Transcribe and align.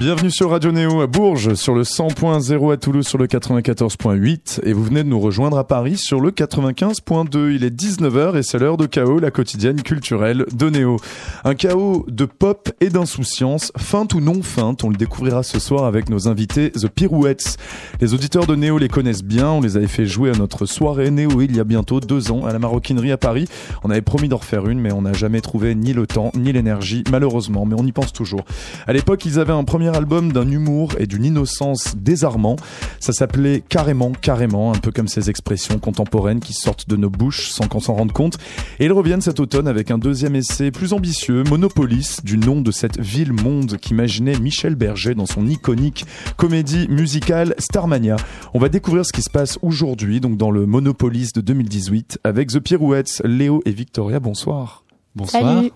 Bienvenue 0.00 0.30
sur 0.30 0.48
Radio 0.48 0.72
Néo 0.72 1.02
à 1.02 1.06
Bourges, 1.06 1.52
sur 1.56 1.74
le 1.74 1.82
100.0 1.82 2.72
à 2.72 2.78
Toulouse, 2.78 3.06
sur 3.06 3.18
le 3.18 3.26
94.8 3.26 4.60
et 4.62 4.72
vous 4.72 4.82
venez 4.82 5.04
de 5.04 5.08
nous 5.10 5.20
rejoindre 5.20 5.58
à 5.58 5.66
Paris 5.66 5.98
sur 5.98 6.22
le 6.22 6.30
95.2. 6.30 7.54
Il 7.54 7.64
est 7.64 7.70
19h 7.70 8.34
et 8.38 8.42
c'est 8.42 8.58
l'heure 8.58 8.78
de 8.78 8.86
chaos, 8.86 9.18
la 9.18 9.30
quotidienne 9.30 9.82
culturelle 9.82 10.46
de 10.54 10.70
Néo. 10.70 10.96
Un 11.44 11.54
chaos 11.54 12.06
de 12.08 12.24
pop 12.24 12.70
et 12.80 12.88
d'insouciance, 12.88 13.72
feinte 13.76 14.14
ou 14.14 14.22
non 14.22 14.42
feinte, 14.42 14.84
on 14.84 14.88
le 14.88 14.96
découvrira 14.96 15.42
ce 15.42 15.58
soir 15.58 15.84
avec 15.84 16.08
nos 16.08 16.28
invités 16.28 16.70
The 16.70 16.88
Pirouettes. 16.88 17.58
Les 18.00 18.14
auditeurs 18.14 18.46
de 18.46 18.56
Néo 18.56 18.78
les 18.78 18.88
connaissent 18.88 19.22
bien, 19.22 19.50
on 19.50 19.60
les 19.60 19.76
avait 19.76 19.86
fait 19.86 20.06
jouer 20.06 20.30
à 20.30 20.34
notre 20.34 20.64
soirée 20.64 21.10
Néo 21.10 21.42
il 21.42 21.54
y 21.54 21.60
a 21.60 21.64
bientôt 21.64 22.00
deux 22.00 22.32
ans 22.32 22.46
à 22.46 22.54
la 22.54 22.58
maroquinerie 22.58 23.12
à 23.12 23.18
Paris. 23.18 23.48
On 23.84 23.90
avait 23.90 24.00
promis 24.00 24.28
d'en 24.28 24.38
refaire 24.38 24.66
une 24.66 24.80
mais 24.80 24.92
on 24.92 25.02
n'a 25.02 25.12
jamais 25.12 25.42
trouvé 25.42 25.74
ni 25.74 25.92
le 25.92 26.06
temps 26.06 26.32
ni 26.34 26.54
l'énergie 26.54 27.04
malheureusement, 27.10 27.66
mais 27.66 27.76
on 27.78 27.84
y 27.84 27.92
pense 27.92 28.14
toujours. 28.14 28.46
À 28.86 28.94
l'époque 28.94 29.26
ils 29.26 29.38
avaient 29.38 29.52
un 29.52 29.64
premier 29.64 29.89
album 29.94 30.32
d'un 30.32 30.50
humour 30.50 30.92
et 30.98 31.06
d'une 31.06 31.24
innocence 31.24 31.94
désarmant. 31.96 32.56
Ça 32.98 33.12
s'appelait 33.12 33.62
Carrément, 33.68 34.12
Carrément, 34.12 34.72
un 34.72 34.78
peu 34.78 34.90
comme 34.90 35.08
ces 35.08 35.30
expressions 35.30 35.78
contemporaines 35.78 36.40
qui 36.40 36.52
sortent 36.52 36.88
de 36.88 36.96
nos 36.96 37.10
bouches 37.10 37.50
sans 37.50 37.68
qu'on 37.68 37.80
s'en 37.80 37.94
rende 37.94 38.12
compte. 38.12 38.38
Et 38.78 38.86
ils 38.86 38.92
reviennent 38.92 39.20
cet 39.20 39.40
automne 39.40 39.68
avec 39.68 39.90
un 39.90 39.98
deuxième 39.98 40.36
essai 40.36 40.70
plus 40.70 40.92
ambitieux, 40.92 41.44
Monopolis, 41.44 42.18
du 42.24 42.38
nom 42.38 42.60
de 42.60 42.70
cette 42.70 42.98
ville-monde 42.98 43.76
qu'imaginait 43.78 44.38
Michel 44.38 44.74
Berger 44.74 45.14
dans 45.14 45.26
son 45.26 45.46
iconique 45.46 46.04
comédie 46.36 46.86
musicale 46.88 47.54
Starmania. 47.58 48.16
On 48.54 48.58
va 48.58 48.68
découvrir 48.68 49.04
ce 49.04 49.12
qui 49.12 49.22
se 49.22 49.30
passe 49.30 49.58
aujourd'hui, 49.62 50.20
donc 50.20 50.36
dans 50.36 50.50
le 50.50 50.66
Monopolis 50.66 51.32
de 51.34 51.40
2018, 51.40 52.20
avec 52.24 52.48
The 52.48 52.60
Pirouettes, 52.60 53.22
Léo 53.24 53.62
et 53.64 53.72
Victoria. 53.72 54.20
Bonsoir. 54.20 54.84
Bonsoir. 55.14 55.42
Salut. 55.42 55.72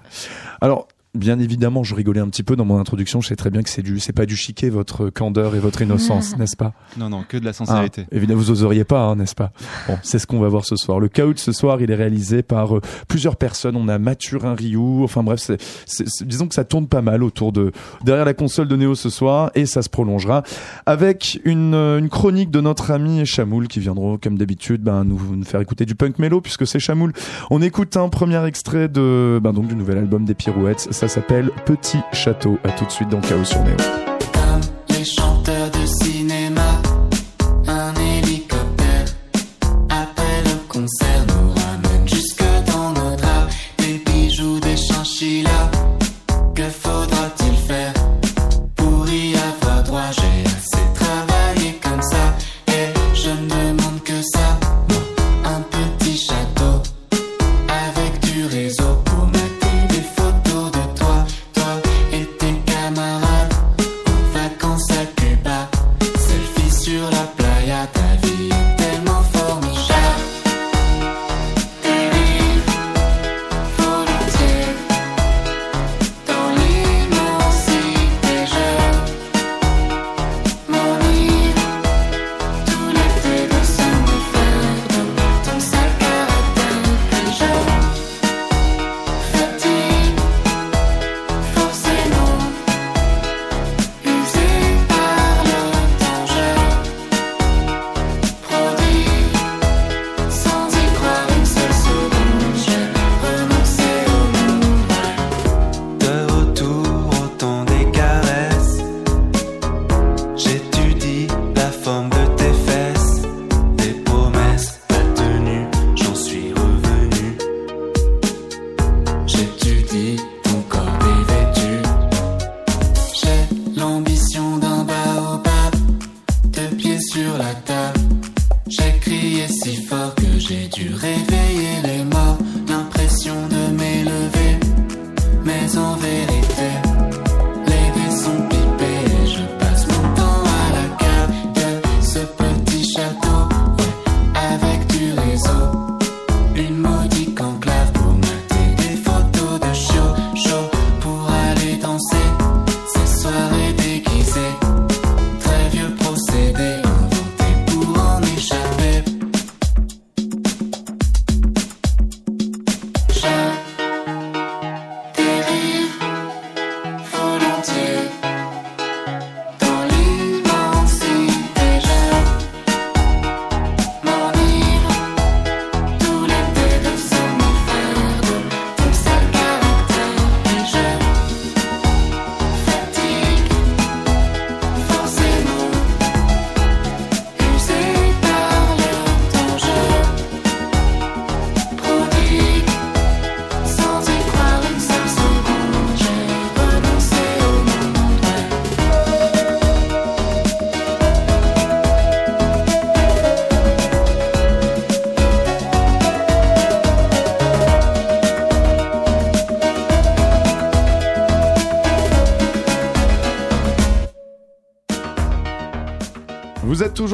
Alors, 0.60 0.88
bien 1.14 1.38
évidemment, 1.38 1.82
je 1.84 1.94
rigolais 1.94 2.20
un 2.20 2.28
petit 2.28 2.42
peu 2.42 2.56
dans 2.56 2.64
mon 2.64 2.78
introduction. 2.78 3.20
Je 3.20 3.28
sais 3.28 3.36
très 3.36 3.50
bien 3.50 3.62
que 3.62 3.68
c'est 3.70 3.82
du, 3.82 3.98
c'est 4.00 4.12
pas 4.12 4.26
du 4.26 4.36
chiquet 4.36 4.68
votre 4.70 5.10
candeur 5.10 5.54
et 5.54 5.58
votre 5.60 5.82
innocence, 5.82 6.36
n'est-ce 6.38 6.56
pas 6.56 6.72
Non, 6.96 7.08
non, 7.08 7.24
que 7.28 7.36
de 7.36 7.44
la 7.44 7.52
sincérité. 7.52 8.02
Ah, 8.10 8.16
évidemment, 8.16 8.40
vous 8.40 8.50
oseriez 8.50 8.84
pas, 8.84 9.00
hein, 9.02 9.16
n'est-ce 9.16 9.34
pas 9.34 9.52
Bon, 9.88 9.96
c'est 10.02 10.18
ce 10.18 10.26
qu'on 10.26 10.40
va 10.40 10.48
voir 10.48 10.64
ce 10.64 10.76
soir. 10.76 11.00
Le 11.00 11.08
chaos 11.08 11.32
de 11.32 11.38
ce 11.38 11.52
soir, 11.52 11.80
il 11.80 11.90
est 11.90 11.94
réalisé 11.94 12.42
par 12.42 12.76
euh, 12.76 12.80
plusieurs 13.08 13.36
personnes. 13.36 13.76
On 13.76 13.88
a 13.88 13.98
Mathurin 13.98 14.54
Rioux. 14.54 15.02
Enfin 15.04 15.22
bref, 15.22 15.40
c'est, 15.40 15.60
c'est- 15.86 16.04
c'est- 16.08 16.24
disons 16.24 16.48
que 16.48 16.54
ça 16.54 16.64
tourne 16.64 16.86
pas 16.88 17.02
mal 17.02 17.22
autour 17.22 17.52
de 17.52 17.72
derrière 18.04 18.24
la 18.24 18.34
console 18.34 18.68
de 18.68 18.76
Néo 18.76 18.94
ce 18.94 19.10
soir, 19.10 19.50
et 19.54 19.66
ça 19.66 19.82
se 19.82 19.88
prolongera 19.88 20.42
avec 20.86 21.40
une, 21.44 21.74
euh, 21.74 21.98
une 21.98 22.08
chronique 22.08 22.50
de 22.50 22.60
notre 22.60 22.90
ami 22.90 23.24
Chamoul 23.26 23.68
qui 23.68 23.80
viendra 23.80 24.16
comme 24.22 24.36
d'habitude 24.38 24.82
ben, 24.82 25.04
nous, 25.04 25.20
nous 25.36 25.44
faire 25.44 25.60
écouter 25.60 25.84
du 25.86 25.94
punk 25.94 26.18
mélo 26.18 26.40
puisque 26.40 26.66
c'est 26.66 26.78
Chamoul. 26.78 27.12
On 27.50 27.62
écoute 27.62 27.96
un 27.96 28.08
premier 28.08 28.44
extrait 28.46 28.88
de 28.88 29.38
ben, 29.42 29.52
donc 29.52 29.68
du 29.68 29.76
nouvel 29.76 29.98
album 29.98 30.24
des 30.24 30.34
Pirouettes. 30.34 30.88
Ça 31.04 31.16
s'appelle 31.16 31.50
Petit 31.66 31.98
Château. 32.14 32.58
À 32.64 32.70
tout 32.70 32.86
de 32.86 32.90
suite 32.90 33.10
dans 33.10 33.20
Chaos 33.20 33.44
sur 33.44 33.62
Néo. 33.62 33.76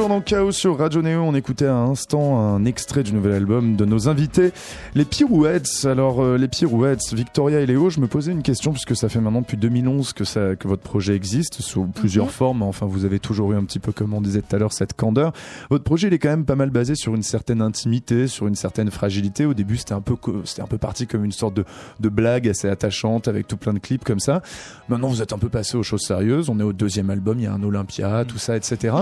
Toujours 0.01 0.17
dans 0.17 0.21
Chaos 0.21 0.51
sur 0.51 0.79
Radio 0.79 1.03
Néo. 1.03 1.21
On 1.21 1.35
écoutait 1.35 1.67
à 1.67 1.73
l'instant 1.73 2.39
un 2.39 2.65
extrait 2.65 3.03
du 3.03 3.13
nouvel 3.13 3.33
album 3.33 3.75
de 3.75 3.85
nos 3.85 4.09
invités, 4.09 4.51
les 4.95 5.05
Pirouettes. 5.05 5.85
Alors, 5.85 6.23
euh, 6.23 6.37
les 6.37 6.47
Pirouettes, 6.47 7.13
Victoria 7.13 7.59
et 7.59 7.67
Léo, 7.67 7.91
je 7.91 7.99
me 7.99 8.07
posais 8.07 8.31
une 8.31 8.41
question 8.41 8.71
puisque 8.71 8.95
ça 8.95 9.09
fait 9.09 9.19
maintenant 9.19 9.41
depuis 9.41 9.57
2011 9.57 10.13
que, 10.13 10.23
ça, 10.23 10.55
que 10.55 10.67
votre 10.67 10.81
projet 10.81 11.15
existe 11.15 11.61
sous 11.61 11.85
plusieurs 11.85 12.25
Mhm. 12.25 12.31
formes. 12.31 12.63
Enfin, 12.63 12.87
vous 12.87 13.05
avez 13.05 13.19
toujours 13.19 13.51
eu 13.51 13.55
un 13.55 13.63
petit 13.63 13.77
peu, 13.77 13.91
comme 13.91 14.15
on 14.15 14.21
disait 14.21 14.41
tout 14.41 14.55
à 14.55 14.57
l'heure, 14.57 14.73
cette 14.73 14.93
candeur. 14.93 15.33
Votre 15.69 15.83
projet, 15.83 16.07
il 16.07 16.13
est 16.15 16.19
quand 16.19 16.29
même 16.29 16.45
pas 16.45 16.55
mal 16.55 16.71
basé 16.71 16.95
sur 16.95 17.13
une 17.13 17.21
certaine 17.21 17.61
intimité, 17.61 18.25
sur 18.25 18.47
une 18.47 18.55
certaine 18.55 18.89
fragilité. 18.89 19.45
Au 19.45 19.53
début, 19.53 19.77
c'était 19.77 19.93
un 19.93 20.01
peu, 20.01 20.15
c'était 20.45 20.63
un 20.63 20.67
peu 20.67 20.79
parti 20.79 21.05
comme 21.05 21.23
une 21.25 21.31
sorte 21.31 21.53
de, 21.53 21.63
de 21.99 22.09
blague 22.09 22.49
assez 22.49 22.67
attachante 22.67 23.27
avec 23.27 23.47
tout 23.47 23.57
plein 23.57 23.73
de 23.73 23.79
clips 23.79 24.03
comme 24.03 24.19
ça. 24.19 24.41
Maintenant, 24.89 25.09
vous 25.09 25.21
êtes 25.21 25.31
un 25.33 25.37
peu 25.37 25.49
passé 25.49 25.77
aux 25.77 25.83
choses 25.83 26.01
sérieuses. 26.01 26.49
On 26.49 26.59
est 26.59 26.63
au 26.63 26.73
deuxième 26.73 27.11
album, 27.11 27.37
il 27.37 27.43
y 27.43 27.47
a 27.47 27.53
un 27.53 27.61
Olympia, 27.61 28.25
tout 28.27 28.39
ça, 28.39 28.57
etc. 28.57 28.95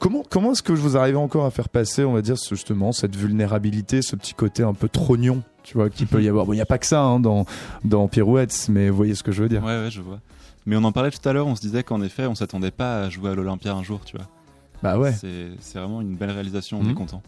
Comment, 0.00 0.24
comment 0.28 0.39
est-ce 0.52 0.62
que 0.62 0.72
vous 0.72 0.96
arrivez 0.96 1.16
encore 1.18 1.44
à 1.46 1.50
faire 1.50 1.68
passer, 1.68 2.04
on 2.04 2.12
va 2.12 2.22
dire, 2.22 2.38
ce- 2.38 2.54
justement, 2.54 2.92
cette 2.92 3.16
vulnérabilité, 3.16 4.02
ce 4.02 4.16
petit 4.16 4.34
côté 4.34 4.62
un 4.62 4.74
peu 4.74 4.88
trognon, 4.88 5.42
tu 5.62 5.74
vois, 5.76 5.90
qui 5.90 6.06
peut 6.06 6.22
y 6.22 6.28
avoir? 6.28 6.46
Bon, 6.46 6.52
il 6.52 6.56
n'y 6.56 6.62
a 6.62 6.66
pas 6.66 6.78
que 6.78 6.86
ça 6.86 7.02
hein, 7.02 7.20
dans, 7.20 7.44
dans 7.84 8.08
Pirouettes, 8.08 8.66
mais 8.70 8.88
vous 8.90 8.96
voyez 8.96 9.14
ce 9.14 9.22
que 9.22 9.32
je 9.32 9.42
veux 9.42 9.48
dire. 9.48 9.62
Ouais, 9.64 9.78
ouais, 9.84 9.90
je 9.90 10.00
vois. 10.00 10.20
Mais 10.66 10.76
on 10.76 10.84
en 10.84 10.92
parlait 10.92 11.10
tout 11.10 11.26
à 11.28 11.32
l'heure, 11.32 11.46
on 11.46 11.54
se 11.56 11.60
disait 11.60 11.82
qu'en 11.82 12.02
effet, 12.02 12.26
on 12.26 12.34
s'attendait 12.34 12.70
pas 12.70 13.02
à 13.04 13.08
jouer 13.10 13.30
à 13.30 13.34
l'Olympia 13.34 13.74
un 13.74 13.82
jour, 13.82 14.00
tu 14.04 14.16
vois. 14.16 14.26
Bah 14.82 14.98
ouais. 14.98 15.12
C'est 15.12 15.78
vraiment 15.78 16.00
une 16.00 16.16
belle 16.16 16.30
réalisation, 16.30 16.78
on 16.80 16.84
Mhm. 16.84 16.90
est 16.90 16.94
content. 16.94 17.22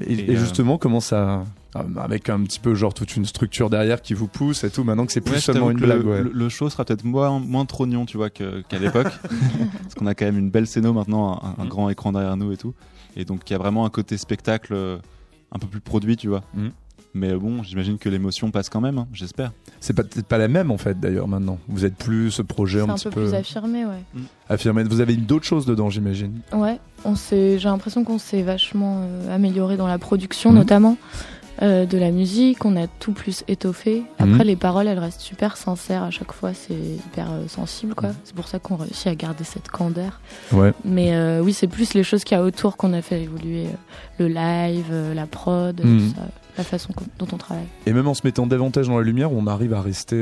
Et, 0.00 0.12
Et, 0.14 0.30
et 0.32 0.36
euh, 0.36 0.38
justement, 0.38 0.78
comment 0.78 1.00
ça. 1.00 1.44
Euh, 1.76 1.80
Avec 2.00 2.28
un 2.30 2.42
petit 2.44 2.60
peu, 2.60 2.74
genre, 2.74 2.94
toute 2.94 3.16
une 3.16 3.24
structure 3.26 3.68
derrière 3.70 4.00
qui 4.02 4.14
vous 4.14 4.26
pousse 4.28 4.64
et 4.64 4.70
tout, 4.70 4.84
maintenant 4.84 5.04
que 5.06 5.12
c'est 5.12 5.20
plus 5.20 5.34
Ouais, 5.34 5.40
seulement 5.40 5.70
une 5.70 5.78
blague, 5.78 6.02
le, 6.02 6.08
ouais. 6.10 6.22
le- 6.22 6.30
le 6.32 6.48
show 6.48 6.70
sera 6.70 6.84
peut-être 6.84 7.04
moins, 7.04 7.38
moins 7.38 7.66
trognon, 7.66 8.06
tu 8.06 8.16
vois, 8.16 8.30
qu'à 8.30 8.78
l'époque. 8.80 9.08
Parce 9.82 9.94
qu'on 9.96 10.06
a 10.06 10.14
quand 10.14 10.24
même 10.24 10.38
une 10.38 10.50
belle 10.50 10.66
scéno 10.66 10.92
maintenant, 10.92 11.40
un, 11.42 11.60
un 11.60 11.64
Mhm. 11.64 11.68
grand 11.70 11.88
écran 11.90 12.12
derrière 12.12 12.36
nous 12.36 12.52
et 12.52 12.56
tout. 12.56 12.74
Et 13.16 13.24
donc, 13.24 13.48
il 13.48 13.52
y 13.52 13.56
a 13.56 13.58
vraiment 13.58 13.84
un 13.84 13.90
côté 13.90 14.16
spectacle 14.16 14.72
euh, 14.74 14.98
un 15.52 15.58
peu 15.58 15.66
plus 15.66 15.80
produit, 15.80 16.16
tu 16.16 16.28
vois. 16.28 16.42
Mhm. 16.54 16.70
Mais 17.14 17.32
bon, 17.34 17.62
j'imagine 17.62 17.96
que 17.98 18.08
l'émotion 18.10 18.50
passe 18.50 18.68
quand 18.68 18.82
même, 18.82 18.98
hein, 18.98 19.08
j'espère. 19.14 19.50
C'est 19.80 19.94
pas- 19.94 20.04
peut-être 20.04 20.26
pas 20.26 20.36
la 20.38 20.46
même, 20.46 20.70
en 20.70 20.76
fait, 20.76 21.00
d'ailleurs, 21.00 21.26
maintenant. 21.26 21.58
Vous 21.66 21.84
êtes 21.86 21.96
plus 21.96 22.30
ce 22.30 22.42
projet 22.42 22.80
un, 22.80 22.88
un 22.90 22.94
petit 22.94 23.04
peu 23.04 23.10
peu, 23.10 23.22
plus 23.24 23.34
affirmé, 23.34 23.86
ouais. 23.86 24.02
affirmé. 24.48 24.84
Vous 24.84 25.00
avez 25.00 25.16
d'autres 25.16 25.46
choses 25.46 25.64
dedans, 25.66 25.88
j'imagine. 25.88 26.40
Ouais, 26.52 26.78
on 27.04 27.14
s'est, 27.16 27.58
j'ai 27.58 27.68
l'impression 27.68 28.04
qu'on 28.04 28.18
s'est 28.18 28.42
vachement 28.42 29.00
euh, 29.02 29.34
amélioré 29.34 29.76
dans 29.78 29.86
la 29.88 29.98
production, 29.98 30.50
Mhm. 30.50 30.56
notamment 30.58 30.96
euh, 31.62 31.86
de 31.86 31.98
la 31.98 32.10
musique. 32.10 32.64
On 32.64 32.76
a 32.76 32.86
tout 32.86 33.12
plus 33.12 33.44
étoffé. 33.48 34.02
Après, 34.18 34.32
Mhm. 34.34 34.42
les 34.42 34.56
paroles, 34.56 34.86
elles 34.88 34.98
restent 34.98 35.20
super 35.20 35.56
sincères 35.56 36.02
à 36.02 36.10
chaque 36.10 36.32
fois. 36.32 36.52
C'est 36.54 36.74
hyper 36.74 37.30
euh, 37.32 37.48
sensible, 37.48 37.94
quoi. 37.94 38.10
Mhm. 38.10 38.14
C'est 38.24 38.34
pour 38.34 38.48
ça 38.48 38.58
qu'on 38.58 38.76
réussit 38.76 39.06
à 39.08 39.14
garder 39.14 39.44
cette 39.44 39.68
candeur. 39.68 40.20
Ouais. 40.52 40.72
Mais 40.84 41.14
euh, 41.14 41.40
oui, 41.40 41.52
c'est 41.52 41.66
plus 41.68 41.94
les 41.94 42.02
choses 42.04 42.24
qu'il 42.24 42.36
y 42.36 42.40
a 42.40 42.44
autour 42.44 42.76
qu'on 42.76 42.92
a 42.92 43.02
fait 43.02 43.22
évoluer. 43.22 43.66
le 44.20 44.26
live, 44.26 44.92
la 45.14 45.26
prod, 45.26 45.80
Mhm. 45.84 45.98
tout 46.08 46.14
ça, 46.16 46.22
la 46.56 46.64
façon 46.64 46.88
dont 47.20 47.26
on 47.32 47.36
travaille. 47.36 47.66
Et 47.86 47.92
même 47.92 48.08
en 48.08 48.14
se 48.14 48.22
mettant 48.24 48.48
davantage 48.48 48.88
dans 48.88 48.98
la 48.98 49.04
lumière, 49.04 49.32
on 49.32 49.46
arrive 49.46 49.72
à 49.74 49.80
rester, 49.80 50.16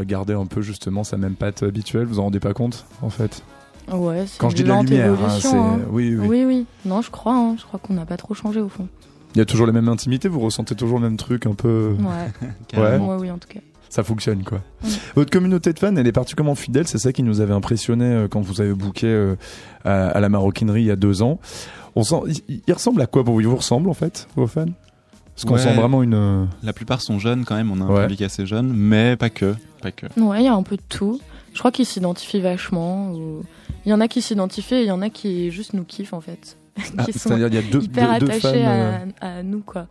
à 0.00 0.04
garder 0.06 0.32
un 0.32 0.46
peu 0.46 0.62
justement 0.62 1.04
sa 1.04 1.18
même 1.18 1.34
patte 1.34 1.62
habituelle. 1.62 2.06
Vous 2.06 2.18
en 2.20 2.22
rendez 2.24 2.40
pas 2.40 2.54
compte, 2.54 2.86
en 3.02 3.10
fait? 3.10 3.42
Ouais, 3.92 4.24
c'est 4.26 4.38
Quand 4.40 4.48
je 4.48 4.56
dis 4.56 4.62
de 4.62 4.68
la 4.68 4.80
lumière, 4.80 5.12
hein, 5.22 5.38
c'est 5.38 5.54
hein. 5.54 5.78
oui, 5.90 6.16
oui. 6.18 6.26
Oui, 6.26 6.44
oui. 6.46 6.66
Non, 6.86 7.02
je 7.02 7.10
crois. 7.10 7.34
hein. 7.36 7.56
Je 7.58 7.64
crois 7.66 7.78
qu'on 7.78 7.92
n'a 7.92 8.06
pas 8.06 8.16
trop 8.16 8.32
changé 8.32 8.60
au 8.62 8.70
fond. 8.70 8.88
Il 9.34 9.38
y 9.38 9.40
a 9.40 9.44
toujours 9.44 9.66
la 9.66 9.72
même 9.72 9.88
intimité. 9.88 10.28
Vous 10.28 10.40
ressentez 10.40 10.74
toujours 10.74 10.98
le 10.98 11.04
même 11.08 11.16
truc, 11.16 11.46
un 11.46 11.54
peu. 11.54 11.96
Ouais. 12.76 12.98
Moi, 12.98 13.16
oui, 13.18 13.30
en 13.30 13.38
tout 13.38 13.48
cas. 13.48 13.60
Ça 13.88 14.02
fonctionne, 14.02 14.42
quoi. 14.42 14.60
Oui. 14.84 14.98
Votre 15.14 15.30
communauté 15.30 15.72
de 15.72 15.78
fans, 15.78 15.94
elle 15.94 16.06
est 16.06 16.12
particulièrement 16.12 16.54
fidèle? 16.56 16.86
C'est 16.88 16.98
ça 16.98 17.12
qui 17.12 17.22
nous 17.22 17.40
avait 17.40 17.52
impressionné 17.54 18.04
euh, 18.04 18.28
quand 18.28 18.40
vous 18.40 18.60
avez 18.60 18.72
booké 18.74 19.06
euh, 19.06 19.36
à, 19.84 20.08
à 20.08 20.20
la 20.20 20.28
maroquinerie 20.28 20.82
il 20.82 20.86
y 20.86 20.90
a 20.90 20.96
deux 20.96 21.22
ans. 21.22 21.38
On 21.94 22.02
sent, 22.02 22.16
il, 22.48 22.60
il 22.66 22.72
ressemble 22.72 23.00
à 23.02 23.06
quoi 23.06 23.22
pour 23.24 23.34
vous? 23.34 23.40
Il 23.40 23.46
vous 23.46 23.54
ressemble 23.56 23.88
en 23.88 23.94
fait, 23.94 24.26
vos 24.34 24.46
fans? 24.48 24.64
Parce 25.34 25.44
qu'on 25.44 25.54
Ouais. 25.54 25.60
sent 25.60 25.74
vraiment 25.74 26.02
une. 26.02 26.14
euh, 26.14 26.44
La 26.64 26.72
plupart 26.72 27.02
sont 27.02 27.18
jeunes 27.20 27.44
quand 27.44 27.54
même, 27.56 27.70
on 27.70 27.80
a 27.80 27.84
un 27.84 27.88
Ouais. 27.94 28.02
public 28.02 28.22
assez 28.22 28.46
jeune, 28.46 28.72
mais 28.72 29.16
pas 29.16 29.30
que. 29.30 29.54
Pas 29.80 29.92
que. 29.92 30.06
Ouais, 30.20 30.40
il 30.40 30.44
y 30.44 30.48
a 30.48 30.54
un 30.54 30.62
peu 30.64 30.76
de 30.76 30.82
tout. 30.88 31.20
Je 31.52 31.58
crois 31.60 31.70
qu'ils 31.70 31.86
s'identifient 31.86 32.40
vachement. 32.40 33.12
ou- 33.12 33.42
Il 33.86 33.90
y 33.90 33.92
en 33.92 34.00
a 34.00 34.08
qui 34.08 34.22
s'identifient 34.22 34.74
et 34.76 34.80
il 34.82 34.86
y 34.88 34.92
en 34.92 35.02
a 35.02 35.10
qui 35.10 35.50
juste 35.52 35.72
nous 35.74 35.84
kiffent 35.84 36.14
en 36.14 36.20
fait. 36.20 36.56
Ah, 36.98 37.04
qui 37.04 37.12
sont 37.12 37.28
C'est-à-dire 37.30 37.48
il 37.48 37.54
y 37.54 37.58
a 37.58 37.62
deux, 37.62 37.82
hyper 37.82 38.18
deux, 38.18 38.26
deux 38.26 38.32
attachés 38.32 38.64
euh, 38.66 38.98
à, 39.20 39.36
à 39.38 39.42
nous 39.42 39.60
quoi. 39.60 39.86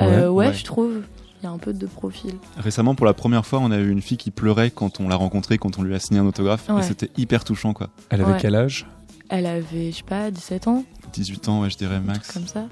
Ouais, 0.00 0.06
Euh, 0.06 0.30
ouais, 0.30 0.46
ouais. 0.48 0.54
je 0.54 0.64
trouve. 0.64 1.02
Il 1.42 1.44
y 1.44 1.46
a 1.46 1.50
un 1.50 1.58
peu 1.58 1.72
de 1.72 1.86
profil. 1.86 2.34
Récemment, 2.58 2.94
pour 2.94 3.06
la 3.06 3.14
première 3.14 3.46
fois, 3.46 3.60
on 3.62 3.70
a 3.70 3.78
eu 3.78 3.88
une 3.90 4.02
fille 4.02 4.18
qui 4.18 4.30
pleurait 4.30 4.70
quand 4.70 5.00
on 5.00 5.08
l'a 5.08 5.16
rencontrée, 5.16 5.56
quand 5.56 5.78
on 5.78 5.82
lui 5.82 5.94
a 5.94 5.98
signé 5.98 6.20
un 6.20 6.26
autographe, 6.26 6.68
Ouais. 6.68 6.80
et 6.80 6.82
c'était 6.82 7.08
hyper 7.16 7.44
touchant, 7.44 7.72
quoi. 7.72 7.88
Elle 8.10 8.20
avait 8.20 8.32
Ouais. 8.32 8.38
quel 8.38 8.54
âge? 8.54 8.86
Elle 9.30 9.46
avait, 9.46 9.90
je 9.90 9.96
sais 9.96 10.02
pas, 10.02 10.30
17 10.30 10.68
ans, 10.68 10.84
18 11.14 11.48
ans, 11.48 11.62
ouais, 11.62 11.70
je 11.70 11.78
dirais 11.78 11.94
un 11.94 12.00
truc 12.00 12.08
max. 12.08 12.32
comme 12.32 12.46
ça. 12.46 12.66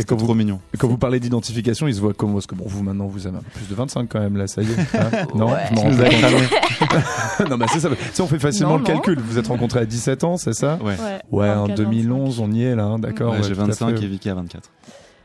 Et 0.00 0.04
quand 0.04 0.16
Trop 0.16 0.26
vous, 0.26 0.34
mignon. 0.34 0.60
et 0.74 0.76
quand 0.76 0.88
vous 0.88 0.96
parlez 0.98 1.20
d'identification, 1.20 1.86
ils 1.86 1.94
se 1.94 2.00
voient 2.00 2.14
comment 2.14 2.34
Parce 2.34 2.46
que 2.46 2.54
bon, 2.54 2.64
vous 2.66 2.82
maintenant, 2.82 3.06
vous 3.06 3.26
avez 3.26 3.36
un 3.36 3.40
peu 3.40 3.50
plus 3.54 3.68
de 3.68 3.74
25 3.74 4.08
quand 4.08 4.20
même, 4.20 4.36
là, 4.36 4.46
ça 4.46 4.62
y 4.62 4.66
est. 4.66 4.96
hein 4.96 5.26
non, 5.34 5.46
Ouais. 5.52 5.58
je 5.70 5.74
m'en 5.74 5.82
rends 5.82 5.90
non, 7.50 7.58
bah 7.58 7.66
c'est 7.72 7.80
ça. 7.80 7.88
Ça, 8.12 8.22
on 8.22 8.26
fait 8.26 8.38
facilement 8.38 8.72
Non, 8.72 8.78
le 8.78 8.82
non. 8.84 8.86
calcul. 9.00 9.18
Vous 9.20 9.38
êtes 9.38 9.46
rencontrés 9.48 9.80
à 9.80 9.84
17 9.86 10.24
ans, 10.24 10.36
c'est 10.36 10.52
ça 10.54 10.78
Ouais. 10.82 10.96
Ouais, 10.96 11.20
Ouais, 11.30 11.50
en 11.50 11.66
24, 11.66 11.76
2011, 11.76 12.40
on 12.40 12.50
y 12.52 12.62
est 12.64 12.74
là, 12.74 12.84
hein, 12.84 12.98
d'accord. 12.98 13.32
Ouais, 13.32 13.38
ouais, 13.38 13.42
j'ai 13.48 13.54
tout 13.54 13.60
à 13.60 13.64
25 13.66 13.98
fait. 13.98 14.04
et 14.04 14.08
Vicky 14.08 14.28
a 14.30 14.34
24. 14.34 14.62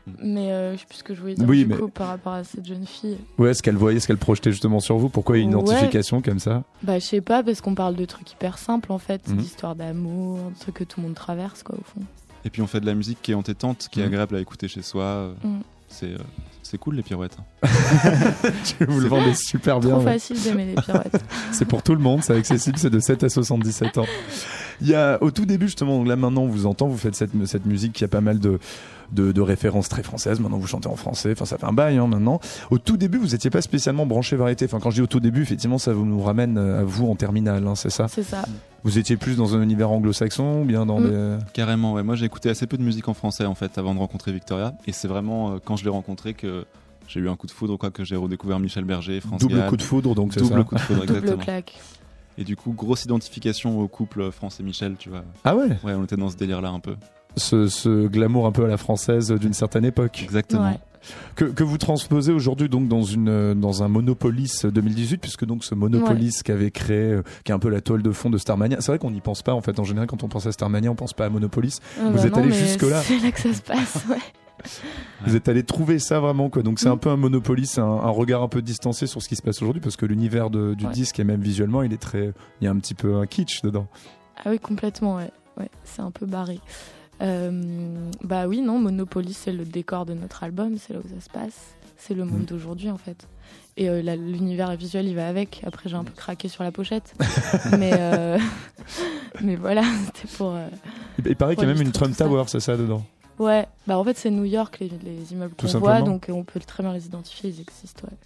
25. 0.06 0.18
Mais 0.22 0.52
euh, 0.52 0.74
je 0.74 0.78
sais 0.80 0.86
plus 0.88 0.98
ce 0.98 1.02
que 1.02 1.14
je 1.14 1.20
voulais 1.20 1.34
dire 1.34 1.48
Oui, 1.48 1.64
du 1.64 1.66
mais- 1.66 1.76
coup 1.76 1.88
par 1.88 2.06
rapport 2.08 2.34
à 2.34 2.44
cette 2.44 2.64
jeune 2.64 2.86
fille. 2.86 3.16
Ouais, 3.38 3.54
ce 3.54 3.62
qu'elle 3.62 3.74
voyait, 3.74 3.98
ce 3.98 4.06
qu'elle 4.06 4.18
projetait 4.18 4.52
justement 4.52 4.78
sur 4.78 4.96
vous? 4.98 5.08
Pourquoi 5.08 5.36
une 5.38 5.52
Ouais. 5.54 5.60
identification 5.62 6.22
comme 6.22 6.38
ça? 6.38 6.62
Bah, 6.84 7.00
je 7.00 7.04
sais 7.04 7.20
pas, 7.20 7.42
parce 7.42 7.60
qu'on 7.60 7.74
parle 7.74 7.96
de 7.96 8.04
trucs 8.04 8.30
hyper 8.30 8.56
simples 8.58 8.92
en 8.92 8.98
fait, 8.98 9.26
Mhm. 9.28 9.36
d'histoires 9.38 9.74
d'amour, 9.74 10.38
de 10.54 10.58
trucs 10.60 10.76
que 10.76 10.84
tout 10.84 11.00
le 11.00 11.06
monde 11.06 11.16
traverse 11.16 11.62
quoi 11.64 11.74
au 11.76 11.82
fond. 11.82 12.04
Et 12.46 12.50
puis 12.50 12.62
on 12.62 12.66
fait 12.66 12.80
de 12.80 12.86
la 12.86 12.94
musique 12.94 13.18
qui 13.20 13.32
est 13.32 13.34
entêtante, 13.34 13.88
qui 13.90 14.00
est 14.00 14.04
Mhm. 14.04 14.08
agréable 14.08 14.36
à 14.36 14.40
écouter 14.40 14.68
chez 14.68 14.80
soi. 14.80 15.34
C'est 15.88 16.06
euh, 16.12 16.18
c'est 16.62 16.78
cool 16.78 16.96
les 16.96 17.02
pirouettes. 17.02 17.36
hein. 17.62 17.68
Vous 18.88 19.00
le 19.00 19.08
vendez 19.08 19.34
super 19.34 19.78
bien. 19.80 19.96
Ouais. 19.98 20.04
facile 20.04 20.40
d'aimer 20.42 20.66
les 20.66 20.74
pirouettes. 20.82 21.22
C'est 21.52 21.64
pour 21.64 21.82
tout 21.82 21.94
le 21.94 22.00
monde, 22.00 22.22
c'est 22.24 22.34
accessible, 22.36 22.76
c'est 22.78 22.90
de 22.90 22.98
7 22.98 23.22
à 23.24 23.28
77 23.28 23.98
ans. 23.98 24.06
Il 24.80 24.88
y 24.88 24.94
a, 24.94 25.16
au 25.22 25.30
tout 25.30 25.46
début, 25.46 25.66
justement, 25.66 25.98
donc 25.98 26.08
là 26.08 26.16
maintenant 26.16 26.42
on 26.42 26.48
vous 26.48 26.66
entend, 26.66 26.86
vous 26.88 26.98
faites 26.98 27.14
cette, 27.14 27.30
cette 27.46 27.66
musique 27.66 27.92
qui 27.92 28.04
a 28.04 28.08
pas 28.08 28.20
mal 28.20 28.40
de, 28.40 28.58
de, 29.12 29.32
de 29.32 29.40
références 29.40 29.88
très 29.88 30.02
françaises. 30.02 30.40
Maintenant 30.40 30.58
vous 30.58 30.66
chantez 30.66 30.88
en 30.88 30.96
français, 30.96 31.32
enfin 31.32 31.44
ça 31.44 31.58
fait 31.58 31.66
un 31.66 31.72
bail 31.72 31.96
hein, 31.98 32.06
maintenant. 32.06 32.40
Au 32.70 32.78
tout 32.78 32.96
début, 32.96 33.18
vous 33.18 33.34
étiez 33.34 33.50
pas 33.50 33.62
spécialement 33.62 34.06
branché 34.06 34.36
variété. 34.36 34.64
Enfin, 34.64 34.78
quand 34.80 34.90
je 34.90 34.96
dis 34.96 35.02
au 35.02 35.06
tout 35.06 35.20
début, 35.20 35.42
effectivement, 35.42 35.78
ça 35.78 35.92
vous 35.92 36.04
nous 36.04 36.20
ramène 36.22 36.58
euh, 36.58 36.80
à 36.80 36.84
vous 36.84 37.06
en 37.08 37.14
terminale, 37.16 37.66
hein, 37.66 37.74
c'est 37.74 37.90
ça? 37.90 38.08
C'est 38.08 38.22
ça. 38.22 38.44
Vous 38.84 38.98
étiez 38.98 39.16
plus 39.16 39.36
dans 39.36 39.56
un 39.56 39.62
univers 39.62 39.90
anglo-saxon 39.90 40.62
ou 40.62 40.64
bien 40.64 40.86
dans 40.86 41.00
Mm. 41.00 41.10
des. 41.10 41.36
Carrément, 41.52 41.92
ouais. 41.94 42.02
Moi 42.02 42.14
j'ai 42.14 42.24
écouté 42.26 42.48
assez 42.50 42.66
peu 42.66 42.76
de 42.76 42.82
musique 42.82 43.08
en 43.08 43.14
français 43.14 43.44
en 43.46 43.54
fait 43.54 43.78
avant 43.78 43.94
de 43.94 43.98
rencontrer 43.98 44.32
Victoria. 44.32 44.74
Et 44.86 44.92
c'est 44.92 45.08
vraiment 45.08 45.52
euh, 45.52 45.58
quand 45.64 45.76
je 45.76 45.84
l'ai 45.84 45.90
rencontrée 45.90 46.34
que 46.34 46.64
j'ai 47.08 47.20
eu 47.20 47.28
un 47.28 47.36
coup 47.36 47.46
de 47.46 47.52
foudre, 47.52 47.76
quoi, 47.78 47.90
que 47.90 48.02
j'ai 48.04 48.16
redécouvert 48.16 48.58
Michel 48.58 48.84
Berger, 48.84 49.20
France 49.20 49.40
Double 49.40 49.56
Gall. 49.56 49.68
coup 49.68 49.76
de 49.76 49.82
foudre, 49.82 50.14
donc 50.14 50.32
c'est 50.34 50.40
Double 50.40 50.54
ça 50.58 50.64
coup 50.64 50.74
de 50.74 50.80
foudre, 50.80 51.00
Double 51.06 51.18
exactement. 51.18 51.42
claque. 51.44 51.78
Et 52.38 52.44
du 52.44 52.54
coup, 52.56 52.72
grosse 52.72 53.04
identification 53.04 53.80
au 53.80 53.88
couple 53.88 54.30
France 54.30 54.60
et 54.60 54.62
Michel, 54.62 54.96
tu 54.98 55.08
vois. 55.08 55.24
Ah 55.44 55.56
ouais? 55.56 55.68
Ouais, 55.84 55.94
on 55.94 56.04
était 56.04 56.16
dans 56.16 56.28
ce 56.28 56.36
délire-là 56.36 56.68
un 56.68 56.80
peu. 56.80 56.96
Ce, 57.36 57.68
ce 57.68 58.06
glamour 58.06 58.46
un 58.46 58.52
peu 58.52 58.64
à 58.64 58.68
la 58.68 58.76
française 58.76 59.30
d'une 59.32 59.52
certaine 59.54 59.84
époque. 59.84 60.20
Exactement. 60.22 60.64
Ouais. 60.70 60.78
Que, 61.36 61.44
que 61.44 61.62
vous 61.62 61.78
transposez 61.78 62.32
aujourd'hui 62.32 62.68
donc 62.68 62.88
dans 62.88 63.02
une 63.04 63.54
dans 63.54 63.84
un 63.84 63.88
Monopolis 63.88 64.64
2018 64.66 65.18
puisque 65.18 65.44
donc 65.44 65.62
ce 65.62 65.76
Monopolis 65.76 66.42
qu'avait 66.42 66.72
créé 66.72 66.96
euh, 67.12 67.22
qui 67.44 67.52
est 67.52 67.54
un 67.54 67.60
peu 67.60 67.68
la 67.68 67.80
toile 67.80 68.02
de 68.02 68.10
fond 68.10 68.28
de 68.28 68.38
Starmania 68.38 68.78
c'est 68.80 68.90
vrai 68.90 68.98
qu'on 68.98 69.12
n'y 69.12 69.20
pense 69.20 69.42
pas 69.42 69.52
en 69.54 69.60
fait 69.60 69.78
en 69.78 69.84
général 69.84 70.08
quand 70.08 70.24
on 70.24 70.28
pense 70.28 70.46
à 70.46 70.52
Starmania 70.52 70.90
on 70.90 70.96
pense 70.96 71.12
pas 71.12 71.26
à 71.26 71.28
Monopolis 71.28 71.78
Ah 72.00 72.08
Vous 72.10 72.16
bah 72.16 72.24
êtes 72.26 72.32
non, 72.32 72.38
allé 72.40 72.48
mais 72.48 72.54
jusque-là. 72.56 73.02
C'est 73.02 73.20
là 73.20 73.30
que 73.30 73.38
ça 73.40 73.54
se 73.54 73.62
passe, 73.62 74.04
ouais. 74.10 74.16
vous 75.26 75.36
êtes 75.36 75.48
allé 75.48 75.62
trouver 75.62 76.00
ça 76.00 76.18
vraiment 76.18 76.50
quoi 76.50 76.62
donc 76.64 76.80
c'est 76.80 76.88
Mm. 76.88 76.92
un 76.92 76.96
peu 76.96 77.10
un 77.10 77.16
Monopolis 77.16 77.78
un, 77.78 77.84
un 77.84 78.10
regard 78.10 78.42
un 78.42 78.48
peu 78.48 78.60
distancé 78.62 79.06
sur 79.06 79.22
ce 79.22 79.28
qui 79.28 79.36
se 79.36 79.42
passe 79.42 79.62
aujourd'hui 79.62 79.80
parce 79.82 79.94
que 79.96 80.06
l'univers 80.06 80.50
du 80.50 80.58
Ouais. 80.58 80.92
disque 80.92 81.20
et 81.20 81.24
même 81.24 81.40
visuellement 81.40 81.84
il 81.84 81.92
est 81.92 81.98
très 82.02 82.32
il 82.60 82.64
y 82.64 82.66
a 82.66 82.70
un 82.72 82.78
petit 82.78 82.94
peu 82.94 83.14
un 83.14 83.26
kitsch 83.26 83.62
dedans 83.62 83.86
Ah 84.44 84.50
oui, 84.50 84.58
complètement, 84.58 85.14
ouais. 85.16 85.30
ouais 85.56 85.70
c'est 85.84 86.02
un 86.02 86.10
peu 86.10 86.26
barré. 86.26 86.58
Euh, 87.22 88.10
bah 88.22 88.46
oui, 88.46 88.60
non, 88.60 88.78
Monopoly, 88.78 89.32
c'est 89.32 89.52
le 89.52 89.64
décor 89.64 90.06
de 90.06 90.14
notre 90.14 90.42
album, 90.44 90.76
c'est 90.78 90.92
là 90.92 91.00
où 91.04 91.08
ça 91.08 91.20
se 91.24 91.30
passe. 91.30 91.74
C'est 91.96 92.14
le 92.14 92.24
monde 92.24 92.42
Mm. 92.42 92.46
d'aujourd'hui, 92.46 92.90
en 92.90 92.98
fait. 92.98 93.26
Et 93.78 93.88
euh, 93.88 94.00
l'univers 94.16 94.74
visuel, 94.76 95.06
il 95.06 95.14
va 95.16 95.28
avec. 95.28 95.62
Après, 95.66 95.88
j'ai 95.88 95.96
un 95.96 96.04
peu 96.04 96.12
craqué 96.14 96.48
sur 96.48 96.62
la 96.62 96.72
pochette. 96.72 97.14
mais, 97.78 97.92
euh, 97.94 98.38
mais 99.42 99.56
voilà, 99.56 99.82
c'était 100.06 100.28
pour. 100.36 100.50
euh, 100.54 100.68
il, 101.24 101.36
paraît 101.36 101.56
qu'il 101.56 101.66
y 101.66 101.70
a 101.70 101.74
même 101.74 101.82
une 101.82 101.92
Trump. 101.92 102.14
Tower 102.16 102.44
c'est 102.46 102.60
ça 102.60 102.76
dedans? 102.76 103.04
Ouais, 103.38 103.66
bah 103.86 103.98
en 103.98 104.04
fait, 104.04 104.16
c'est 104.16 104.30
New 104.30 104.44
York, 104.44 104.78
les, 104.80 104.90
les 105.04 105.32
immeubles 105.32 105.54
qu'on 105.56 105.78
voit, 105.78 106.00
donc 106.00 106.26
on 106.30 106.42
peut 106.42 106.58
très 106.60 106.82
bien 106.82 106.94
les 106.94 107.04
identifier, 107.04 107.50
ils 107.50 107.60
existent, 107.60 108.04
ouais. 108.08 108.16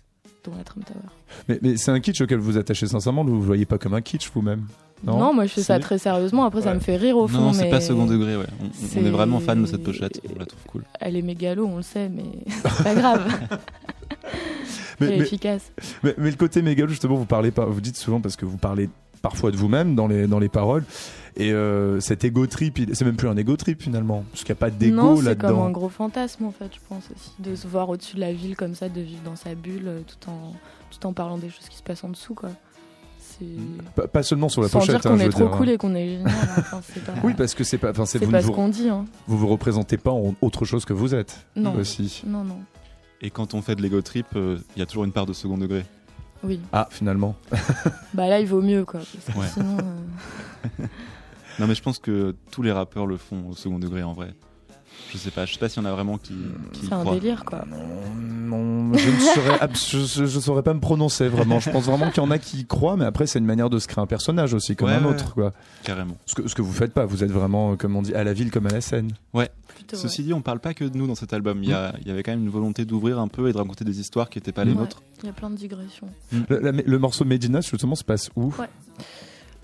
Dont 0.44 0.52
la 0.56 0.62
Trump 0.62 0.86
Tower. 0.86 1.00
mais, 1.48 1.58
mais 1.62 1.76
c'est 1.76 1.90
un 1.90 1.98
kitsch 2.00 2.20
auquel 2.20 2.38
vous 2.38 2.56
attachez 2.56 2.86
sincèrement 2.86 3.24
vous 3.24 3.34
le 3.34 3.40
voyez 3.44 3.66
pas 3.66 3.76
comme 3.76 3.92
un 3.94 4.00
kitsch 4.00 4.30
vous-même? 4.32 4.66
Non, 5.04 5.32
moi 5.32 5.46
je 5.46 5.52
fais 5.54 5.62
ça 5.62 5.78
très 5.78 5.98
sérieusement. 5.98 6.44
Après, 6.44 6.62
ça 6.62 6.74
me 6.74 6.80
fait 6.80 6.96
rire 6.96 7.16
au 7.16 7.26
fond. 7.26 7.38
non, 7.40 7.52
c'est 7.52 7.64
mais 7.64 7.70
pas 7.70 7.80
second 7.80 8.06
degré, 8.06 8.36
ouais. 8.36 8.46
On- 8.96 9.04
est 9.04 9.10
vraiment 9.10 9.40
fan 9.40 9.60
de 9.62 9.66
cette 9.66 9.82
pochette, 9.82 10.20
on 10.34 10.38
la 10.38 10.46
trouve 10.46 10.62
cool. 10.66 10.84
Elle 11.00 11.16
est 11.16 11.22
mégalo, 11.22 11.66
on 11.66 11.76
le 11.76 11.82
sait, 11.82 12.08
mais 12.08 12.24
c'est 12.48 12.84
pas 12.84 12.94
grave. 12.94 13.26
mais, 15.00 15.06
Elle 15.06 15.12
est 15.14 15.16
mais- 15.18 15.24
efficace. 15.24 15.72
Mais, 16.02 16.14
mais 16.18 16.30
le 16.30 16.36
côté 16.36 16.62
mégalo, 16.62 16.88
justement, 16.90 17.14
vous 17.16 17.24
parlez 17.24 17.50
pas, 17.50 17.64
vous 17.64 17.80
dites 17.80 17.96
souvent 17.96 18.20
parce 18.20 18.36
que 18.36 18.44
vous 18.44 18.58
parlez 18.58 18.88
parfois 19.22 19.50
de 19.50 19.56
vous-même 19.56 19.94
dans 19.94 20.06
les, 20.06 20.26
dans 20.26 20.38
les 20.38 20.48
paroles. 20.48 20.84
Et 21.36 21.52
euh, 21.52 22.00
cet 22.00 22.24
ego 22.24 22.46
trip, 22.46 22.78
c'est 22.92 23.04
même 23.04 23.16
plus 23.16 23.28
un 23.28 23.36
ego 23.36 23.56
trip 23.56 23.80
finalement, 23.82 24.24
parce 24.32 24.42
qu'il 24.44 24.52
n'y 24.52 24.58
a 24.58 24.60
pas 24.60 24.70
Non, 24.70 24.76
d'ego 24.78 25.22
c'est 25.22 25.38
comme 25.38 25.50
un 25.50 25.52
là-dedans. 25.52 25.70
gros 25.70 25.88
fantasme 25.88 26.44
en 26.44 26.50
fait, 26.50 26.70
je 26.74 26.80
pense 26.88 27.04
aussi. 27.14 27.30
De 27.38 27.54
se 27.54 27.66
voir 27.68 27.88
au-dessus 27.88 28.16
de 28.16 28.20
la 28.20 28.32
ville 28.32 28.56
comme 28.56 28.74
ça, 28.74 28.88
de 28.88 29.00
vivre 29.00 29.22
dans 29.24 29.36
sa 29.36 29.54
bulle 29.54 29.84
euh, 29.86 30.00
tout 30.06 30.28
en, 30.28 30.52
tout 30.90 31.06
en 31.06 31.12
parlant 31.12 31.38
des 31.38 31.48
choses 31.48 31.68
qui 31.68 31.76
se 31.76 31.82
passent 31.82 32.02
en 32.02 32.08
dessous 32.08 32.34
quoi. 32.34 32.50
Pas, 33.94 34.06
pas 34.08 34.22
seulement 34.22 34.48
sur 34.48 34.62
la 34.62 34.68
Sans 34.68 34.80
pochette, 34.80 34.96
dire 35.00 35.10
qu'on 35.10 35.16
hein, 35.16 35.20
est 35.20 35.28
trop 35.28 35.40
dire, 35.48 35.50
cool 35.50 35.68
hein. 35.68 35.72
et 35.72 35.76
qu'on 35.78 35.94
est 35.94 36.08
génial. 36.08 36.28
hein. 36.28 36.54
Enfin, 36.58 36.80
c'est 36.92 37.04
pas, 37.04 37.12
Oui, 37.24 37.34
parce 37.34 37.54
que 37.54 37.64
c'est 37.64 37.78
pas, 37.78 37.92
c'est 38.06 38.22
vous, 38.24 38.30
pas 38.30 38.40
ce 38.42 38.46
vous, 38.46 38.52
qu'on 38.52 38.68
dit. 38.68 38.88
Hein. 38.88 39.04
vous 39.26 39.38
vous 39.38 39.48
représentez 39.48 39.96
pas 39.96 40.10
en 40.12 40.34
autre 40.40 40.64
chose 40.64 40.84
que 40.84 40.92
vous 40.92 41.14
êtes 41.14 41.46
Non. 41.56 41.74
aussi. 41.76 42.22
Non, 42.26 42.44
non. 42.44 42.58
Et 43.22 43.30
quand 43.30 43.54
on 43.54 43.62
fait 43.62 43.74
de 43.76 43.82
l'ego 43.82 44.00
trip, 44.02 44.26
euh, 44.36 44.58
il 44.76 44.80
y 44.80 44.82
a 44.82 44.86
toujours 44.86 45.04
une 45.04 45.12
part 45.12 45.26
de 45.26 45.32
second 45.32 45.58
degré. 45.58 45.84
Oui. 46.42 46.58
Ah, 46.72 46.88
finalement. 46.90 47.34
Bah 48.14 48.28
là, 48.28 48.40
il 48.40 48.46
vaut 48.46 48.62
mieux 48.62 48.84
quoi. 48.84 49.00
Parce 49.00 49.36
que 49.36 49.40
Ouais. 49.40 49.46
sinon. 49.52 49.76
euh, 50.80 50.86
Non, 51.58 51.66
mais 51.66 51.74
je 51.74 51.82
pense 51.82 51.98
que 51.98 52.34
tous 52.50 52.62
les 52.62 52.72
rappeurs 52.72 53.06
le 53.06 53.16
font 53.18 53.48
au 53.50 53.54
second 53.54 53.78
degré 53.78 54.02
en 54.02 54.14
vrai. 54.14 54.32
Je 55.12 55.18
sais 55.18 55.30
pas, 55.32 55.44
je 55.44 55.54
sais 55.54 55.58
pas 55.58 55.68
s'il 55.68 55.82
y 55.82 55.86
en 55.86 55.88
a 55.88 55.92
vraiment 55.92 56.18
qui, 56.18 56.34
qui 56.72 56.86
C'est 56.86 56.92
un 56.92 57.04
délire 57.04 57.44
quoi. 57.44 57.64
Non, 57.66 58.92
je 58.96 59.10
ne 59.10 59.18
saurais, 59.18 59.58
abs- 59.60 59.90
je, 59.90 60.26
je 60.26 60.40
saurais 60.40 60.62
pas 60.62 60.72
me 60.74 60.80
prononcer 60.80 61.28
vraiment. 61.28 61.58
Je 61.60 61.70
pense 61.70 61.84
vraiment 61.84 62.10
qu'il 62.10 62.22
y 62.22 62.26
en 62.26 62.30
a 62.30 62.38
qui 62.38 62.58
y 62.60 62.64
croient, 62.66 62.96
mais 62.96 63.04
après 63.04 63.26
c'est 63.26 63.38
une 63.40 63.44
manière 63.44 63.70
de 63.70 63.78
se 63.80 63.88
créer 63.88 64.02
un 64.02 64.06
personnage 64.06 64.54
aussi, 64.54 64.76
comme 64.76 64.88
Ouais, 64.88 64.94
un 64.94 65.02
ouais. 65.04 65.10
autre. 65.10 65.34
Quoi. 65.34 65.52
Carrément. 65.82 66.16
Ce, 66.26 66.34
que, 66.34 66.46
ce 66.48 66.54
que 66.54 66.62
vous 66.62 66.72
faites 66.72 66.92
pas, 66.92 67.06
vous 67.06 67.24
êtes 67.24 67.30
vraiment, 67.32 67.76
comme 67.76 67.96
on 67.96 68.02
dit, 68.02 68.14
à 68.14 68.22
la 68.24 68.32
ville 68.32 68.50
comme 68.52 68.66
à 68.66 68.70
la 68.70 68.80
scène. 68.80 69.08
Plutôt, 69.68 69.96
ouais. 69.96 70.02
Ceci 70.02 70.22
dit, 70.22 70.32
on 70.32 70.42
parle 70.42 70.60
pas 70.60 70.74
que 70.74 70.84
de 70.84 70.96
nous 70.96 71.06
dans 71.08 71.14
cet 71.16 71.32
album. 71.32 71.62
Il 71.62 71.70
y, 71.70 71.72
a- 71.72 71.92
il 72.00 72.06
y 72.06 72.10
avait 72.12 72.22
quand 72.22 72.32
même 72.32 72.42
une 72.42 72.50
volonté 72.50 72.84
d'ouvrir 72.84 73.18
un 73.18 73.28
peu 73.28 73.48
et 73.48 73.52
de 73.52 73.58
raconter 73.58 73.84
des 73.84 73.98
histoires 74.00 74.30
qui 74.30 74.38
n'étaient 74.38 74.52
pas 74.52 74.64
les 74.64 74.72
Ouais. 74.72 74.78
nôtres. 74.78 75.02
Il 75.22 75.26
y 75.26 75.30
a 75.30 75.32
plein 75.32 75.50
de 75.50 75.56
digressions. 75.56 76.08
Le, 76.48 76.58
la- 76.60 76.72
le 76.72 76.98
morceau 76.98 77.24
Medina, 77.24 77.60
justement, 77.60 77.94
se 77.96 78.04
passe 78.04 78.30
où? 78.36 78.52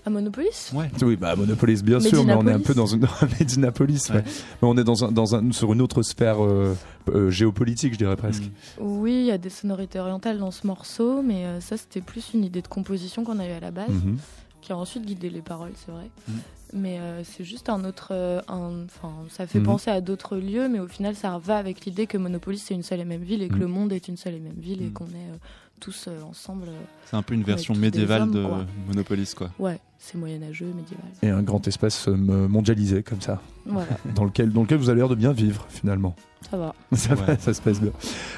À 0.07 0.09
Monopolis 0.09 0.71
Ouais. 0.73 0.89
Oui, 1.01 1.17
bah 1.17 1.31
à 1.31 1.35
Monopolis 1.35 1.83
bien 1.83 1.99
sûr, 1.99 2.23
mais 2.23 2.33
on 2.33 2.47
est 2.47 2.51
un 2.53 2.59
peu 2.61 2.73
dans 2.73 2.85
une 2.85 3.05
Medinapolis, 3.39 4.09
ouais. 4.09 4.15
Ouais. 4.15 4.23
Mais 4.61 4.67
on 4.67 4.77
est 4.77 4.83
dans 4.85 5.03
un, 5.03 5.11
dans 5.11 5.35
un, 5.35 5.51
sur 5.51 5.73
une 5.73 5.81
autre 5.81 6.01
sphère 6.01 6.41
euh, 6.43 6.75
euh, 7.09 7.29
géopolitique, 7.29 7.93
je 7.93 7.97
dirais 7.97 8.15
presque. 8.15 8.43
Mm. 8.43 8.81
Oui, 8.83 9.11
il 9.13 9.25
y 9.25 9.31
a 9.31 9.37
des 9.37 9.49
sonorités 9.49 9.99
orientales 9.99 10.37
dans 10.39 10.51
ce 10.51 10.65
morceau, 10.65 11.21
mais 11.21 11.45
euh, 11.45 11.59
ça 11.59 11.75
c'était 11.77 12.01
plus 12.01 12.31
une 12.33 12.45
idée 12.45 12.61
de 12.61 12.67
composition 12.67 13.23
qu'on 13.25 13.39
a 13.39 13.45
eu 13.47 13.51
à 13.51 13.59
la 13.59 13.71
base, 13.71 13.89
Mhm. 13.89 14.17
qui 14.61 14.71
a 14.71 14.77
ensuite 14.77 15.05
guidé 15.05 15.29
les 15.29 15.41
paroles, 15.41 15.71
c'est 15.75 15.91
vrai. 15.91 16.09
Mhm. 16.27 16.35
Mais 16.73 16.99
euh, 16.99 17.23
c'est 17.23 17.43
juste 17.45 17.69
un 17.69 17.83
autre. 17.85 18.09
euh, 18.11 18.41
Enfin, 18.47 19.13
ça 19.29 19.47
fait 19.47 19.59
Mhm. 19.59 19.65
penser 19.65 19.89
à 19.91 20.01
d'autres 20.01 20.35
lieux, 20.37 20.67
mais 20.69 20.79
au 20.79 20.87
final, 20.87 21.15
ça 21.15 21.37
va 21.37 21.57
avec 21.57 21.85
l'idée 21.85 22.07
que 22.07 22.17
Monopolis 22.17 22.59
c'est 22.65 22.73
une 22.73 22.83
seule 22.83 22.99
et 23.01 23.05
même 23.05 23.23
ville 23.23 23.41
et 23.41 23.47
que 23.49 23.53
Mhm. 23.55 23.59
le 23.61 23.67
monde 23.67 23.93
est 23.93 24.07
une 24.07 24.17
seule 24.17 24.35
et 24.35 24.39
même 24.39 24.59
ville 24.59 24.81
et 24.83 24.89
qu'on 24.89 25.05
est 25.05 25.29
euh, 25.31 25.37
tous 25.79 26.05
euh, 26.07 26.21
ensemble. 26.23 26.65
euh, 26.69 26.79
C'est 27.05 27.15
un 27.15 27.21
peu 27.21 27.33
une 27.33 27.43
version 27.43 27.73
médiévale 27.75 28.23
hommes, 28.23 28.31
de 28.31 28.43
quoi. 28.45 28.65
Monopolis, 28.87 29.33
quoi. 29.35 29.49
Ouais, 29.59 29.79
c'est 29.99 30.17
moyenâgeux, 30.17 30.65
médiéval. 30.67 31.05
Et 31.21 31.29
un 31.29 31.41
grand 31.43 31.67
espace 31.67 32.07
euh, 32.07 32.15
mondialisé 32.47 33.03
comme 33.03 33.21
ça, 33.21 33.41
Voilà, 33.65 33.87
dans 34.15 34.25
lequel, 34.25 34.51
dans 34.51 34.61
lequel 34.63 34.77
vous 34.77 34.89
avez 34.89 34.99
l'air 34.99 35.09
de 35.09 35.15
bien 35.15 35.31
vivre 35.33 35.65
finalement. 35.69 36.15
ça 36.49 36.57
va. 36.57 36.75
Ça, 36.95 37.15
va, 37.15 37.25
Ouais. 37.27 37.37
ça 37.39 37.53
se 37.53 37.61
passe 37.61 37.79
bien. 37.81 37.91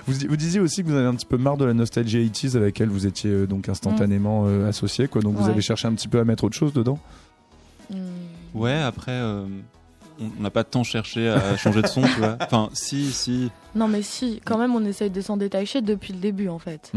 Vous, 0.08 0.14
vous 0.28 0.38
disiez 0.38 0.60
aussi 0.60 0.84
que 0.84 0.88
vous 0.90 0.96
avez 0.96 1.08
un 1.08 1.16
petit 1.16 1.26
peu 1.26 1.38
marre 1.38 1.58
de 1.58 1.66
la 1.66 1.74
nostalgie 1.74 2.18
80s 2.30 2.56
avec 2.56 2.80
laquelle 2.80 2.90
vous 2.90 3.06
étiez 3.08 3.30
euh, 3.32 3.48
donc 3.48 3.70
instantanément 3.70 4.46
euh, 4.48 4.68
associé, 4.68 5.08
quoi. 5.08 5.22
Donc 5.22 5.36
vous 5.36 5.50
avez 5.50 5.62
cherché 5.62 5.88
un 5.88 5.94
petit 5.94 6.08
peu 6.08 6.20
à 6.20 6.24
mettre 6.26 6.44
autre 6.44 6.56
chose 6.56 6.74
dedans? 6.74 7.00
Hmm. 7.90 7.96
Ouais, 8.54 8.74
après, 8.74 9.12
euh, 9.12 9.46
on 10.20 10.42
n'a 10.42 10.50
pas 10.50 10.64
tant 10.64 10.84
cherché 10.84 11.30
à 11.30 11.56
changer 11.58 11.82
de 11.82 11.88
son, 11.88 12.02
tu 12.02 12.20
vois. 12.20 12.38
Enfin, 12.42 12.70
si, 12.74 13.12
si. 13.12 13.52
Non, 13.76 13.88
mais 13.88 14.02
si, 14.02 14.42
quand 14.46 14.58
même, 14.58 14.76
on 14.76 14.84
essaye 14.86 15.10
de 15.10 15.22
s'en 15.22 15.38
détacher 15.38 15.82
depuis 15.82 16.14
le 16.14 16.20
début 16.20 16.48
en 16.50 16.60
fait. 16.60 16.92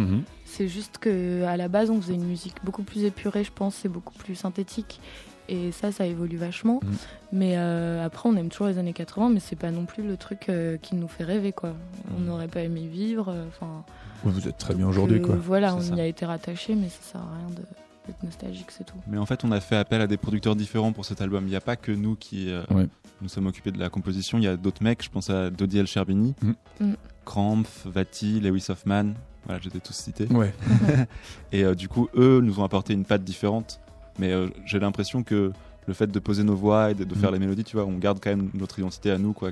C'est 0.44 0.68
juste 0.68 0.98
que 0.98 1.44
à 1.44 1.56
la 1.56 1.68
base, 1.68 1.88
on 1.90 2.00
faisait 2.00 2.14
une 2.14 2.26
musique 2.26 2.56
beaucoup 2.64 2.82
plus 2.82 3.04
épurée, 3.04 3.44
je 3.44 3.52
pense, 3.52 3.84
et 3.84 3.88
beaucoup 3.88 4.14
plus 4.14 4.34
synthétique. 4.34 5.00
Et 5.48 5.72
ça, 5.72 5.90
ça 5.92 6.06
évolue 6.06 6.36
vachement. 6.36 6.80
Mhm. 6.82 6.92
Mais 7.32 7.52
euh, 7.56 8.04
après, 8.04 8.28
on 8.28 8.36
aime 8.36 8.48
toujours 8.48 8.68
les 8.68 8.78
années 8.78 8.92
80, 8.92 9.30
mais 9.30 9.40
c'est 9.40 9.56
pas 9.56 9.70
non 9.70 9.86
plus 9.86 10.02
le 10.06 10.16
truc 10.16 10.48
euh, 10.48 10.76
qui 10.76 10.94
nous 10.94 11.08
fait 11.08 11.24
rêver, 11.24 11.52
quoi. 11.52 11.74
On 12.16 12.20
Mhm. 12.20 12.26
n'aurait 12.26 12.48
pas 12.48 12.60
aimé 12.60 12.86
vivre. 12.86 13.28
euh, 13.30 13.44
Enfin, 13.48 13.82
vous 14.24 14.46
êtes 14.48 14.56
très 14.58 14.74
bien 14.74 14.86
aujourd'hui, 14.86 15.20
quoi. 15.20 15.34
Voilà, 15.34 15.70
C'est 15.70 15.76
on 15.76 15.80
ça. 15.80 15.94
y 15.96 16.00
a 16.00 16.06
été 16.06 16.24
rattaché, 16.26 16.74
mais 16.74 16.88
ça 16.88 17.12
sert 17.12 17.20
à 17.20 17.36
rien 17.38 17.54
de- 17.56 17.62
d'être 18.06 18.22
nostalgique, 18.22 18.70
c'est 18.70 18.84
tout. 18.84 18.96
Mais 19.06 19.18
en 19.18 19.26
fait, 19.26 19.44
on 19.44 19.52
a 19.52 19.60
fait 19.60 19.76
appel 19.76 20.00
à 20.00 20.06
des 20.06 20.16
producteurs 20.16 20.56
différents 20.56 20.92
pour 20.92 21.04
cet 21.04 21.20
album. 21.20 21.44
Il 21.46 21.50
n'y 21.50 21.56
a 21.56 21.60
pas 21.60 21.76
que 21.76 21.92
nous 21.92 22.16
qui 22.16 22.50
euh, 22.50 22.62
Ouais. 22.70 22.88
nous 23.20 23.28
sommes 23.28 23.46
occupés 23.46 23.70
de 23.72 23.78
la 23.78 23.88
composition. 23.90 24.38
Il 24.38 24.44
y 24.44 24.48
a 24.48 24.56
d'autres 24.56 24.82
mecs. 24.82 25.02
Je 25.04 25.10
pense 25.10 25.30
à 25.30 25.50
Dodi 25.50 25.78
El 25.78 25.86
Sherbini, 25.86 26.34
Mhm. 26.42 26.54
Mhm. 26.80 26.96
Krampf, 27.24 27.86
Vati, 27.86 28.40
Lewis 28.40 28.66
Hoffman. 28.68 29.14
Voilà, 29.46 29.60
j'étais 29.60 29.80
tous 29.80 29.92
cités. 29.94 30.26
Ouais. 30.32 30.52
Et 31.52 31.64
euh, 31.64 31.74
du 31.74 31.88
coup, 31.88 32.08
eux 32.16 32.40
nous 32.40 32.60
ont 32.60 32.64
apporté 32.64 32.92
une 32.92 33.04
patte 33.04 33.24
différente. 33.24 33.80
Mais 34.18 34.32
euh, 34.32 34.48
j'ai 34.66 34.78
l'impression 34.78 35.22
que 35.22 35.52
le 35.86 35.94
fait 35.94 36.06
de 36.06 36.18
poser 36.18 36.44
nos 36.44 36.54
voix 36.54 36.90
et 36.92 36.94
de, 36.94 37.02
de 37.04 37.14
faire 37.14 37.30
les 37.32 37.38
mélodies, 37.40 37.64
tu 37.64 37.76
vois, 37.76 37.86
on 37.86 37.98
garde 37.98 38.20
quand 38.22 38.30
même 38.30 38.50
notre 38.54 38.78
identité 38.78 39.10
à 39.10 39.18
nous, 39.18 39.32
quoi. 39.32 39.50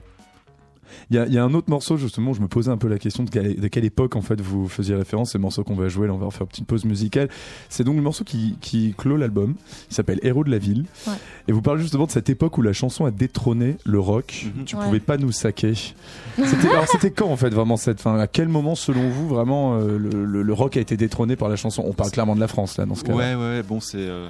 Il 1.10 1.16
y 1.16 1.18
a, 1.18 1.26
il 1.26 1.32
y 1.32 1.38
a 1.38 1.44
un 1.44 1.54
autre 1.54 1.70
morceau 1.70 1.96
justement, 1.96 2.30
où 2.30 2.34
je 2.34 2.40
me 2.40 2.48
posais 2.48 2.70
un 2.70 2.76
peu 2.76 2.88
la 2.88 2.98
question 2.98 3.24
de 3.24 3.30
quelle, 3.30 3.58
de 3.58 3.68
quelle 3.68 3.84
époque 3.84 4.16
en 4.16 4.22
fait 4.22 4.40
vous 4.40 4.68
faisiez 4.68 4.94
référence. 4.94 5.32
C'est 5.32 5.38
le 5.38 5.42
morceau 5.42 5.64
qu'on 5.64 5.74
va 5.74 5.88
jouer, 5.88 6.06
là 6.06 6.14
on 6.14 6.18
va 6.18 6.26
en 6.26 6.30
faire 6.30 6.42
une 6.42 6.48
petite 6.48 6.66
pause 6.66 6.84
musicale. 6.84 7.28
C'est 7.68 7.84
donc 7.84 7.96
le 7.96 8.02
morceau 8.02 8.24
qui, 8.24 8.56
qui 8.60 8.94
clôt 8.96 9.16
l'album. 9.16 9.54
Il 9.90 9.94
s'appelle 9.94 10.20
Héros 10.22 10.44
de 10.44 10.50
la 10.50 10.58
ville. 10.58 10.84
Ouais. 11.06 11.14
Et 11.48 11.52
vous 11.52 11.62
parlez 11.62 11.82
justement 11.82 12.06
de 12.06 12.10
cette 12.10 12.30
époque 12.30 12.58
où 12.58 12.62
la 12.62 12.72
chanson 12.72 13.04
a 13.04 13.10
détrôné 13.10 13.76
le 13.84 13.98
rock. 14.00 14.46
Mhm. 14.56 14.64
Tu 14.64 14.76
Ouais. 14.76 14.84
pouvais 14.84 15.00
pas 15.00 15.16
nous 15.16 15.32
saquer. 15.32 15.74
C'était, 16.36 16.68
alors 16.70 16.86
c'était 16.88 17.10
quand 17.10 17.28
en 17.28 17.36
fait 17.36 17.50
vraiment 17.50 17.76
cette 17.76 18.00
fin 18.00 18.18
À 18.18 18.26
quel 18.26 18.48
moment 18.48 18.74
selon 18.74 19.08
vous 19.10 19.28
vraiment 19.28 19.74
euh, 19.78 19.98
le, 19.98 20.24
le- 20.24 20.42
le 20.42 20.52
rock 20.52 20.76
a 20.76 20.80
été 20.80 20.96
détrôné 20.96 21.36
par 21.36 21.48
la 21.48 21.56
chanson? 21.56 21.82
On 21.86 21.92
parle 21.92 22.10
clairement 22.10 22.34
de 22.34 22.40
la 22.40 22.48
France 22.48 22.78
là 22.78 22.86
dans 22.86 22.94
ce 22.94 23.04
cas. 23.04 23.12
Ouais, 23.12 23.34
ouais, 23.34 23.40
ouais, 23.40 23.62
bon, 23.62 23.80
c'est. 23.80 23.98
euh, 23.98 24.28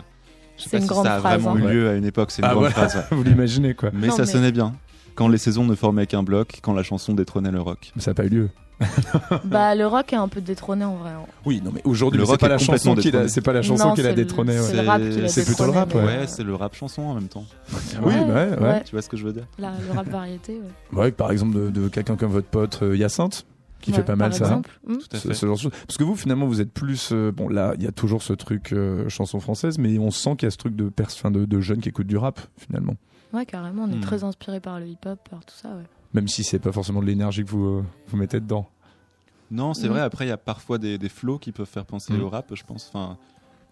je 0.56 0.64
sais 0.64 0.68
C'est 0.68 0.70
pas 0.70 0.76
une 0.78 0.82
si 0.82 0.88
grande 0.88 1.04
ça 1.06 1.14
a 1.14 1.18
phrase, 1.20 1.40
vraiment 1.42 1.56
hein. 1.66 1.70
eu 1.70 1.74
lieu 1.74 1.88
à 1.88 1.94
une 1.94 2.04
époque, 2.04 2.30
c'est 2.32 2.42
une 2.42 2.46
Ah, 2.48 2.52
grande 2.54 2.64
voilà. 2.70 2.74
phrase. 2.74 2.96
ouais. 2.96 3.02
Vous 3.16 3.22
l'imaginez 3.22 3.74
quoi 3.74 3.90
Mais 3.92 4.08
Non, 4.08 4.16
ça 4.16 4.22
mais- 4.22 4.28
sonnait 4.32 4.52
bien. 4.52 4.74
Quand 5.20 5.28
les 5.28 5.36
saisons 5.36 5.66
ne 5.66 5.74
formaient 5.74 6.06
qu'un 6.06 6.22
bloc, 6.22 6.60
quand 6.62 6.72
la 6.72 6.82
chanson 6.82 7.12
détrônait 7.12 7.50
le 7.50 7.60
rock. 7.60 7.92
Ça 7.98 8.12
n'a 8.12 8.14
pas 8.14 8.24
eu 8.24 8.30
lieu. 8.30 8.48
bah, 9.44 9.74
le 9.74 9.86
rock 9.86 10.14
est 10.14 10.16
un 10.16 10.28
peu 10.28 10.40
détrôné 10.40 10.82
en 10.82 10.96
vrai. 10.96 11.10
hein. 11.10 11.26
Oui, 11.44 11.60
non 11.62 11.72
mais 11.74 11.82
aujourd'hui 11.84 12.16
Le 12.16 12.22
mais 12.22 12.26
c'est 12.26 12.30
rock 12.32 12.40
pas 12.40 12.48
la 12.48 12.56
chanson 12.56 12.94
qui 12.94 13.10
l'a, 13.10 13.10
détrôné. 13.10 13.28
c'est 13.28 13.40
pas 13.42 13.52
la 13.52 13.60
chanson 13.60 13.88
Non, 13.88 13.94
qui 13.94 14.00
l'a 14.02 14.08
c'est 14.08 14.14
détrôné. 14.14 14.52
ouais. 14.58 14.62
c'est 14.64 14.80
le 14.82 14.88
rap 14.88 15.02
qui 15.02 15.20
l'a 15.20 15.28
C'est 15.28 15.44
plutôt 15.44 15.64
le 15.66 15.72
rap, 15.72 15.94
ouais. 15.94 16.00
mais, 16.06 16.18
Ouais, 16.20 16.26
c'est 16.26 16.42
le 16.42 16.54
rap 16.54 16.74
chanson 16.74 17.02
en 17.02 17.12
même 17.16 17.28
temps. 17.28 17.44
Oui, 17.70 17.78
Ouais, 18.02 18.20
ouais, 18.20 18.32
ouais. 18.32 18.58
ouais. 18.58 18.82
Tu 18.84 18.92
vois 18.92 19.02
ce 19.02 19.10
que 19.10 19.18
je 19.18 19.26
veux 19.26 19.34
dire 19.34 19.46
La- 19.58 19.72
le 19.86 19.94
rap 19.94 20.08
variété, 20.08 20.54
ouais. 20.54 20.60
Bah 20.94 21.02
Ouais, 21.02 21.12
par 21.12 21.30
exemple 21.30 21.54
de, 21.54 21.68
de 21.68 21.88
quelqu'un 21.88 22.16
comme 22.16 22.32
votre 22.32 22.48
pote 22.48 22.78
euh, 22.82 22.96
Hyacinthe, 22.96 23.44
qui 23.82 23.90
Ouais, 23.90 23.98
fait 23.98 24.02
pas 24.04 24.16
mal 24.16 24.30
par 24.30 24.38
ça. 24.38 24.44
exemple. 24.46 24.80
Tout 24.88 24.98
à 25.12 25.18
Ce, 25.18 25.28
fait. 25.28 25.34
ce 25.34 25.44
genre 25.44 25.56
de 25.56 25.60
choses. 25.60 25.72
Parce 25.86 25.98
que 25.98 26.04
vous, 26.04 26.16
finalement, 26.16 26.46
vous 26.46 26.62
êtes 26.62 26.72
plus. 26.72 27.10
euh, 27.12 27.30
bon, 27.32 27.50
là, 27.50 27.74
il 27.76 27.82
y 27.82 27.86
a 27.86 27.92
toujours 27.92 28.22
ce 28.22 28.32
truc 28.32 28.72
euh, 28.72 29.06
chanson 29.10 29.38
française, 29.40 29.76
mais 29.78 29.98
on 29.98 30.10
sent 30.10 30.36
qu'il 30.38 30.46
y 30.46 30.48
a 30.48 30.50
ce 30.50 30.56
truc 30.56 30.74
de, 30.74 30.88
pers- 30.88 31.08
enfin, 31.12 31.30
de, 31.30 31.44
de 31.44 31.60
jeunes 31.60 31.80
qui 31.80 31.90
écoutent 31.90 32.06
du 32.06 32.16
rap, 32.16 32.40
finalement. 32.56 32.94
Ouais, 33.32 33.46
carrément, 33.46 33.84
on 33.84 33.90
est 33.92 33.96
Hmm. 33.96 34.00
très 34.00 34.24
inspiré 34.24 34.60
par 34.60 34.80
le 34.80 34.86
hip-hop, 34.88 35.28
par 35.28 35.44
tout 35.44 35.54
ça, 35.54 35.68
ouais. 35.70 35.84
Même 36.14 36.26
si 36.28 36.42
c'est 36.42 36.58
pas 36.58 36.72
forcément 36.72 37.00
de 37.00 37.06
l'énergie 37.06 37.44
que 37.44 37.50
vous, 37.50 37.64
euh, 37.66 37.84
vous 38.08 38.16
mettez 38.16 38.40
dedans. 38.40 38.68
Non, 39.52 39.74
c'est 39.74 39.88
vrai. 39.88 40.00
Après, 40.00 40.26
il 40.26 40.28
y 40.28 40.32
a 40.32 40.36
parfois 40.36 40.78
des, 40.78 40.96
des 40.98 41.08
flows 41.08 41.38
qui 41.38 41.52
peuvent 41.52 41.66
faire 41.68 41.84
penser 41.86 42.12
Mhm. 42.12 42.22
au 42.22 42.28
rap, 42.28 42.52
je 42.54 42.62
pense. 42.64 42.88
Enfin, 42.92 43.18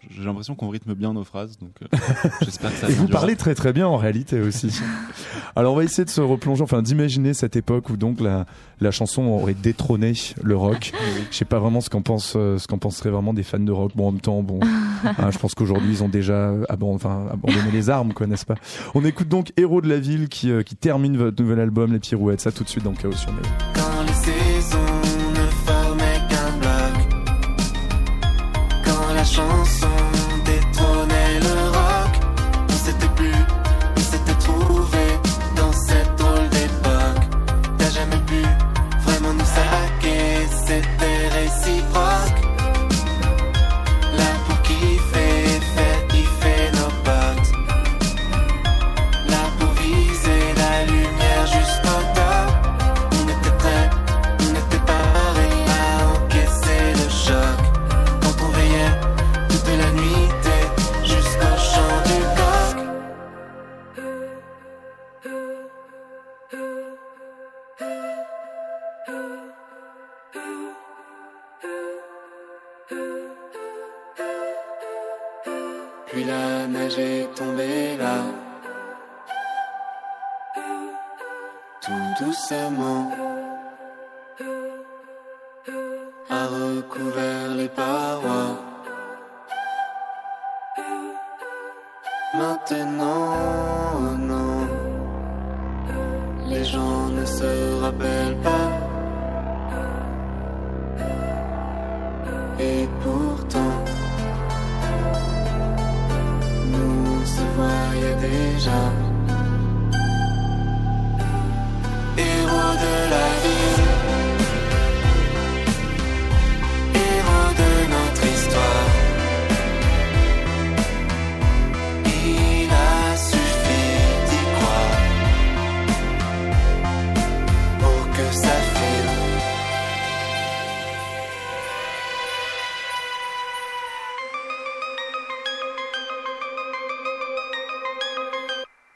j'ai 0.09 0.23
l'impression 0.23 0.55
qu'on 0.55 0.69
rythme 0.69 0.93
bien 0.93 1.13
nos 1.13 1.23
phrases, 1.23 1.57
donc 1.57 1.71
euh, 1.81 1.97
j'espère 2.41 2.71
que 2.71 2.77
ça. 2.77 2.89
Et 2.89 2.93
vous 2.93 3.07
parlez 3.07 3.35
très 3.35 3.55
très 3.55 3.73
bien 3.73 3.87
en 3.87 3.97
réalité 3.97 4.39
aussi. 4.39 4.71
Alors 5.55 5.73
on 5.73 5.77
va 5.77 5.83
essayer 5.83 6.05
de 6.05 6.09
se 6.09 6.21
replonger, 6.21 6.63
enfin 6.63 6.81
d'imaginer 6.81 7.33
cette 7.33 7.55
époque 7.55 7.89
où 7.89 7.97
donc 7.97 8.19
la, 8.19 8.45
la 8.79 8.91
chanson 8.91 9.23
aurait 9.23 9.53
détrôné 9.53 10.13
le 10.41 10.55
rock. 10.55 10.91
Je 11.31 11.37
sais 11.37 11.45
pas 11.45 11.59
vraiment 11.59 11.81
ce 11.81 11.89
qu'en 11.89 12.01
pense, 12.01 12.33
euh, 12.35 12.57
ce 12.57 12.67
qu'en 12.67 12.77
penseraient 12.77 13.09
vraiment 13.09 13.33
des 13.33 13.43
fans 13.43 13.59
de 13.59 13.71
rock. 13.71 13.91
Bon 13.95 14.07
en 14.07 14.11
même 14.11 14.21
temps, 14.21 14.41
bon, 14.41 14.59
hein, 15.03 15.31
je 15.31 15.37
pense 15.37 15.53
qu'aujourd'hui 15.53 15.91
ils 15.91 16.03
ont 16.03 16.09
déjà 16.09 16.53
abandonné, 16.69 16.95
enfin, 16.95 17.25
abandonné 17.31 17.71
les 17.71 17.89
armes, 17.89 18.13
quoi, 18.13 18.27
n'est-ce 18.27 18.45
pas? 18.45 18.55
On 18.95 19.03
écoute 19.05 19.27
donc 19.27 19.51
Héros 19.57 19.81
de 19.81 19.89
la 19.89 19.99
ville 19.99 20.29
qui, 20.29 20.51
euh, 20.51 20.63
qui 20.63 20.75
termine 20.75 21.17
votre 21.17 21.41
nouvel 21.41 21.59
album 21.59 21.93
Les 21.93 21.99
Pirouettes. 21.99 22.41
Ça 22.41 22.51
tout 22.51 22.63
de 22.63 22.69
suite 22.69 22.83
dans 22.83 22.93
Chaos 22.93 23.13
sur. 23.13 23.31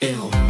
Héros. 0.03 0.42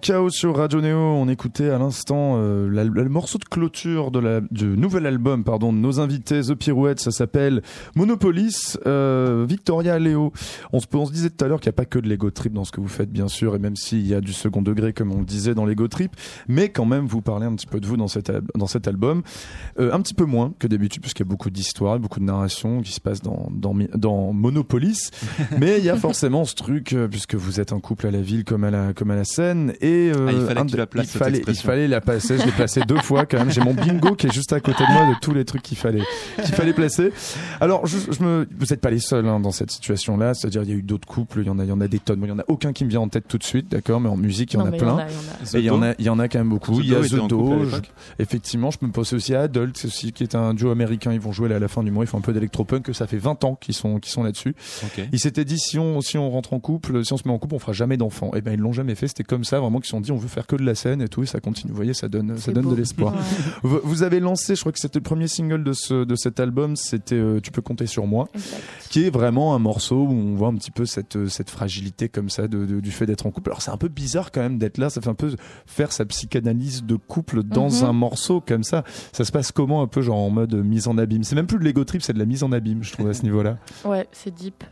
Chaos 0.00 0.30
sur 0.30 0.56
Radio 0.56 0.80
Néo. 0.80 0.96
On 0.98 1.28
écoutait 1.28 1.70
à 1.70 1.78
l'instant 1.78 2.34
euh, 2.38 2.68
la- 2.70 2.84
le 2.84 3.08
morceau 3.08 3.38
de 3.38 3.44
clôture 3.44 4.10
de 4.10 4.18
la, 4.18 4.40
du 4.50 4.66
nouvel 4.66 5.06
album 5.06 5.44
pardon, 5.44 5.72
de 5.72 5.78
nos 5.78 6.00
invités 6.00 6.40
The 6.42 6.54
Pirouette. 6.54 7.00
Ça 7.00 7.10
s'appelle 7.10 7.62
Monopolis. 7.96 8.78
Euh, 8.86 9.44
Victoria 9.48 9.98
Léo. 9.98 10.32
On 10.72 10.80
se, 10.80 10.86
on 10.94 11.06
se 11.06 11.12
disait 11.12 11.30
tout 11.30 11.44
à 11.44 11.48
l'heure 11.48 11.60
qu'il 11.60 11.68
n'y 11.68 11.74
a 11.74 11.76
pas 11.76 11.84
que 11.84 11.98
de 11.98 12.08
l'ego 12.08 12.30
trip 12.30 12.52
dans 12.52 12.64
ce 12.64 12.72
que 12.72 12.80
vous 12.80 12.88
faites, 12.88 13.10
bien 13.10 13.28
sûr, 13.28 13.54
et 13.54 13.58
même 13.58 13.76
s'il 13.76 14.06
y 14.06 14.14
a 14.14 14.20
du 14.20 14.32
second 14.32 14.62
degré, 14.62 14.92
comme 14.92 15.12
on 15.12 15.20
le 15.20 15.24
disait 15.26 15.54
dans 15.54 15.64
l'ego 15.66 15.88
trip, 15.88 16.12
mais 16.48 16.68
quand 16.68 16.84
même, 16.86 17.06
vous 17.06 17.20
parlez 17.22 17.46
un 17.46 17.54
petit 17.54 17.66
peu 17.66 17.80
de 17.80 17.86
vous 17.86 17.96
dans 17.96 18.08
cet, 18.08 18.30
al- 18.30 18.42
dans 18.56 18.66
cet 18.66 18.86
album. 18.88 19.22
Euh, 19.80 19.92
un 19.92 20.00
petit 20.00 20.14
peu 20.14 20.24
moins 20.24 20.52
que 20.58 20.66
d'habitude, 20.66 21.02
puisqu'il 21.02 21.22
y 21.24 21.28
a 21.28 21.30
beaucoup 21.30 21.50
d'histoires, 21.50 21.98
beaucoup 21.98 22.20
de 22.20 22.24
narrations 22.24 22.82
qui 22.82 22.92
se 22.92 23.00
passent 23.00 23.22
dans, 23.22 23.48
dans, 23.50 24.32
Monopolis. 24.32 25.10
mais 25.58 25.78
il 25.78 25.84
y 25.84 25.90
a 25.90 25.96
forcément 25.96 26.44
ce 26.44 26.54
truc, 26.54 26.94
puisque 27.10 27.34
vous 27.34 27.60
êtes 27.60 27.72
un 27.72 27.80
couple 27.80 28.06
à 28.06 28.10
la 28.10 28.20
ville 28.20 28.44
comme 28.44 28.64
à 28.64 28.70
la, 28.70 28.92
comme 28.92 29.10
à 29.10 29.16
la 29.16 29.24
scène. 29.24 29.72
Et, 29.80 29.87
euh, 29.88 30.26
Ah, 30.28 30.32
il 30.32 30.40
fallait 30.46 30.62
que 30.62 30.70
tu 30.70 30.76
la 30.76 30.86
places, 30.86 31.14
il 31.14 31.18
fallait, 31.18 31.30
il 31.30 31.36
expression. 31.38 31.66
fallait 31.68 31.88
la 31.88 32.00
placer. 32.00 32.38
Je 32.38 32.44
l'ai 32.46 32.52
placée 32.52 32.80
deux 32.86 32.98
fois 33.00 33.26
quand 33.26 33.38
même. 33.38 33.50
J'ai 33.50 33.60
mon 33.60 33.74
bingo 33.74 34.14
qui 34.14 34.26
est 34.26 34.32
juste 34.32 34.52
à 34.52 34.60
côté 34.60 34.84
de 34.86 34.92
moi 34.92 35.06
de 35.14 35.18
tous 35.20 35.32
les 35.34 35.44
trucs 35.44 35.62
qu'il 35.62 35.76
fallait, 35.78 36.02
qu'il 36.44 36.54
fallait 36.54 36.72
placer. 36.72 37.12
Alors, 37.60 37.86
je, 37.86 37.98
je 38.10 38.22
me, 38.22 38.46
vous 38.58 38.66
n'êtes 38.70 38.80
pas 38.80 38.90
les 38.90 39.00
seuls 39.00 39.26
hein, 39.26 39.40
dans 39.40 39.50
cette 39.50 39.70
situation-là. 39.70 40.34
C'est-à-dire, 40.34 40.62
il 40.62 40.68
y 40.70 40.72
a 40.72 40.76
eu 40.76 40.82
d'autres 40.82 41.08
couples. 41.08 41.40
Il 41.40 41.46
y 41.46 41.50
en 41.50 41.58
a, 41.58 41.64
il 41.64 41.68
y 41.68 41.72
en 41.72 41.80
a 41.80 41.88
des 41.88 41.98
tonnes. 41.98 42.18
Moi, 42.18 42.28
Il 42.28 42.30
y 42.30 42.34
en 42.34 42.38
a 42.38 42.44
aucun 42.48 42.72
qui 42.72 42.84
me 42.84 42.90
vient 42.90 43.00
en 43.00 43.08
tête 43.08 43.24
tout 43.28 43.38
de 43.38 43.44
suite, 43.44 43.68
d'accord. 43.70 44.00
Mais 44.00 44.08
en 44.08 44.16
musique, 44.16 44.52
il 44.54 44.56
y 44.58 44.60
en 44.60 44.66
Non, 44.66 44.72
a 44.72 44.76
plein. 44.76 44.78
il 44.78 44.90
y 44.90 44.90
en 44.90 45.00
a, 45.00 45.06
il 45.08 45.14
y 45.14 45.20
en 45.30 45.32
a. 45.32 45.56
Et 45.56 45.60
il 45.60 45.64
y 45.64 45.70
en 45.70 45.82
a, 45.82 45.94
il 45.98 46.04
y 46.06 46.08
en 46.10 46.18
a 46.18 46.28
quand 46.28 46.38
même 46.38 46.48
beaucoup. 46.48 46.80
The 46.80 46.84
il 46.84 46.90
y 46.90 46.94
a 46.94 47.00
The 47.00 47.28
Do. 47.28 47.64
Effectivement, 48.18 48.70
je 48.70 48.78
peux 48.78 48.86
me 48.86 48.92
penser 48.92 49.16
aussi 49.16 49.34
à 49.34 49.42
Adult, 49.42 49.80
aussi, 49.84 50.12
qui 50.12 50.22
est 50.22 50.34
un 50.34 50.54
duo 50.54 50.70
américain. 50.70 51.12
Ils 51.12 51.20
vont 51.20 51.32
jouer 51.32 51.48
là 51.48 51.56
à 51.56 51.58
la 51.58 51.68
fin 51.68 51.82
du 51.82 51.90
mois. 51.90 52.04
Ils 52.04 52.08
font 52.08 52.18
un 52.18 52.22
peu 52.22 52.32
d'électropunk. 52.32 52.82
Que 52.84 52.92
ça 52.92 53.06
fait 53.06 53.18
20 53.18 53.44
ans 53.44 53.54
qu'ils 53.54 53.74
sont, 53.74 53.98
qu'ils 53.98 54.12
sont 54.12 54.22
là-dessus. 54.22 54.54
Ils 55.12 55.18
s'étaient 55.18 55.44
dit 55.44 55.58
si 55.58 55.78
on, 55.78 56.00
si 56.00 56.16
on 56.18 56.30
rentre 56.30 56.52
en 56.52 56.60
couple, 56.60 57.04
si 57.04 57.12
on 57.12 57.16
se 57.16 57.26
met 57.26 57.34
en 57.34 57.38
couple, 57.38 57.54
on 57.54 57.58
fera 57.58 57.72
jamais 57.72 57.96
d'enfants. 57.96 58.30
Et 58.34 58.40
ben 58.40 58.52
ils 58.54 58.60
l'ont 58.60 58.72
jamais 58.72 58.94
fait. 58.94 59.08
C'était 59.08 59.24
comme 59.24 59.44
ça, 59.44 59.58
vraiment 59.60 59.77
qu'ils 59.80 59.86
se 59.86 59.90
sont 59.90 60.00
dit 60.00 60.12
on 60.12 60.16
veut 60.16 60.28
faire 60.28 60.46
que 60.46 60.56
de 60.56 60.64
la 60.64 60.74
scène 60.74 61.00
et 61.02 61.08
tout. 61.08 61.22
Et 61.22 61.26
ça 61.26 61.40
continue. 61.40 61.70
Vous 61.70 61.76
voyez, 61.76 61.94
ça 61.94 62.08
donne, 62.08 62.36
ça 62.38 62.52
donne 62.52 62.64
beau. 62.64 62.70
de 62.72 62.76
l'espoir. 62.76 63.14
Ouais, 63.14 63.20
Vous, 63.62 63.80
vous 63.84 64.02
avez 64.02 64.20
lancé, 64.20 64.54
je 64.54 64.60
crois 64.60 64.72
que 64.72 64.78
c'était 64.78 64.98
le 64.98 65.02
premier 65.04 65.28
single 65.28 65.64
de 65.64 65.72
ce, 65.72 66.04
de 66.04 66.16
cet 66.16 66.40
album. 66.40 66.76
C'était 66.76 67.14
euh, 67.14 67.40
Tu 67.40 67.50
peux 67.50 67.62
compter 67.62 67.86
sur 67.86 68.06
moi 68.06 68.28
exact. 68.34 68.62
qui 68.90 69.04
est 69.04 69.10
vraiment 69.10 69.54
un 69.54 69.58
morceau 69.58 69.96
où 70.04 70.10
on 70.12 70.34
voit 70.34 70.48
un 70.48 70.54
petit 70.54 70.70
peu 70.70 70.86
cette, 70.86 71.16
euh, 71.16 71.28
cette 71.28 71.50
fragilité 71.50 72.08
comme 72.08 72.30
ça 72.30 72.48
de, 72.48 72.64
de- 72.66 72.80
du 72.80 72.90
fait 72.90 73.06
d'être 73.06 73.26
en 73.26 73.30
couple. 73.30 73.50
Alors 73.50 73.62
c'est 73.62 73.70
un 73.70 73.76
peu 73.76 73.88
bizarre 73.88 74.30
quand 74.32 74.40
même 74.40 74.58
d'être 74.58 74.78
là, 74.78 74.90
ça 74.90 75.00
fait 75.00 75.10
un 75.10 75.14
peu 75.14 75.34
faire 75.66 75.92
sa 75.92 76.04
psychanalyse 76.04 76.84
de 76.84 76.96
couple 76.96 77.42
dans 77.42 77.68
Mhm. 77.68 77.84
un 77.84 77.92
morceau 77.92 78.40
comme 78.40 78.62
ça. 78.64 78.84
Ça 79.12 79.24
se 79.24 79.32
passe 79.32 79.52
comment 79.52 79.82
un 79.82 79.86
peu 79.86 80.02
genre 80.02 80.18
en 80.18 80.30
mode 80.30 80.54
mise 80.54 80.88
en 80.88 80.96
abîme? 80.98 81.22
C'est 81.24 81.34
même 81.36 81.46
plus 81.46 81.58
de 81.58 81.64
l'ego 81.64 81.84
trip, 81.84 82.02
c'est 82.02 82.12
de 82.12 82.18
la 82.18 82.24
mise 82.24 82.42
en 82.42 82.52
abîme, 82.52 82.82
je 82.82 82.92
trouve 82.92 83.08
à 83.08 83.14
ce 83.14 83.22
niveau-là. 83.22 83.58
Ouais, 83.84 84.06
c'est 84.12 84.34
deep. 84.34 84.64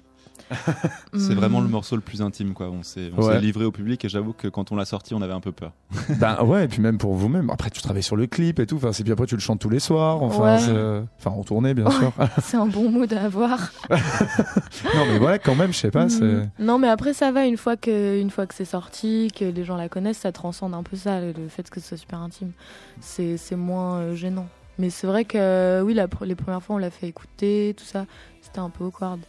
C'est 1.14 1.32
Hmm. 1.32 1.34
vraiment 1.34 1.60
le 1.60 1.68
morceau 1.68 1.96
le 1.96 2.02
plus 2.02 2.22
intime, 2.22 2.54
quoi. 2.54 2.68
On 2.68 2.82
s'est 2.82 3.10
on 3.16 3.22
Ouais. 3.22 3.32
s'est 3.34 3.40
livré 3.40 3.64
au 3.64 3.72
public 3.72 4.04
et 4.04 4.08
j'avoue 4.08 4.32
que 4.32 4.48
quand 4.48 4.70
on 4.72 4.76
l'a 4.76 4.84
sorti, 4.84 5.12
on 5.14 5.22
avait 5.22 5.32
un 5.32 5.40
peu 5.40 5.52
peur. 5.52 5.72
ben 6.20 6.42
ouais, 6.44 6.64
et 6.64 6.68
puis 6.68 6.80
même 6.80 6.98
pour 6.98 7.14
vous-même. 7.14 7.50
Après 7.50 7.70
tu 7.70 7.82
travailles 7.82 8.02
sur 8.02 8.16
le 8.16 8.26
clip 8.26 8.58
et 8.60 8.66
tout, 8.66 8.76
enfin 8.76 8.92
c'est 8.92 9.02
puis 9.02 9.12
après 9.12 9.26
tu 9.26 9.34
le 9.34 9.40
chantes 9.40 9.60
tous 9.60 9.68
les 9.70 9.80
soirs, 9.80 10.22
enfin 10.22 10.54
Ouais. 10.54 10.58
c'est- 10.58 11.04
enfin 11.18 11.30
en 11.36 11.42
tournée 11.42 11.74
bien 11.74 11.90
sûr. 11.90 12.12
C'est 12.42 12.56
un 12.56 12.66
bon 12.66 12.90
mood 12.90 13.12
à 13.12 13.24
avoir. 13.24 13.58
non 13.90 15.04
mais 15.10 15.18
voilà 15.18 15.38
quand 15.38 15.54
même, 15.54 15.72
je 15.72 15.78
sais 15.78 15.90
pas, 15.90 16.06
Mhm. 16.06 16.50
Non, 16.60 16.78
mais 16.78 16.88
après 16.88 17.12
ça 17.12 17.32
va 17.32 17.44
une 17.46 17.56
fois 17.56 17.76
que 17.76 18.20
une 18.20 18.30
fois 18.30 18.46
que 18.46 18.54
c'est 18.54 18.64
sorti, 18.64 19.30
que 19.36 19.44
les 19.44 19.64
gens 19.64 19.76
la 19.76 19.88
connaissent, 19.88 20.18
ça 20.18 20.32
transcende 20.32 20.74
un 20.74 20.82
peu 20.82 20.96
ça, 20.96 21.20
le, 21.20 21.32
le 21.32 21.48
fait 21.48 21.68
que 21.68 21.80
ce 21.80 21.88
soit 21.88 21.96
super 21.96 22.20
intime. 22.20 22.52
C'est 23.00 23.36
c'est 23.36 23.56
moins 23.56 23.98
euh, 23.98 24.14
gênant. 24.14 24.46
Mais 24.78 24.90
c'est 24.90 25.06
vrai 25.06 25.24
que 25.24 25.38
euh, 25.38 25.82
oui, 25.82 25.94
la, 25.94 26.06
les 26.22 26.34
premières 26.34 26.62
fois 26.62 26.76
on 26.76 26.78
l'a 26.78 26.90
fait 26.90 27.08
écouter, 27.08 27.74
tout 27.76 27.84
ça, 27.84 28.04
c'était 28.42 28.58
un 28.60 28.70
peu 28.70 28.84
awkward. 28.84 29.20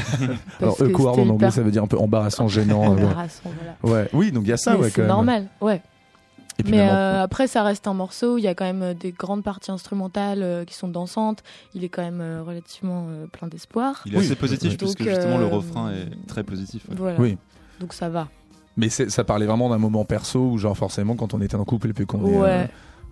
alors 0.60 0.76
que 0.76 0.84
awkward 0.84 1.18
en 1.18 1.22
anglais 1.22 1.34
hyper 1.36 1.52
ça 1.52 1.62
veut 1.62 1.70
dire 1.70 1.82
un 1.82 1.86
peu 1.86 1.98
embarrassant, 1.98 2.48
gênant. 2.48 2.92
euh, 2.92 2.96
ouais. 2.96 3.04
embarrassant, 3.04 3.50
voilà. 3.82 3.96
ouais. 4.02 4.08
Oui, 4.12 4.32
donc 4.32 4.44
il 4.44 4.48
y 4.50 4.52
a 4.52 4.56
ça 4.56 4.74
Mais 4.74 4.80
ouais 4.84 4.90
c'est 4.90 5.06
normal, 5.06 5.46
ouais. 5.60 5.82
Et 6.58 6.62
puis 6.62 6.70
Mais 6.70 6.88
euh, 6.88 7.22
après, 7.24 7.48
ça 7.48 7.64
reste 7.64 7.88
un 7.88 7.94
morceau. 7.94 8.38
Il 8.38 8.42
y 8.42 8.46
a 8.46 8.54
quand 8.54 8.64
même 8.64 8.82
euh, 8.82 8.94
des 8.94 9.10
grandes 9.10 9.42
parties 9.42 9.72
instrumentales 9.72 10.40
euh, 10.44 10.64
qui 10.64 10.74
sont 10.74 10.86
dansantes. 10.86 11.42
Il 11.74 11.82
est 11.82 11.88
quand 11.88 12.02
même 12.02 12.20
euh, 12.20 12.44
relativement 12.44 13.06
euh, 13.08 13.26
plein 13.26 13.48
d'espoir. 13.48 14.02
Il 14.06 14.14
est 14.14 14.18
Oui. 14.18 14.24
assez 14.26 14.36
positif 14.36 14.70
Ouais. 14.70 14.76
puisque 14.76 14.98
Donc, 15.00 15.08
justement 15.08 15.38
le 15.38 15.46
euh, 15.46 15.48
refrain 15.48 15.90
est 15.90 16.26
très 16.28 16.44
positif. 16.44 16.82
ouais. 16.90 16.94
Voilà. 16.96 17.20
Oui. 17.20 17.36
Donc 17.80 17.92
ça 17.92 18.08
va. 18.08 18.28
Mais 18.76 18.88
ça 18.88 19.24
parlait 19.24 19.46
vraiment 19.46 19.68
d'un 19.68 19.78
moment 19.78 20.04
perso 20.04 20.38
où 20.52 20.58
genre 20.58 20.76
forcément 20.76 21.16
quand 21.16 21.34
on 21.34 21.40
était 21.40 21.56
en 21.56 21.64
couple 21.64 21.88
et 21.90 21.92
puis 21.92 22.06
qu'on 22.06 22.24
est, 22.24 22.38
Ouais. 22.38 22.48
euh, 22.48 22.64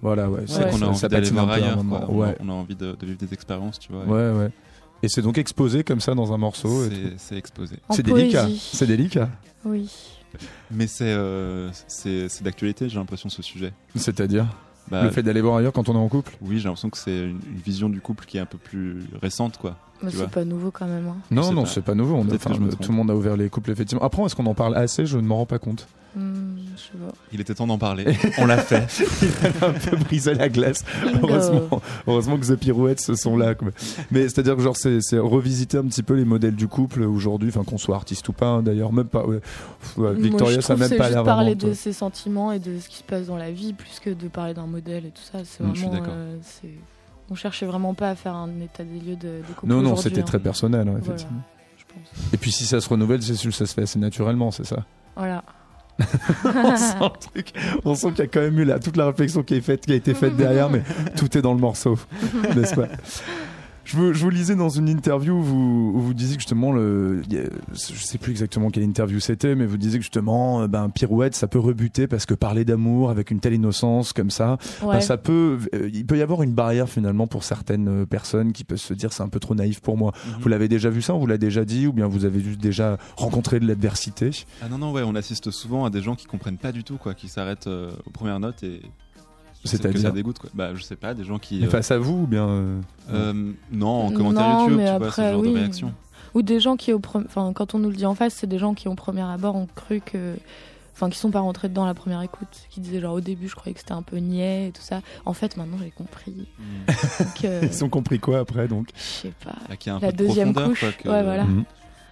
voilà 0.03 0.31
ouais, 0.31 0.43
C'est 0.47 0.65
Ouais. 0.65 0.71
qu'on 0.71 0.77
a 0.77 0.79
ça, 0.95 1.07
envie 1.07 1.09
d'aller 1.09 1.31
voir 1.31 1.51
ailleurs. 1.51 1.79
on 2.41 2.49
a 2.49 2.53
envie 2.53 2.77
de, 2.77 2.93
de 2.95 3.07
vivre 3.07 3.19
des 3.19 3.35
expériences, 3.35 3.81
tu 3.81 3.91
vois. 3.93 4.05
ouais 4.05 4.39
ouais 4.39 4.51
et 5.03 5.09
c'est 5.09 5.23
donc 5.23 5.39
exposé 5.39 5.85
comme 5.85 6.01
ça 6.01 6.15
dans 6.15 6.33
un 6.33 6.39
morceau. 6.39 6.85
C'est- 7.19 7.37
exposé. 7.37 7.77
C'est 7.91 8.03
délicat 8.03 8.49
c'est 8.59 8.87
délicat 8.87 9.29
Oui. 9.65 9.91
Mais 10.71 10.87
c'est 10.87 11.05
euh, 11.13 11.71
d'actualité, 12.41 12.89
j'ai 12.89 12.99
l'impression, 12.99 13.29
ce 13.29 13.43
sujet. 13.43 13.73
c'est-à-dire 13.97 14.47
Bah, 14.91 15.05
Le 15.05 15.11
fait 15.11 15.23
d'aller 15.23 15.41
voir 15.43 15.57
ailleurs 15.57 15.73
quand 15.73 15.89
on 15.89 15.95
est 15.95 15.99
en 15.99 16.09
couple? 16.09 16.37
Oui, 16.41 16.59
j'ai 16.59 16.65
l'impression 16.65 16.91
que 16.91 16.97
c'est 16.99 17.17
une, 17.25 17.41
une 17.47 17.61
vision 17.65 17.89
du 17.89 18.01
couple 18.01 18.25
qui 18.25 18.39
est 18.39 18.41
un 18.41 18.47
peu 18.47 18.59
plus 18.59 19.01
récente, 19.21 19.59
quoi. 19.59 19.77
Mais 20.03 20.11
c'est 20.11 20.29
pas 20.31 20.45
nouveau 20.45 20.71
quand 20.71 20.87
même. 20.87 21.07
hein. 21.09 21.17
Non, 21.31 21.53
non, 21.53 21.63
pas. 21.63 21.69
c'est 21.69 21.83
pas 21.83 21.95
nouveau. 21.95 22.17
On 22.17 22.23
a- 22.23 22.29
Peut-être 22.29 22.45
que 22.45 22.49
enfin, 22.51 22.59
je 22.61 22.65
me 22.67 22.73
tout 22.73 22.91
le 22.91 22.97
monde 22.97 23.11
a 23.11 23.15
ouvert 23.17 23.37
les 23.37 23.49
couples, 23.49 23.71
effectivement. 23.71 24.03
Après, 24.05 24.23
est-ce 24.25 24.35
qu'on 24.37 24.47
en 24.47 24.55
parle 24.55 24.77
assez? 24.77 25.07
Je 25.07 25.17
ne 25.19 25.23
m'en 25.23 25.37
rends 25.37 25.47
pas 25.47 25.59
compte. 25.59 25.87
Hmm, 26.15 26.57
je 26.77 26.83
sais 26.83 26.89
pas. 26.99 27.15
Il 27.33 27.41
était 27.41 27.55
temps 27.55 27.67
d'en 27.67 27.79
parler. 27.79 28.05
On 28.39 28.45
l'a 28.45 28.59
fait. 28.59 28.87
Il 29.23 29.65
a 29.65 29.69
un 29.69 29.73
peu 29.73 29.97
brisé 29.97 30.35
la 30.35 30.51
glace. 30.51 30.85
Heureusement, 31.23 31.81
heureusement 32.07 32.37
que 32.37 32.45
The 32.47 32.57
Pirouettes 32.57 33.01
se 33.01 33.15
sont 33.15 33.35
là. 33.37 33.55
quoi. 33.55 33.69
Mais 34.11 34.25
c'est-à-dire 34.25 34.55
que 34.57 34.61
genre 34.63 34.77
c'est 34.77 34.99
revisiter 35.19 35.79
un 35.79 35.85
petit 35.85 36.03
peu 36.03 36.13
les 36.15 36.27
modèles 36.27 36.55
du 36.55 36.69
couple 36.69 37.03
aujourd'hui, 37.05 37.49
enfin 37.49 37.65
qu'on 37.65 37.79
soit 37.79 37.97
artiste 37.97 38.29
ou 38.29 38.35
pas. 38.35 38.49
hein, 38.49 38.63
D'ailleurs, 38.63 38.93
même 38.93 39.07
pas. 39.07 39.25
ouais. 39.27 39.41
Pff, 39.41 39.97
ouais, 39.97 40.13
Moi, 40.13 40.21
Victoria, 40.21 40.57
je 40.57 40.61
ça 40.67 40.77
même 40.77 40.91
pas 40.97 41.09
l'air 41.09 41.25
parler 41.25 41.55
vraiment. 41.55 41.71
de 41.71 41.75
ses 41.75 41.95
sentiments 41.95 42.53
et 42.53 42.59
de 42.59 42.79
ce 42.79 42.91
qui 42.91 42.99
se 42.99 43.05
passe 43.05 43.29
dans 43.29 43.39
la 43.39 43.51
vie 43.51 43.73
plus 43.73 43.99
que 43.99 44.11
de 44.11 44.29
parler 44.29 44.53
d'un 44.53 44.67
modèle 44.67 45.07
et 45.07 45.11
tout 45.13 45.23
ça. 45.23 45.39
C'est 45.45 45.65
Mm, 45.65 45.75
je 45.75 45.81
suis 45.81 45.89
on 47.33 47.35
cherchait 47.35 47.65
vraiment 47.65 47.95
pas 47.95 48.11
à 48.11 48.15
faire 48.15 48.35
un 48.35 48.61
état 48.61 48.85
des 48.85 49.01
lieux 49.01 49.17
de, 49.17 49.39
des 49.47 49.55
couples 49.57 49.73
Non, 49.73 49.81
non, 49.81 49.97
c'était 49.97 50.21
hein, 50.21 50.25
très 50.25 50.39
personnel, 50.39 50.83
hein, 50.83 50.99
Voilà. 50.99 51.01
effectivement. 51.01 51.41
je 51.79 51.85
pense. 51.95 52.33
Et 52.35 52.37
puis 52.37 52.53
si 52.53 52.67
ça 52.67 52.79
se 52.81 52.89
renouvelle, 52.89 53.23
c'est 53.23 53.35
sûr 53.35 53.51
que 53.51 53.57
ça 53.57 53.65
se 53.65 53.73
fait 53.73 53.83
assez 53.83 53.99
naturellement, 53.99 54.51
c'est 54.51 54.67
ça. 54.67 54.85
Voilà. 55.17 55.43
on 57.85 57.95
sent, 57.95 58.01
sent 58.01 58.09
qu'il 58.11 58.19
y 58.19 58.23
a 58.23 58.27
quand 58.27 58.41
même 58.41 58.59
eu 58.59 58.65
là, 58.65 58.79
toute 58.79 58.97
la 58.97 59.07
réflexion 59.07 59.43
qui, 59.43 59.55
est 59.55 59.61
faite, 59.63 59.87
qui 59.87 59.93
a 59.93 59.95
été 59.95 60.13
faite 60.15 60.37
derrière, 60.37 60.69
mais 60.69 60.83
tout 61.17 61.37
est 61.37 61.43
dans 61.43 61.55
le 61.55 61.61
morceau, 61.61 61.99
n'est-ce 62.57 62.75
pas? 62.75 62.89
Je 63.85 63.97
vous, 63.97 64.13
je 64.13 64.23
vous 64.23 64.31
lisais 64.31 64.55
dans 64.55 64.69
une 64.69 64.89
interview 64.89 65.35
où 65.35 65.43
vous, 65.43 65.93
où 65.95 66.01
vous 66.01 66.15
disiez 66.15 66.37
que 66.37 66.41
justement, 66.41 66.73
le, 66.73 67.23
je 67.31 67.77
sais 67.77 68.19
plus 68.19 68.31
exactement 68.31 68.71
quelle 68.71 68.85
interview 68.85 69.21
c'était, 69.21 69.55
mais 69.55 69.67
vous 69.67 69.77
disiez 69.77 69.99
que 69.99 70.05
justement, 70.05 70.63
euh, 70.63 70.69
ben, 70.69 70.89
pirouette, 70.89 71.35
ça 71.35 71.49
peut 71.49 71.59
rebuter 71.59 72.07
parce 72.07 72.27
que 72.27 72.35
parler 72.35 72.65
d'amour 72.65 73.11
avec 73.11 73.31
une 73.31 73.41
telle 73.41 73.55
innocence 73.55 74.13
comme 74.13 74.31
ça, 74.31 74.59
ben, 74.83 75.01
ça 75.01 75.17
peut, 75.17 75.59
euh, 75.75 75.91
il 75.93 76.07
peut 76.07 76.19
y 76.19 76.23
avoir 76.23 76.43
une 76.43 76.53
barrière 76.53 76.89
finalement 76.89 77.27
pour 77.27 77.45
certaines 77.45 77.89
euh, 77.89 78.07
personnes 78.07 78.53
qui 78.53 78.65
peuvent 78.65 78.79
se 78.79 78.95
dire 78.95 79.13
c'est 79.13 79.23
un 79.23 79.29
peu 79.29 79.41
trop 79.41 79.55
naïf 79.55 79.81
pour 79.81 79.97
moi. 79.97 80.13
Vous 80.41 80.49
l'avez 80.49 80.69
déjà 80.69 80.91
vu 80.91 81.03
ça, 81.03 81.15
on 81.15 81.19
vous 81.19 81.27
l'a 81.27 81.39
déjà 81.39 81.65
dit, 81.65 81.87
ou 81.87 81.93
bien 81.93 82.07
vous 82.07 82.25
avez 82.25 82.41
juste 82.41 82.61
déjà 82.61 82.99
rencontré 83.17 83.61
de 83.61 83.67
l'adversité? 83.67 84.31
Ah 84.63 84.69
non, 84.69 84.79
non, 84.79 84.93
ouais, 84.93 85.03
on 85.05 85.15
assiste 85.15 85.51
souvent 85.51 85.85
à 85.85 85.91
des 85.91 86.03
gens 86.03 86.15
qui 86.15 86.27
comprennent 86.27 86.59
pas 86.59 86.73
du 86.73 86.85
tout, 86.85 86.97
quoi, 86.97 87.15
qui 87.15 87.29
s'arrêtent 87.29 87.67
euh, 87.67 87.91
aux 88.07 88.11
premières 88.11 88.41
notes 88.41 88.63
et. 88.63 88.81
C'est-à-dire 89.65 89.93
que 89.93 89.99
ça 89.99 90.11
dégoûte, 90.11 90.39
quoi. 90.39 90.51
Bah, 90.55 90.75
je 90.75 90.83
sais 90.83 90.97
pas, 90.97 91.15
des 91.15 91.25
gens 91.25 91.39
qui. 91.39 91.61
Mais 91.61 91.67
euh, 91.67 91.71
face 91.71 91.91
à 91.91 91.99
vous 91.99 92.23
ou 92.23 92.27
bien 92.27 92.49
euh, 92.49 92.81
euh, 93.13 93.53
non, 93.71 94.07
en 94.07 94.11
commentaire 94.13 94.49
Non, 94.49 94.61
YouTube, 94.63 94.77
mais 94.79 94.85
tu 94.85 94.97
vois, 94.99 95.07
après, 95.09 95.23
ce 95.29 95.33
genre 95.33 95.41
oui. 95.41 95.49
de 95.53 95.59
réaction. 95.59 95.95
Ou 96.35 96.43
des 96.43 96.61
gens 96.61 96.77
qui, 96.77 96.93
au 96.93 96.99
pre- 96.99 97.25
enfin, 97.27 97.53
quand 97.55 97.75
on 97.75 97.79
nous 97.79 97.91
le 97.91 97.97
dit 97.97 98.07
en 98.07 98.15
face, 98.15 98.35
c'est 98.35 98.47
des 98.47 98.59
gens 98.59 98.75
qui, 98.75 98.89
au 98.89 98.95
premier 98.95 99.23
abord, 99.23 99.55
ont 99.57 99.69
cru 99.75 100.01
que. 100.01 100.35
Enfin, 100.95 101.09
qui 101.11 101.19
sont 101.19 101.31
pas 101.31 101.41
rentrés 101.41 101.69
dedans 101.69 101.85
à 101.85 101.87
la 101.87 101.95
première 101.95 102.21
écoute. 102.23 102.49
Qui 102.71 102.81
disaient, 102.81 103.01
genre, 103.01 103.15
au 103.15 103.21
début, 103.21 103.49
je 103.49 103.55
croyais 103.55 103.73
que 103.75 103.81
c'était 103.81 103.93
un 103.93 104.03
peu 104.03 104.17
niais 104.19 104.69
et 104.69 104.73
tout 104.73 104.83
ça. 104.83 105.01
En 105.25 105.33
fait, 105.33 105.57
maintenant, 105.57 105.79
j'ai 105.83 105.91
compris. 105.91 106.47
Donc, 107.19 107.45
euh, 107.45 107.61
Ils 107.71 107.85
ont 107.85 107.89
compris 107.89 108.19
quoi 108.19 108.39
après 108.41 108.69
donc 108.69 108.89
je 108.95 109.01
sais 109.03 109.33
pas. 109.45 109.75
Qui 109.77 109.91
a 109.91 109.95
un 109.97 110.01
La 110.01 110.09
peu 110.11 110.17
de 110.19 110.27
deuxième 110.27 110.53
couche, 110.55 110.81
quoi, 110.81 110.93
que- 110.93 111.09
ouais, 111.09 111.23
voilà. 111.23 111.45
Mhm. 111.45 111.65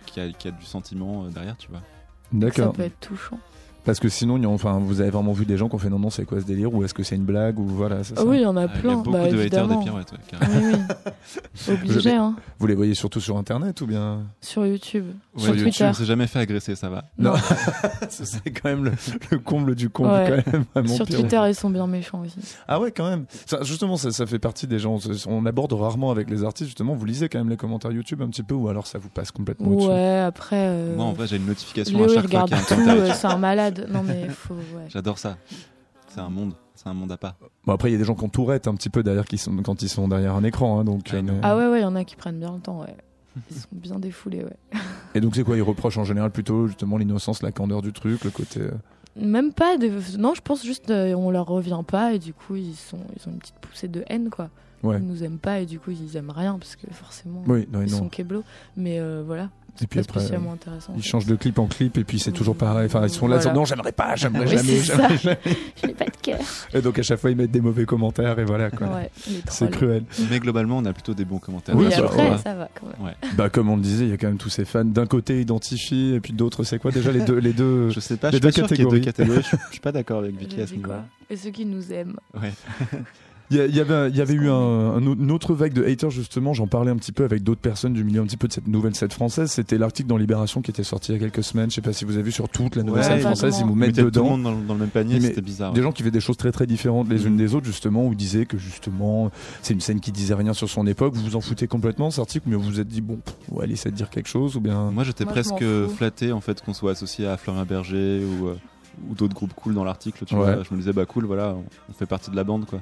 qui, 0.07 0.21
a, 0.21 0.31
qui 0.33 0.49
a 0.49 0.51
du 0.51 0.65
sentiment 0.65 1.25
derrière, 1.25 1.57
tu 1.59 1.69
vois. 1.69 1.81
Ça 1.81 1.85
D'accord. 2.33 2.73
peut 2.73 2.83
être 2.83 2.99
touchant. 3.01 3.39
Parce 3.85 3.99
que 3.99 4.09
sinon, 4.09 4.37
il 4.37 4.43
y 4.43 4.47
a- 4.47 4.49
enfin, 4.51 4.79
vous 4.79 5.01
avez 5.01 5.11
vraiment 5.11 5.33
vu 5.33 5.47
des 5.47 5.57
gens 5.57 5.69
qui 5.69 5.75
ont 5.75 5.79
fait 5.79 5.89
non, 5.89 5.99
non, 5.99 6.11
c'est 6.11 6.25
quoi 6.25 6.41
ce 6.41 6.45
délire 6.47 6.73
Ou 6.75 6.85
est-ce 6.85 6.93
que 6.95 7.03
c'est 7.03 7.17
une 7.17 7.25
blague 7.25 7.59
Ou 7.59 7.65
voilà, 7.67 8.05
c'est 8.05 8.15
Ah 8.17 8.21
ça 8.21 8.27
oui, 8.27 8.37
il 8.39 8.43
y 8.43 8.47
en 8.47 8.57
a 8.57 8.65
Ah, 8.65 8.67
Il 8.67 8.75
y 8.77 8.79
a 8.79 8.81
plein. 8.83 8.97
beaucoup 8.97 9.11
bah, 9.11 9.29
de 9.29 9.41
haters 9.41 9.69
des 9.69 9.75
ouais, 9.75 9.85
carrément. 10.29 10.61
Oui, 10.63 10.75
oui. 11.69 11.75
Obligé, 11.75 12.11
hein. 12.15 12.35
Vous 12.59 12.67
les 12.67 12.75
voyez 12.75 12.95
surtout 12.95 13.21
sur 13.21 13.37
internet 13.39 13.81
ou 13.81 13.87
bien 13.87 14.21
Sur 14.41 14.67
YouTube. 14.67 15.07
Ouais, 15.37 15.43
sur 15.43 15.49
YouTube, 15.55 15.65
Twitter. 15.71 15.85
on 15.85 15.93
s'est 15.95 16.05
jamais 16.07 16.27
fait 16.27 16.41
agresser, 16.41 16.75
ça 16.75 16.89
va. 16.91 17.05
Non. 17.19 17.35
C'est 18.09 18.51
quand 18.51 18.69
même 18.69 18.85
le, 18.85 18.93
le 19.31 19.39
comble 19.39 19.75
du 19.77 19.89
comble, 19.89 20.11
Ouais. 20.11 20.43
quand 20.45 20.53
même. 20.53 20.65
vraiment 20.75 20.95
Sur 20.97 21.07
pire. 21.07 21.21
Twitter, 21.21 21.41
ils 21.49 21.55
sont 21.55 21.71
bien 21.71 21.87
méchants 21.87 22.23
aussi. 22.23 22.39
Ah 22.67 22.81
ouais, 22.81 22.91
quand 22.91 23.09
même. 23.09 23.27
Ça, 23.47 23.63
justement, 23.63 23.97
ça, 23.97 24.11
ça 24.11 24.27
fait 24.27 24.41
partie 24.41 24.67
des 24.67 24.79
gens. 24.81 24.99
On 25.29 25.47
aborde 25.47 25.73
rarement 25.73 26.11
avec 26.11 26.29
les 26.31 26.43
artistes, 26.43 26.67
justement. 26.69 26.95
Vous 26.95 27.05
lisez 27.07 27.29
quand 27.29 27.39
même 27.39 27.49
les 27.49 27.57
commentaires 27.57 27.93
YouTube 27.93 28.23
un 28.23 28.29
petit 28.29 28.43
peu, 28.43 28.55
ou 28.55 28.69
alors 28.69 28.87
ça 28.89 28.99
vous 28.99 29.09
passe 29.09 29.31
complètement 29.31 29.69
au-dessus? 29.69 29.89
Ouais, 29.89 30.19
après. 30.19 30.67
euh, 30.69 30.97
Moi, 30.97 31.05
en 31.05 31.13
vrai, 31.13 31.27
j'ai 31.29 31.37
une 31.37 31.47
notification 31.47 31.99
Léo, 31.99 32.11
à 32.11 32.15
chaque 32.15 32.29
fois 32.31 32.43
regarde 32.43 32.65
qu'il 32.67 32.77
y 32.77 32.81
a 32.81 32.83
un 32.83 32.95
tout, 32.97 33.01
euh, 33.01 33.13
c'est 33.15 33.27
un 33.29 33.39
malade. 33.39 33.87
Non, 33.89 34.03
mais 34.03 34.29
faut. 34.31 34.55
Ouais. 34.55 34.87
J'adore 34.89 35.19
ça. 35.19 35.37
C'est 36.09 36.21
un 36.21 36.29
monde, 36.29 36.55
c'est 36.75 36.89
un 36.89 36.93
monde 36.95 37.13
à 37.13 37.17
part. 37.17 37.37
Bon, 37.65 37.73
après, 37.73 37.89
il 37.91 37.93
y 37.93 37.95
a 37.95 37.99
des 37.99 38.05
gens 38.05 38.17
qui 38.17 38.25
ont 38.25 38.29
tourette 38.29 38.67
un 38.67 38.75
petit 38.75 38.91
peu 38.91 39.05
derrière 39.05 39.25
qui 39.27 39.39
sont, 39.39 39.57
quand 39.63 39.81
ils 39.83 39.89
sont 39.89 40.09
derrière 40.09 40.35
un 40.35 40.43
écran. 40.43 40.81
Hein, 40.81 40.85
donc, 40.85 41.09
I 41.13 41.17
euh, 41.19 41.23
Ah 41.45 41.57
ouais, 41.57 41.69
ouais, 41.69 41.79
il 41.79 41.83
y 41.83 41.87
en 41.87 41.95
a 41.95 42.03
qui 42.05 42.17
prennent 42.17 42.41
bien 42.41 42.53
le 42.53 42.59
temps, 42.61 42.81
ouais. 42.81 42.97
Ils 43.51 43.57
sont 43.57 43.69
bien 43.73 43.99
défoulés, 43.99 44.45
ouais. 44.45 44.57
Et 45.15 45.21
donc, 45.21 45.35
c'est 45.37 45.45
quoi 45.45 45.57
Ils 45.57 45.63
reprochent 45.63 45.99
en 45.99 46.05
général 46.05 46.31
plutôt 46.31 46.67
justement 46.67 46.99
l'innocence, 46.99 47.43
la 47.43 47.53
candeur 47.53 47.83
du 47.83 47.93
truc, 47.93 48.25
le 48.25 48.31
côté. 48.31 48.61
euh, 48.61 48.71
Même 49.17 49.53
pas. 49.53 49.77
Non, 50.19 50.35
je 50.35 50.41
pense 50.41 50.65
juste 50.65 50.91
euh, 50.91 51.15
on 51.15 51.31
leur 51.31 51.47
revient 51.47 51.81
pas 51.87 52.13
et 52.15 52.19
du 52.19 52.33
coup 52.33 52.57
ils 52.57 52.75
sont 52.75 52.99
ils 53.17 53.29
ont 53.29 53.33
une 53.33 53.39
petite 53.39 53.57
poussée 53.61 53.89
de 53.89 54.05
haine 54.09 54.31
quoi. 54.31 54.51
Ouais. 54.83 54.97
Ils 54.99 55.07
nous 55.07 55.23
aiment 55.25 55.39
pas 55.39 55.61
et 55.61 55.67
du 55.67 55.79
coup 55.79 55.91
ils 55.91 56.17
aiment 56.17 56.31
rien 56.31 56.59
parce 56.59 56.75
que 56.77 56.87
forcément 56.93 57.43
Oui, 57.47 57.69
non, 57.73 57.83
ils 57.83 57.91
non. 57.91 57.99
sont 57.99 58.09
keblo. 58.09 58.43
Mais 58.77 58.99
euh, 58.99 59.23
voilà, 59.27 59.51
Et 59.83 59.87
puis 59.87 60.01
après, 60.01 60.21
ils 60.97 61.03
changent 61.03 61.27
de 61.27 61.35
clip 61.37 61.59
en 61.59 61.67
clip, 61.67 61.97
et 61.99 62.05
puis 62.05 62.19
c'est 62.19 62.33
toujours 62.33 62.55
pareil. 62.57 62.87
Enfin, 62.87 63.03
ils 63.05 63.11
sont 63.11 63.27
là, 63.27 63.37
Voilà. 63.39 63.53
non, 63.55 63.65
j'aimerais 63.65 63.93
pas, 63.93 64.15
j'aimerais 64.17 64.47
Oui, 64.47 64.57
jamais, 64.57 64.81
jamais, 64.83 65.17
jamais. 65.23 65.39
Je 65.83 65.87
n'ai 65.87 65.95
pas 65.95 66.05
de 66.05 66.17
cœur. 66.23 66.39
Et 66.75 66.81
donc, 66.83 66.99
à 66.99 67.03
chaque 67.03 67.19
fois, 67.21 67.31
ils 67.31 67.37
mettent 67.37 67.51
des 67.51 67.61
mauvais 67.61 67.85
commentaires, 67.87 68.39
et 68.39 68.45
voilà, 68.45 68.71
quoi. 68.71 68.89
Ouais, 68.89 69.11
C'est 69.49 69.71
cruel. 69.71 70.05
Mais 70.31 70.39
globalement, 70.39 70.79
on 70.79 70.85
a 70.85 70.93
plutôt 70.93 71.15
des 71.15 71.25
bons 71.25 71.39
commentaires. 71.39 71.75
Oui, 71.77 71.93
après 71.93 72.31
ouais. 72.31 72.39
ça 72.39 72.55
va 72.55 72.69
quand 72.79 72.87
même. 72.87 73.15
Bah, 73.37 73.49
comme 73.49 73.69
on 73.71 73.77
le 73.77 73.83
disait, 73.83 74.05
il 74.05 74.11
y 74.11 74.13
a 74.13 74.17
quand 74.17 74.29
même 74.29 74.39
tous 74.39 74.51
ces 74.51 74.65
fans 74.65 74.85
d'un 74.85 75.07
côté 75.07 75.41
identifiés, 75.41 76.15
et 76.15 76.21
puis 76.21 76.33
d'autres, 76.33 76.63
c'est 76.65 76.79
quoi 76.79 76.91
déjà 76.91 77.11
les 77.13 77.21
deux, 77.21 77.39
les 77.39 77.53
deux. 77.53 77.91
Je 77.91 78.01
sais 78.01 78.17
pas, 78.17 78.31
Les 78.31 78.33
je 78.33 78.37
suis 78.37 78.41
deux 78.43 78.49
pas 78.49 78.53
sûr 78.53 78.67
qu'il 78.69 78.79
y 78.79 78.83
ait 78.83 78.91
deux 78.91 79.01
catégories? 79.01 79.41
catégories. 79.43 79.61
Je 79.69 79.73
suis- 79.73 79.81
pas 79.81 79.93
d'accord 79.93 80.19
avec 80.21 80.37
Vicky 80.37 80.61
à 80.61 80.67
ce 80.67 80.75
niveau 80.75 80.93
Et 81.31 81.37
ceux 81.37 81.51
qui 81.51 81.65
nous 81.65 81.93
aiment. 81.93 82.17
Ouais. 82.41 82.53
Il 83.53 83.57
y, 83.75 83.81
avait, 83.81 84.11
il 84.11 84.17
y 84.17 84.21
avait 84.21 84.35
eu 84.35 84.49
un, 84.49 85.01
une 85.01 85.31
autre 85.33 85.55
vague 85.55 85.73
de 85.73 85.85
haters 85.85 86.11
justement. 86.11 86.53
J'en 86.55 86.69
parlais 86.69 86.93
un 86.93 86.97
petit 86.97 87.11
peu 87.11 87.25
avec 87.25 87.43
d'autres 87.43 87.61
personnes 87.61 87.93
du 87.95 88.05
milieu 88.05 88.21
un 88.21 88.25
petit 88.25 88.37
peu 88.37 88.47
de 88.47 88.53
cette 88.53 88.69
nouvelle 88.69 88.95
scène 88.95 89.11
française. 89.11 89.51
C'était 89.51 89.77
l'article 89.77 90.09
dans 90.09 90.17
Libération 90.17 90.63
qui 90.63 90.71
était 90.71 90.85
sorti 90.85 91.11
il 91.11 91.15
y 91.15 91.19
a 91.19 91.21
quelques 91.21 91.43
semaines. 91.43 91.69
Je 91.69 91.75
sais 91.75 91.81
pas 91.81 91.93
si 91.93 92.05
vous 92.05 92.15
avez 92.15 92.23
vu 92.23 92.31
sur 92.31 92.49
toute 92.49 92.77
la 92.77 92.85
nouvelle 92.85 93.03
Ouais, 93.03 93.09
scène 93.09 93.21
française. 93.21 93.57
Ils 93.59 93.65
vous 93.65 93.73
Ils 93.73 93.77
mettent 93.77 93.89
mettaient 93.89 94.01
tout 94.03 94.05
le 94.07 94.11
dedans. 94.13 94.25
monde 94.25 94.43
dans, 94.45 94.53
le- 94.53 94.63
dans 94.67 94.75
le 94.75 94.81
même 94.81 94.89
panier, 94.91 95.17
Mais 95.19 95.29
c'était 95.29 95.41
bizarre. 95.41 95.73
Des 95.73 95.83
gens 95.83 95.91
qui 95.91 96.03
faisaient 96.03 96.13
des 96.13 96.21
choses 96.21 96.37
très 96.37 96.53
très 96.53 96.67
différentes 96.69 97.09
les 97.09 97.27
unes 97.27 97.33
Mhm. 97.33 97.39
des 97.39 97.55
autres 97.57 97.67
justement, 97.67 98.07
où 98.07 98.15
disaient 98.15 98.47
que 98.47 98.57
justement 98.57 99.33
c'est 99.63 99.75
une 99.75 99.81
scène 99.81 99.99
qui 99.99 100.13
disait 100.13 100.35
rien 100.35 100.53
sur 100.53 100.69
son 100.71 100.87
époque. 100.87 101.15
Vous 101.15 101.23
vous 101.23 101.37
en 101.37 101.41
foutez 101.41 101.67
complètement 101.67 102.11
cet 102.13 102.21
article, 102.21 102.45
mais 102.49 102.57
vous 102.57 102.63
vous 102.63 102.79
êtes 102.81 102.87
dit 102.89 103.01
bon, 103.01 103.19
va 103.51 103.65
aller 103.65 103.73
essayer 103.73 103.91
de 103.91 103.97
dire 103.97 104.11
quelque 104.11 104.29
chose 104.29 104.55
ou 104.57 104.61
bien. 104.61 104.93
Moi, 104.93 105.03
j'étais 105.03 105.25
presque 105.27 105.65
flatté 105.97 106.31
en 106.31 106.41
fait 106.41 106.63
qu'on 106.63 106.73
soit 106.75 106.93
associé 106.93 107.27
à 107.27 107.37
Florian 107.37 107.65
Berger 107.65 108.23
ou, 108.25 108.47
euh, 108.47 108.55
ou 109.09 109.15
d'autres 109.15 109.35
groupes 109.35 109.55
cool 109.55 109.75
dans 109.75 109.85
l'article. 109.85 110.25
Tu 110.25 110.35
Ouais. 110.35 110.55
vois, 110.55 110.63
je 110.63 110.73
me 110.75 110.79
disais 110.79 110.93
bah 110.93 111.07
cool, 111.07 111.25
voilà, 111.25 111.55
on, 111.55 111.65
on 111.89 111.93
fait 111.93 112.07
partie 112.07 112.31
de 112.31 112.37
la 112.37 112.45
bande 112.45 112.67
quoi. 112.67 112.81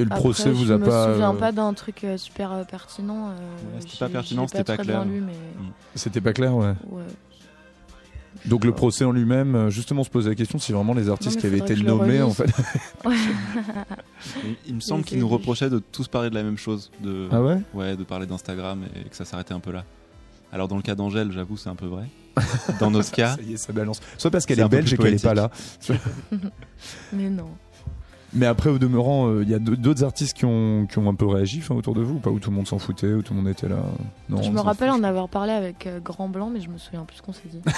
Et 0.00 0.04
le 0.04 0.06
Après, 0.12 0.20
procès 0.20 0.50
vous 0.50 0.66
je 0.66 0.72
a 0.74 0.78
me 0.78 0.84
pas. 0.84 1.12
souviens 1.12 1.34
euh, 1.34 1.38
pas 1.38 1.52
d'un 1.52 1.72
truc 1.74 2.04
euh, 2.04 2.16
super 2.18 2.52
euh, 2.52 2.64
pertinent. 2.64 3.30
euh, 3.30 3.32
Ouais, 3.74 3.80
c'était 3.80 3.96
pas 3.98 4.08
pertinent, 4.10 4.46
c'était 4.46 4.62
pas 4.64 4.76
clair. 4.76 5.04
mais 5.06 5.32
C'était 5.94 6.20
pas 6.20 6.32
clair, 6.32 6.54
ouais. 6.54 6.74
ouais. 6.90 7.02
Donc 8.46 8.64
le 8.64 8.72
procès 8.72 9.04
en 9.04 9.10
lui-même, 9.10 9.54
euh, 9.56 9.70
justement, 9.70 10.04
se 10.04 10.10
pose 10.10 10.28
la 10.28 10.34
question 10.36 10.58
si 10.60 10.72
vraiment 10.72 10.94
les 10.94 11.08
artistes 11.08 11.40
qui 11.40 11.46
avaient 11.46 11.58
été 11.58 11.74
je 11.74 11.82
nommés, 11.82 12.22
en 12.22 12.30
fait. 12.30 12.50
Ouais. 13.04 13.16
Il 14.66 14.74
me 14.76 14.80
semble 14.80 15.02
qu'ils 15.04 15.18
nous 15.18 15.28
reprochaient 15.28 15.70
de 15.70 15.78
tous 15.78 16.06
parler 16.08 16.28
de 16.30 16.34
la 16.34 16.42
même 16.42 16.58
chose, 16.58 16.90
de 17.00 17.28
Ah 17.32 17.42
ouais? 17.42 17.58
Ouais, 17.74 17.96
de 17.96 18.04
parler 18.04 18.26
d'Instagram 18.26 18.84
et 19.04 19.08
que 19.08 19.16
ça 19.16 19.24
s'arrêtait 19.24 19.54
un 19.54 19.60
peu 19.60 19.72
là. 19.72 19.84
Alors 20.52 20.68
dans 20.68 20.76
le 20.76 20.82
cas 20.82 20.94
d'Angèle, 20.94 21.30
j'avoue, 21.32 21.56
c'est 21.56 21.68
un 21.68 21.74
peu 21.74 21.86
vrai. 21.86 22.04
Dans 22.80 22.90
notre 22.90 23.10
cas, 23.10 23.36
Ça 23.36 23.42
y 23.42 23.54
est, 23.54 23.56
ça 23.56 23.72
balance. 23.72 24.00
Soit 24.16 24.30
parce 24.30 24.46
qu'elle 24.46 24.60
est 24.60 24.68
belge 24.68 24.92
et 24.92 24.96
qu'elle 24.96 25.14
est 25.14 25.22
pas 25.22 25.34
là. 25.34 25.50
Mais 27.12 27.28
non. 27.30 27.48
Mais 28.34 28.44
après, 28.44 28.68
au 28.68 28.78
demeurant, 28.78 29.28
euh, 29.28 29.42
il 29.42 29.48
y 29.48 29.54
a 29.54 29.58
d'autres 29.58 30.04
artistes 30.04 30.36
qui 30.36 30.44
ont, 30.44 30.86
qui 30.86 30.98
ont 30.98 31.08
un 31.08 31.14
peu 31.14 31.26
réagi 31.26 31.60
enfin, 31.62 31.74
autour 31.74 31.94
de 31.94 32.02
vous, 32.02 32.16
ou 32.16 32.18
pas 32.18 32.28
où 32.30 32.38
tout 32.38 32.50
le 32.50 32.56
monde 32.56 32.68
s'en 32.68 32.78
foutait, 32.78 33.10
où 33.14 33.22
tout 33.22 33.32
le 33.32 33.40
monde 33.40 33.48
était 33.48 33.68
là. 33.68 33.76
Non, 34.28 34.42
je 34.42 34.50
me 34.50 34.60
rappelle 34.60 34.90
en 34.90 35.02
avoir 35.02 35.30
parlé 35.30 35.52
avec 35.52 35.86
euh, 35.86 35.98
Grand 35.98 36.28
Blanc, 36.28 36.50
mais 36.52 36.60
je 36.60 36.68
me 36.68 36.76
souviens 36.76 37.04
plus 37.04 37.16
ce 37.16 37.22
qu'on 37.22 37.32
s'est 37.32 37.48
dit. 37.50 37.60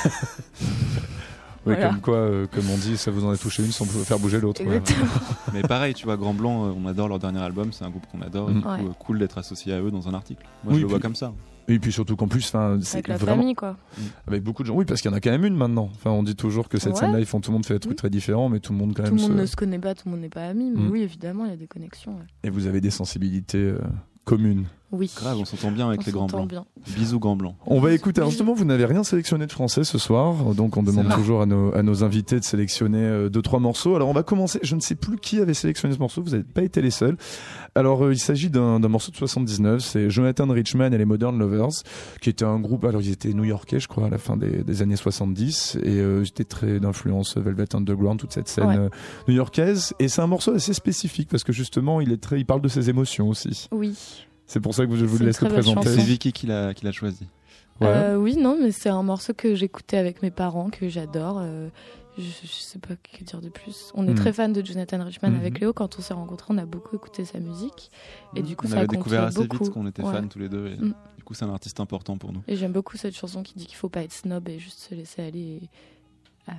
Ouais, 1.66 1.74
Voilà. 1.74 1.90
comme 1.90 2.00
quoi, 2.00 2.14
euh, 2.16 2.46
comme 2.50 2.70
on 2.70 2.76
dit, 2.78 2.96
ça 2.96 3.10
vous 3.10 3.22
en 3.26 3.30
a 3.32 3.36
touché 3.36 3.62
une 3.62 3.70
sans 3.70 3.84
faire 3.84 4.18
bouger 4.18 4.40
l'autre. 4.40 4.64
ouais. 4.64 4.80
Mais 5.52 5.60
pareil, 5.60 5.92
tu 5.92 6.06
vois, 6.06 6.16
Grand 6.16 6.32
Blanc, 6.32 6.64
euh, 6.64 6.72
on 6.74 6.86
adore 6.86 7.06
leur 7.06 7.18
dernier 7.18 7.40
album, 7.40 7.70
c'est 7.74 7.84
un 7.84 7.90
groupe 7.90 8.06
qu'on 8.10 8.22
adore, 8.22 8.48
et 8.48 8.54
du 8.54 8.62
coup, 8.62 8.68
Ouais. 8.70 8.78
euh, 8.80 8.92
cool 8.98 9.18
d'être 9.18 9.36
associé 9.36 9.74
à 9.74 9.80
eux 9.82 9.90
dans 9.90 10.08
un 10.08 10.14
article. 10.14 10.42
Moi, 10.64 10.72
Oui, 10.72 10.78
je 10.78 10.84
le 10.84 10.88
vois 10.88 10.98
puis- 10.98 11.02
comme 11.02 11.14
ça. 11.16 11.34
Et 11.72 11.78
puis 11.78 11.92
surtout 11.92 12.16
qu'en 12.16 12.26
plus, 12.28 12.46
enfin, 12.48 12.78
c'est 12.82 12.96
Avec 12.96 13.08
la 13.08 13.16
vraiment 13.16 13.36
famille, 13.42 13.54
quoi. 13.54 13.76
avec 14.26 14.42
beaucoup 14.42 14.62
de 14.62 14.68
gens. 14.68 14.74
Oui, 14.74 14.84
parce 14.84 15.00
qu'il 15.00 15.10
y 15.10 15.14
en 15.14 15.16
a 15.16 15.20
quand 15.20 15.30
même 15.30 15.44
une 15.44 15.56
maintenant. 15.56 15.88
Enfin, 15.94 16.10
on 16.10 16.22
dit 16.22 16.34
toujours 16.36 16.68
que 16.68 16.78
cette 16.78 16.94
Ouais. 16.94 16.98
scène-là, 16.98 17.20
ils 17.20 17.26
font 17.26 17.40
tout 17.40 17.50
le 17.50 17.54
monde 17.54 17.64
fait 17.66 17.74
des 17.74 17.80
trucs 17.80 17.92
Oui. 17.92 17.96
très 17.96 18.10
différents, 18.10 18.48
mais 18.48 18.58
tout 18.60 18.72
le 18.72 18.78
monde 18.78 18.92
quand 18.94 19.04
Tout 19.04 19.14
même. 19.14 19.16
le 19.16 19.22
monde 19.28 19.36
se- 19.36 19.42
ne 19.42 19.46
se 19.46 19.56
connaît 19.56 19.78
pas, 19.78 19.94
tout 19.94 20.02
le 20.06 20.12
monde 20.12 20.20
n'est 20.20 20.28
pas 20.28 20.46
ami, 20.46 20.70
mais 20.74 20.80
Mm. 20.82 20.90
oui, 20.90 21.02
évidemment, 21.02 21.44
il 21.44 21.50
y 21.50 21.54
a 21.54 21.56
des 21.56 21.68
connexions. 21.68 22.12
ouais. 22.12 22.24
Et 22.42 22.50
vous 22.50 22.66
avez 22.66 22.80
des 22.80 22.90
sensibilités 22.90 23.58
euh, 23.58 23.78
communes. 24.24 24.66
Oui. 24.92 25.10
Grave, 25.16 25.38
on 25.38 25.44
s'entend 25.44 25.70
bien 25.70 25.88
avec 25.88 26.00
On 26.00 26.04
les 26.06 26.12
grands 26.12 26.28
s'entend 26.28 26.46
blancs. 26.46 26.66
bien. 26.86 26.94
Bisous 26.96 27.18
grands 27.20 27.36
blancs. 27.36 27.54
On 27.66 27.80
va 27.80 27.92
écouter. 27.92 28.20
Alors 28.20 28.30
justement, 28.30 28.54
vous 28.54 28.64
n'avez 28.64 28.84
rien 28.86 29.04
sélectionné 29.04 29.46
de 29.46 29.52
français 29.52 29.84
ce 29.84 29.98
soir, 29.98 30.34
donc 30.54 30.76
on 30.76 30.82
demande 30.82 31.08
toujours 31.14 31.42
à 31.42 31.46
nos, 31.46 31.74
à 31.74 31.82
nos 31.82 32.02
invités 32.04 32.38
de 32.40 32.44
sélectionner 32.44 32.98
euh, 33.02 33.28
deux 33.28 33.42
trois 33.42 33.60
morceaux. 33.60 33.94
Alors 33.94 34.08
on 34.08 34.12
va 34.12 34.22
commencer. 34.22 34.58
Je 34.62 34.74
ne 34.74 34.80
sais 34.80 34.94
plus 34.96 35.16
qui 35.18 35.38
avait 35.38 35.54
sélectionné 35.54 35.94
ce 35.94 36.00
morceau. 36.00 36.22
Vous 36.22 36.30
n'avez 36.30 36.42
pas 36.42 36.62
été 36.62 36.82
les 36.82 36.90
seuls. 36.90 37.16
Alors 37.76 38.04
euh, 38.04 38.12
il 38.12 38.18
s'agit 38.18 38.50
d'un 38.50 38.80
d'un 38.80 38.88
morceau 38.88 39.12
de 39.12 39.16
79. 39.16 39.80
C'est 39.80 40.10
Jonathan 40.10 40.46
Richman 40.48 40.92
et 40.92 40.98
les 40.98 41.04
Modern 41.04 41.38
Lovers, 41.38 41.68
qui 42.20 42.30
était 42.30 42.44
un 42.44 42.58
groupe. 42.58 42.84
Alors 42.84 43.00
ils 43.00 43.12
étaient 43.12 43.32
new-yorkais, 43.32 43.78
je 43.80 43.86
crois, 43.88 44.06
à 44.06 44.10
la 44.10 44.18
fin 44.18 44.36
des, 44.36 44.64
des 44.64 44.82
années 44.82 44.96
70, 44.96 45.78
et 45.84 45.98
euh, 46.00 46.22
ils 46.24 46.28
étaient 46.28 46.44
très 46.44 46.80
d'influence 46.80 47.36
Velvet 47.36 47.76
Underground, 47.76 48.18
toute 48.18 48.32
cette 48.32 48.48
scène 48.48 48.66
Ouais. 48.66 48.76
euh, 48.76 48.88
new-yorkaise. 49.28 49.94
Et 49.98 50.08
c'est 50.08 50.20
un 50.22 50.26
morceau 50.26 50.52
assez 50.54 50.74
spécifique 50.74 51.28
parce 51.30 51.44
que 51.44 51.52
justement, 51.52 52.00
il 52.00 52.10
est 52.12 52.20
très, 52.20 52.38
il 52.40 52.44
parle 52.46 52.60
de 52.60 52.68
ses 52.68 52.90
émotions 52.90 53.28
aussi. 53.28 53.68
Oui. 53.72 53.94
C'est 54.50 54.58
pour 54.60 54.74
ça 54.74 54.84
que 54.84 54.96
je 54.96 55.04
vous 55.04 55.18
laisse 55.22 55.40
le 55.40 55.48
présenter. 55.48 55.88
C'est 55.94 56.02
Vicky 56.02 56.32
qui 56.32 56.46
l'a 56.48 56.74
qui 56.74 56.84
l'a 56.84 56.90
choisi. 56.90 57.24
Ouais. 57.80 57.86
Euh, 57.86 58.16
oui, 58.16 58.36
non, 58.36 58.58
mais 58.60 58.72
c'est 58.72 58.88
un 58.88 59.02
morceau 59.04 59.32
que 59.32 59.54
j'écoutais 59.54 59.96
avec 59.96 60.22
mes 60.22 60.32
parents, 60.32 60.70
que 60.70 60.88
j'adore. 60.88 61.38
euh, 61.40 61.68
je, 62.18 62.24
je 62.24 62.46
sais 62.48 62.80
pas 62.80 62.94
que 62.96 63.22
dire 63.24 63.40
de 63.40 63.48
plus. 63.48 63.92
On 63.94 64.06
est 64.06 64.10
Mhm. 64.10 64.14
très 64.16 64.32
fan 64.32 64.52
de 64.52 64.66
Jonathan 64.66 65.04
Richman 65.04 65.36
avec 65.36 65.60
Léo. 65.60 65.72
Quand 65.72 65.96
on 65.98 66.02
s'est 66.02 66.12
rencontrés, 66.14 66.52
on 66.52 66.58
a 66.58 66.66
beaucoup 66.66 66.96
écouté 66.96 67.24
sa 67.24 67.38
musique. 67.38 67.92
Et 68.34 68.42
du 68.42 68.56
coup, 68.56 68.66
on 68.66 68.70
ça 68.70 68.74
a 68.74 68.78
avait 68.80 68.88
découvert 68.88 69.20
compté 69.28 69.38
assez 69.38 69.46
beaucoup. 69.46 69.64
vite 69.64 69.72
qu'on 69.72 69.86
était 69.86 70.02
Ouais. 70.02 70.12
fans 70.12 70.26
tous 70.26 70.40
les 70.40 70.48
deux. 70.48 70.66
Et. 70.66 70.76
Du 70.76 71.24
coup, 71.24 71.34
c'est 71.34 71.44
un 71.44 71.52
artiste 71.52 71.78
important 71.78 72.18
pour 72.18 72.32
nous. 72.32 72.42
Et 72.48 72.56
j'aime 72.56 72.72
beaucoup 72.72 72.96
cette 72.96 73.14
chanson 73.16 73.44
qui 73.44 73.54
dit 73.54 73.66
qu'il 73.66 73.76
faut 73.76 73.88
pas 73.88 74.02
être 74.02 74.12
snob 74.12 74.48
et 74.48 74.58
juste 74.58 74.80
se 74.80 74.94
laisser 74.96 75.22
aller 75.22 75.60
à, 76.48 76.54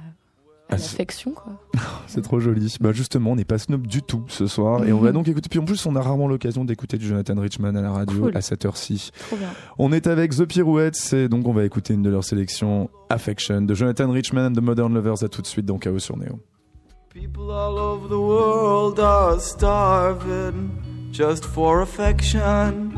à 0.72 0.76
Ah, 0.76 0.78
l'affection, 0.78 1.32
quoi. 1.32 1.54
C'est 2.08 2.22
trop 2.22 2.40
joli. 2.40 2.76
Bah 2.80 2.92
justement, 2.94 3.32
on 3.32 3.36
n'est 3.36 3.46
pas 3.46 3.58
snob 3.58 3.86
du 3.86 4.02
tout 4.02 4.24
ce 4.30 4.48
soir 4.48 4.84
et 4.86 4.94
on 4.94 4.98
Mhm. 5.00 5.04
va 5.04 5.12
donc 5.12 5.28
écouter. 5.28 5.50
Puis 5.50 5.60
en 5.60 5.66
plus, 5.66 5.86
on 5.86 5.96
a 5.96 6.02
rarement 6.02 6.28
l'occasion 6.28 6.64
d'écouter 6.66 6.98
du 6.98 7.06
Jonathan 7.08 7.40
Richman 7.40 7.76
à 7.76 7.82
la 7.82 7.92
radio 7.92 8.20
Cool. 8.22 8.38
à 8.38 8.42
cette 8.42 8.66
heure-ci. 8.66 9.12
Trop 9.28 9.36
bien. 9.36 9.50
On 9.78 9.92
est 9.92 10.08
avec 10.08 10.32
The 10.36 10.46
Pirouettes 10.46 11.14
et 11.14 11.28
donc 11.30 11.48
on 11.48 11.54
va 11.54 11.66
écouter 11.66 11.94
une 11.94 12.02
de 12.02 12.10
leurs 12.10 12.24
sélections, 12.24 12.90
Affection, 13.10 13.62
de 13.62 13.74
Jonathan 13.74 14.10
Richman 14.12 14.46
and 14.48 14.54
the 14.54 14.62
Modern 14.62 14.94
Lovers. 14.94 15.24
À 15.24 15.28
tout 15.28 15.42
de 15.42 15.48
suite 15.48 15.66
dans 15.66 15.78
Chaos 15.78 16.00
sur 16.00 16.18
Neo. 16.18 16.40
People 17.14 17.52
all 17.52 17.78
over 17.78 18.08
the 18.08 18.14
world 18.14 18.98
are 19.00 19.40
starving 19.42 20.70
just 21.12 21.44
for 21.46 21.82
affection. 21.82 22.92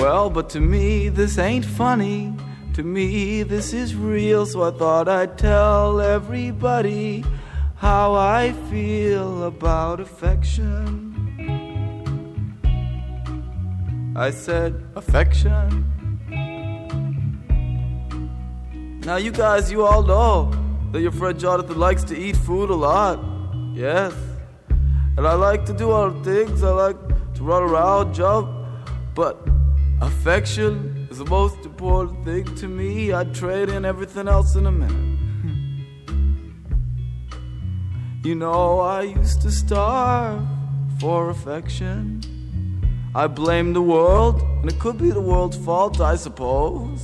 Well, 0.00 0.30
but 0.30 0.48
to 0.50 0.60
me, 0.60 1.10
this 1.10 1.36
ain't 1.36 1.66
funny. 1.66 2.34
To 2.72 2.82
me, 2.82 3.42
this 3.42 3.74
is 3.74 3.94
real, 3.94 4.46
so 4.46 4.62
I 4.62 4.70
thought 4.70 5.10
I'd 5.10 5.36
tell 5.36 6.00
everybody 6.00 7.22
how 7.76 8.14
I 8.14 8.54
feel 8.70 9.44
about 9.44 10.00
affection. 10.00 10.96
I 14.16 14.30
said, 14.30 14.82
affection. 14.96 15.84
Now, 19.04 19.16
you 19.16 19.32
guys, 19.32 19.70
you 19.70 19.84
all 19.84 20.02
know 20.02 20.50
that 20.92 21.02
your 21.02 21.12
friend 21.12 21.38
Jonathan 21.38 21.78
likes 21.78 22.04
to 22.04 22.16
eat 22.18 22.38
food 22.38 22.70
a 22.70 22.74
lot. 22.74 23.22
Yes. 23.74 24.14
And 25.18 25.26
I 25.26 25.34
like 25.34 25.66
to 25.66 25.74
do 25.74 25.90
other 25.90 26.18
things. 26.24 26.62
I 26.62 26.70
like 26.70 26.96
to 27.34 27.42
run 27.42 27.62
around, 27.64 28.14
jump. 28.14 28.48
But 29.14 29.49
affection 30.00 31.08
is 31.10 31.18
the 31.18 31.24
most 31.24 31.58
important 31.64 32.24
thing 32.24 32.44
to 32.56 32.66
me. 32.66 33.12
I'd 33.12 33.34
trade 33.34 33.68
in 33.68 33.84
everything 33.84 34.28
else 34.28 34.56
in 34.56 34.66
a 34.66 34.72
minute. 34.72 35.10
you 38.24 38.34
know, 38.34 38.80
I 38.80 39.02
used 39.02 39.42
to 39.42 39.50
starve 39.50 40.42
for 40.98 41.30
affection. 41.30 42.20
I 43.14 43.26
blame 43.26 43.72
the 43.72 43.82
world, 43.82 44.42
and 44.42 44.70
it 44.70 44.78
could 44.78 44.98
be 44.98 45.10
the 45.10 45.20
world's 45.20 45.56
fault, 45.56 46.00
I 46.00 46.16
suppose. 46.16 47.02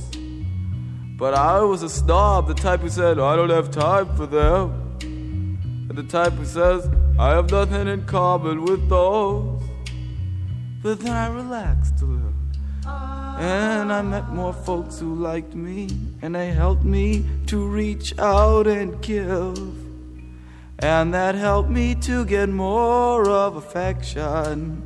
But 1.17 1.33
I 1.33 1.61
was 1.61 1.81
a 1.81 1.89
snob, 1.89 2.47
the 2.47 2.53
type 2.53 2.81
who 2.81 2.89
said, 2.89 3.19
I 3.19 3.35
don't 3.35 3.49
have 3.49 3.71
time 3.71 4.15
for 4.15 4.27
them. 4.27 4.97
And 5.01 5.97
the 5.97 6.03
type 6.03 6.33
who 6.33 6.45
says, 6.45 6.87
I 7.19 7.31
have 7.31 7.49
nothing 7.49 7.87
in 7.87 8.05
common 8.05 8.63
with 8.63 8.87
those. 8.87 9.61
But 10.83 10.99
then 10.99 11.13
I 11.13 11.27
relaxed 11.27 11.99
a 12.01 12.05
little. 12.05 12.26
And 13.39 13.93
I 13.93 14.01
met 14.01 14.29
more 14.29 14.51
folks 14.51 14.97
who 14.97 15.13
liked 15.13 15.53
me, 15.53 15.89
and 16.23 16.33
they 16.33 16.49
helped 16.51 16.83
me 16.83 17.23
to 17.45 17.67
reach 17.67 18.17
out 18.17 18.65
and 18.65 18.99
give. 19.01 19.57
And 20.79 21.13
that 21.13 21.35
helped 21.35 21.69
me 21.69 21.95
to 21.95 22.25
get 22.25 22.49
more 22.49 23.29
of 23.29 23.55
affection. 23.55 24.81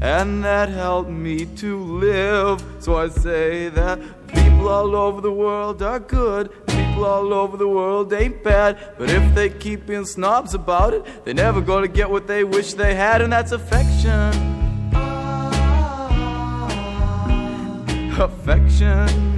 And 0.00 0.44
that 0.44 0.68
helped 0.68 1.10
me 1.10 1.46
to 1.56 1.78
live. 1.78 2.62
So 2.80 2.96
I 2.96 3.08
say 3.08 3.68
that 3.70 3.98
people 4.26 4.68
all 4.68 4.94
over 4.94 5.20
the 5.20 5.32
world 5.32 5.82
are 5.82 6.00
good. 6.00 6.50
People 6.66 7.04
all 7.04 7.32
over 7.32 7.56
the 7.56 7.68
world 7.68 8.12
ain't 8.12 8.42
bad. 8.42 8.94
But 8.98 9.10
if 9.10 9.34
they 9.34 9.50
keep 9.50 9.86
being 9.86 10.04
snobs 10.04 10.54
about 10.54 10.94
it, 10.94 11.24
they're 11.24 11.34
never 11.34 11.60
gonna 11.60 11.88
get 11.88 12.10
what 12.10 12.26
they 12.26 12.44
wish 12.44 12.74
they 12.74 12.94
had, 12.94 13.22
and 13.22 13.32
that's 13.32 13.52
affection. 13.52 14.55
Affection. 18.18 19.35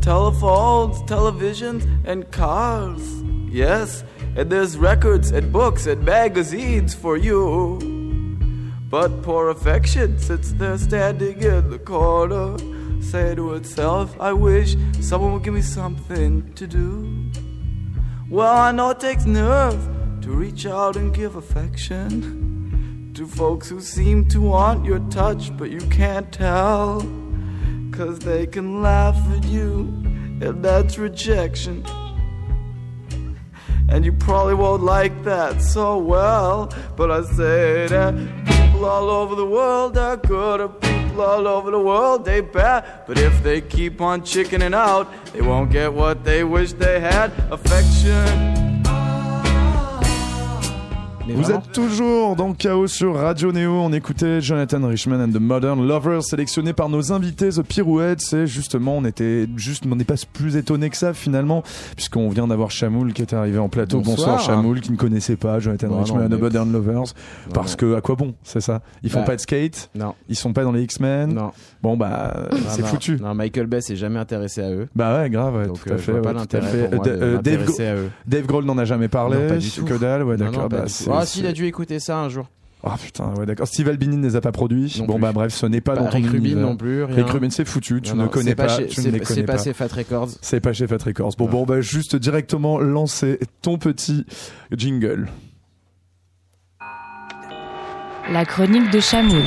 Telephones, 0.00 0.98
televisions, 1.02 1.86
and 2.04 2.30
cars. 2.32 3.22
Yes, 3.48 4.04
and 4.36 4.50
there's 4.50 4.76
records 4.76 5.30
and 5.30 5.52
books 5.52 5.86
and 5.86 6.04
magazines 6.04 6.94
for 6.94 7.16
you. 7.16 7.78
But 8.88 9.22
poor 9.22 9.48
affection 9.50 10.18
sits 10.18 10.52
there 10.52 10.78
standing 10.78 11.42
in 11.42 11.70
the 11.70 11.78
corner, 11.78 12.56
saying 13.02 13.36
to 13.36 13.54
itself, 13.54 14.18
I 14.20 14.32
wish 14.32 14.76
someone 15.00 15.32
would 15.32 15.42
give 15.42 15.54
me 15.54 15.62
something 15.62 16.52
to 16.54 16.66
do. 16.66 17.30
Well, 18.30 18.56
I 18.56 18.72
know 18.72 18.90
it 18.90 19.00
takes 19.00 19.24
nerve 19.26 19.88
to 20.22 20.30
reach 20.30 20.66
out 20.66 20.96
and 20.96 21.14
give 21.14 21.36
affection 21.36 23.12
to 23.14 23.26
folks 23.26 23.68
who 23.68 23.80
seem 23.80 24.28
to 24.28 24.40
want 24.40 24.84
your 24.84 24.98
touch, 25.10 25.56
but 25.56 25.70
you 25.70 25.80
can't 25.88 26.30
tell. 26.32 27.00
Cause 27.96 28.18
they 28.18 28.46
can 28.46 28.82
laugh 28.82 29.16
at 29.34 29.44
you, 29.44 29.78
and 30.42 30.62
that's 30.62 30.98
rejection. 30.98 31.82
And 33.88 34.04
you 34.04 34.12
probably 34.12 34.52
won't 34.52 34.82
like 34.82 35.24
that 35.24 35.62
so 35.62 35.96
well, 35.96 36.70
but 36.94 37.10
I 37.10 37.22
say 37.22 37.86
that 37.86 38.14
people 38.44 38.84
all 38.84 39.08
over 39.08 39.34
the 39.34 39.46
world 39.46 39.96
are 39.96 40.18
good, 40.18 40.78
people 40.82 41.22
all 41.22 41.48
over 41.48 41.70
the 41.70 41.80
world 41.80 42.26
they 42.26 42.42
bad. 42.42 43.06
But 43.06 43.18
if 43.18 43.42
they 43.42 43.62
keep 43.62 44.02
on 44.02 44.22
chickening 44.22 44.74
out, 44.74 45.08
they 45.32 45.40
won't 45.40 45.70
get 45.70 45.90
what 45.90 46.22
they 46.22 46.44
wish 46.44 46.74
they 46.74 47.00
had 47.00 47.32
affection. 47.50 48.65
Mais 51.28 51.34
Vous 51.34 51.42
vraiment, 51.42 51.58
êtes 51.58 51.72
toujours 51.72 52.36
dans 52.36 52.52
Chaos 52.54 52.86
sur 52.86 53.16
Radio 53.16 53.50
Neo. 53.50 53.72
On 53.72 53.92
écoutait 53.92 54.40
Jonathan 54.40 54.86
Richman 54.86 55.20
and 55.20 55.32
the 55.32 55.40
Modern 55.40 55.84
Lovers, 55.84 56.22
sélectionné 56.22 56.72
par 56.72 56.88
nos 56.88 57.10
invités 57.12 57.48
The 57.48 57.62
Pirouettes. 57.62 58.20
C'est 58.20 58.46
justement, 58.46 58.96
on 58.96 59.04
était 59.04 59.48
juste, 59.56 59.84
on 59.90 59.96
n'est 59.96 60.04
pas 60.04 60.14
plus 60.32 60.56
étonné 60.56 60.88
que 60.88 60.96
ça 60.96 61.14
finalement, 61.14 61.64
puisqu'on 61.96 62.28
vient 62.28 62.46
d'avoir 62.46 62.70
Chamoul 62.70 63.12
qui 63.12 63.22
est 63.22 63.32
arrivé 63.34 63.58
en 63.58 63.68
plateau. 63.68 63.98
Bonsoir, 64.02 64.36
Bonsoir. 64.36 64.40
Chamoul 64.40 64.80
qui 64.80 64.92
ne 64.92 64.96
connaissait 64.96 65.34
pas 65.34 65.58
Jonathan 65.58 65.88
Non, 65.88 65.98
Richman 66.04 66.20
non, 66.20 66.26
and 66.26 66.38
the 66.38 66.40
Modern 66.40 66.72
Lovers. 66.72 66.94
non, 66.94 67.04
Parce 67.52 67.74
que, 67.74 67.96
à 67.96 68.00
quoi 68.00 68.14
bon, 68.14 68.34
c'est 68.44 68.60
ça? 68.60 68.82
Ils 69.02 69.10
font 69.10 69.20
Bah, 69.20 69.26
pas 69.26 69.36
de 69.36 69.40
skate, 69.40 69.90
Non, 69.96 70.14
ils 70.28 70.36
sont 70.36 70.52
pas 70.52 70.62
dans 70.62 70.72
les 70.72 70.82
X-Men? 70.84 71.34
non. 71.34 71.50
Bon, 71.86 71.96
bah, 71.96 72.48
c'est 72.68 72.82
non, 72.82 72.88
foutu. 72.88 73.16
Non, 73.20 73.32
Michael 73.32 73.66
Bay 73.68 73.80
s'est 73.80 73.94
jamais 73.94 74.18
intéressé 74.18 74.60
à 74.60 74.70
eux. 74.72 74.88
Bah 74.96 75.18
ouais, 75.22 75.30
grave, 75.30 75.54
ouais, 75.54 75.66
donc 75.68 75.80
tout 75.84 75.88
à 75.88 75.92
euh, 75.92 75.98
je 75.98 76.02
fait. 76.02 76.20
pas 76.20 76.34
tout 76.34 76.56
à 76.56 76.60
fait. 76.60 76.88
pour 76.88 76.96
moi 76.96 77.06
Euh, 77.06 77.10
euh, 77.36 77.38
Dave, 77.40 77.60
m'intéresser 77.60 77.86
à 77.86 77.94
eux. 77.94 78.10
Dave 78.26 78.46
Grohl 78.46 78.64
n'en 78.64 78.76
a 78.76 78.84
jamais 78.84 79.06
parlé. 79.06 79.38
Non, 79.38 79.48
pas 79.50 79.56
du 79.58 79.70
tout. 79.70 79.84
Que 79.84 79.94
dalle, 79.94 80.24
ouais, 80.24 80.36
Non, 80.36 80.46
d'accord. 80.50 80.68
bah, 80.68 80.82
c'est- 80.88 81.08
Ah 81.12 81.20
c'est- 81.20 81.26
si, 81.34 81.40
il 81.40 81.46
a 81.46 81.52
dû 81.52 81.64
écouter 81.66 82.00
ça 82.00 82.18
un 82.18 82.28
jour. 82.28 82.48
Ah 82.82 82.96
putain, 83.00 83.32
ouais, 83.38 83.46
d'accord. 83.46 83.68
Steve 83.68 83.88
Albini 83.88 84.16
ne 84.16 84.22
les 84.26 84.34
a 84.34 84.40
pas 84.40 84.50
produits. 84.50 84.96
Non 84.98 85.06
bon, 85.06 85.12
plus. 85.14 85.22
bah 85.22 85.32
bref, 85.32 85.54
ce 85.54 85.66
n'est 85.66 85.80
pas, 85.80 85.94
Pas 85.94 86.00
dans 86.02 86.06
ton 86.08 86.16
Rick 86.16 86.26
Rubin 86.26 86.56
non 86.56 86.76
plus. 86.76 87.04
rien. 87.04 87.14
Rick 87.16 87.28
Rubin, 87.30 87.50
c'est 87.50 87.64
foutu. 87.64 88.00
Tu 88.02 88.10
Non, 88.10 88.16
ne 88.16 88.22
non, 88.24 88.28
connais 88.30 88.50
c'est 88.50 88.54
pas. 88.56 88.66
chez- 88.68 88.86
tu 88.88 88.98
ne 88.98 89.04
c'est- 89.04 89.10
les 89.12 89.18
C'est 89.20 89.24
connais 89.34 89.42
pas 89.46 89.56
pas. 89.58 89.62
chez 89.62 89.72
Fat 89.74 89.86
Records. 89.92 90.28
C'est 90.42 90.60
pas 90.60 90.72
chez 90.72 90.88
Fat 90.88 90.98
Records. 91.04 91.34
Bon, 91.38 91.46
bon, 91.48 91.64
bah 91.64 91.80
juste 91.82 92.16
directement 92.16 92.80
lancer 92.80 93.38
ton 93.62 93.78
petit 93.78 94.26
jingle. 94.76 95.28
La 98.32 98.44
chronique 98.44 98.90
de 98.90 98.98
Chamoul. 98.98 99.42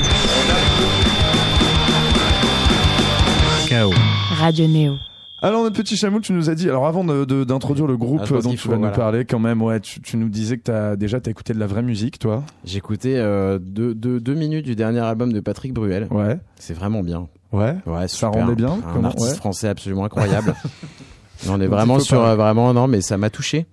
Chaos. 3.70 3.92
Radio 4.36 4.66
Néo. 4.66 4.96
Alors 5.40 5.62
notre 5.62 5.76
petit 5.76 5.96
chamoul, 5.96 6.22
tu 6.22 6.32
nous 6.32 6.50
as 6.50 6.56
dit. 6.56 6.68
Alors 6.68 6.88
avant 6.88 7.04
de- 7.04 7.24
de- 7.24 7.44
d'introduire 7.44 7.86
le 7.86 7.96
groupe 7.96 8.20
Ah, 8.24 8.40
dont 8.42 8.50
tu 8.50 8.56
faut, 8.56 8.68
vas 8.72 8.78
nous 8.78 8.90
parler, 8.90 9.24
quand 9.24 9.38
même, 9.38 9.62
ouais, 9.62 9.78
tu, 9.78 10.00
tu 10.00 10.16
nous 10.16 10.28
disais 10.28 10.56
que 10.58 10.64
t'as 10.64 10.96
déjà 10.96 11.20
t'as 11.20 11.30
écouté 11.30 11.52
de 11.54 11.60
la 11.60 11.68
vraie 11.68 11.82
musique, 11.82 12.18
toi. 12.18 12.42
J'écoutais 12.64 13.14
euh, 13.16 13.60
deux, 13.60 13.94
deux, 13.94 14.18
deux 14.18 14.34
minutes 14.34 14.64
du 14.66 14.74
dernier 14.74 14.98
album 14.98 15.32
de 15.32 15.38
Patrick 15.38 15.72
Bruel. 15.72 16.08
Ouais, 16.10 16.36
C'est 16.56 16.74
vraiment 16.74 17.04
bien. 17.04 17.28
ouais. 17.52 17.76
Ouais, 17.86 18.08
Ça 18.08 18.26
super. 18.26 18.32
rendait 18.32 18.56
bien 18.56 18.72
Un 18.72 18.92
Comment 18.92 19.06
artiste 19.08 19.30
Ouais. 19.30 19.36
français 19.36 19.68
absolument 19.68 20.04
incroyable. 20.04 20.52
on 21.48 21.54
est 21.60 21.68
Donc, 21.68 21.70
vraiment 21.76 22.00
sur 22.00 22.20
euh, 22.24 22.34
vraiment 22.34 22.74
non 22.74 22.88
mais 22.88 23.02
ça 23.02 23.18
m'a 23.18 23.30
touché. 23.30 23.66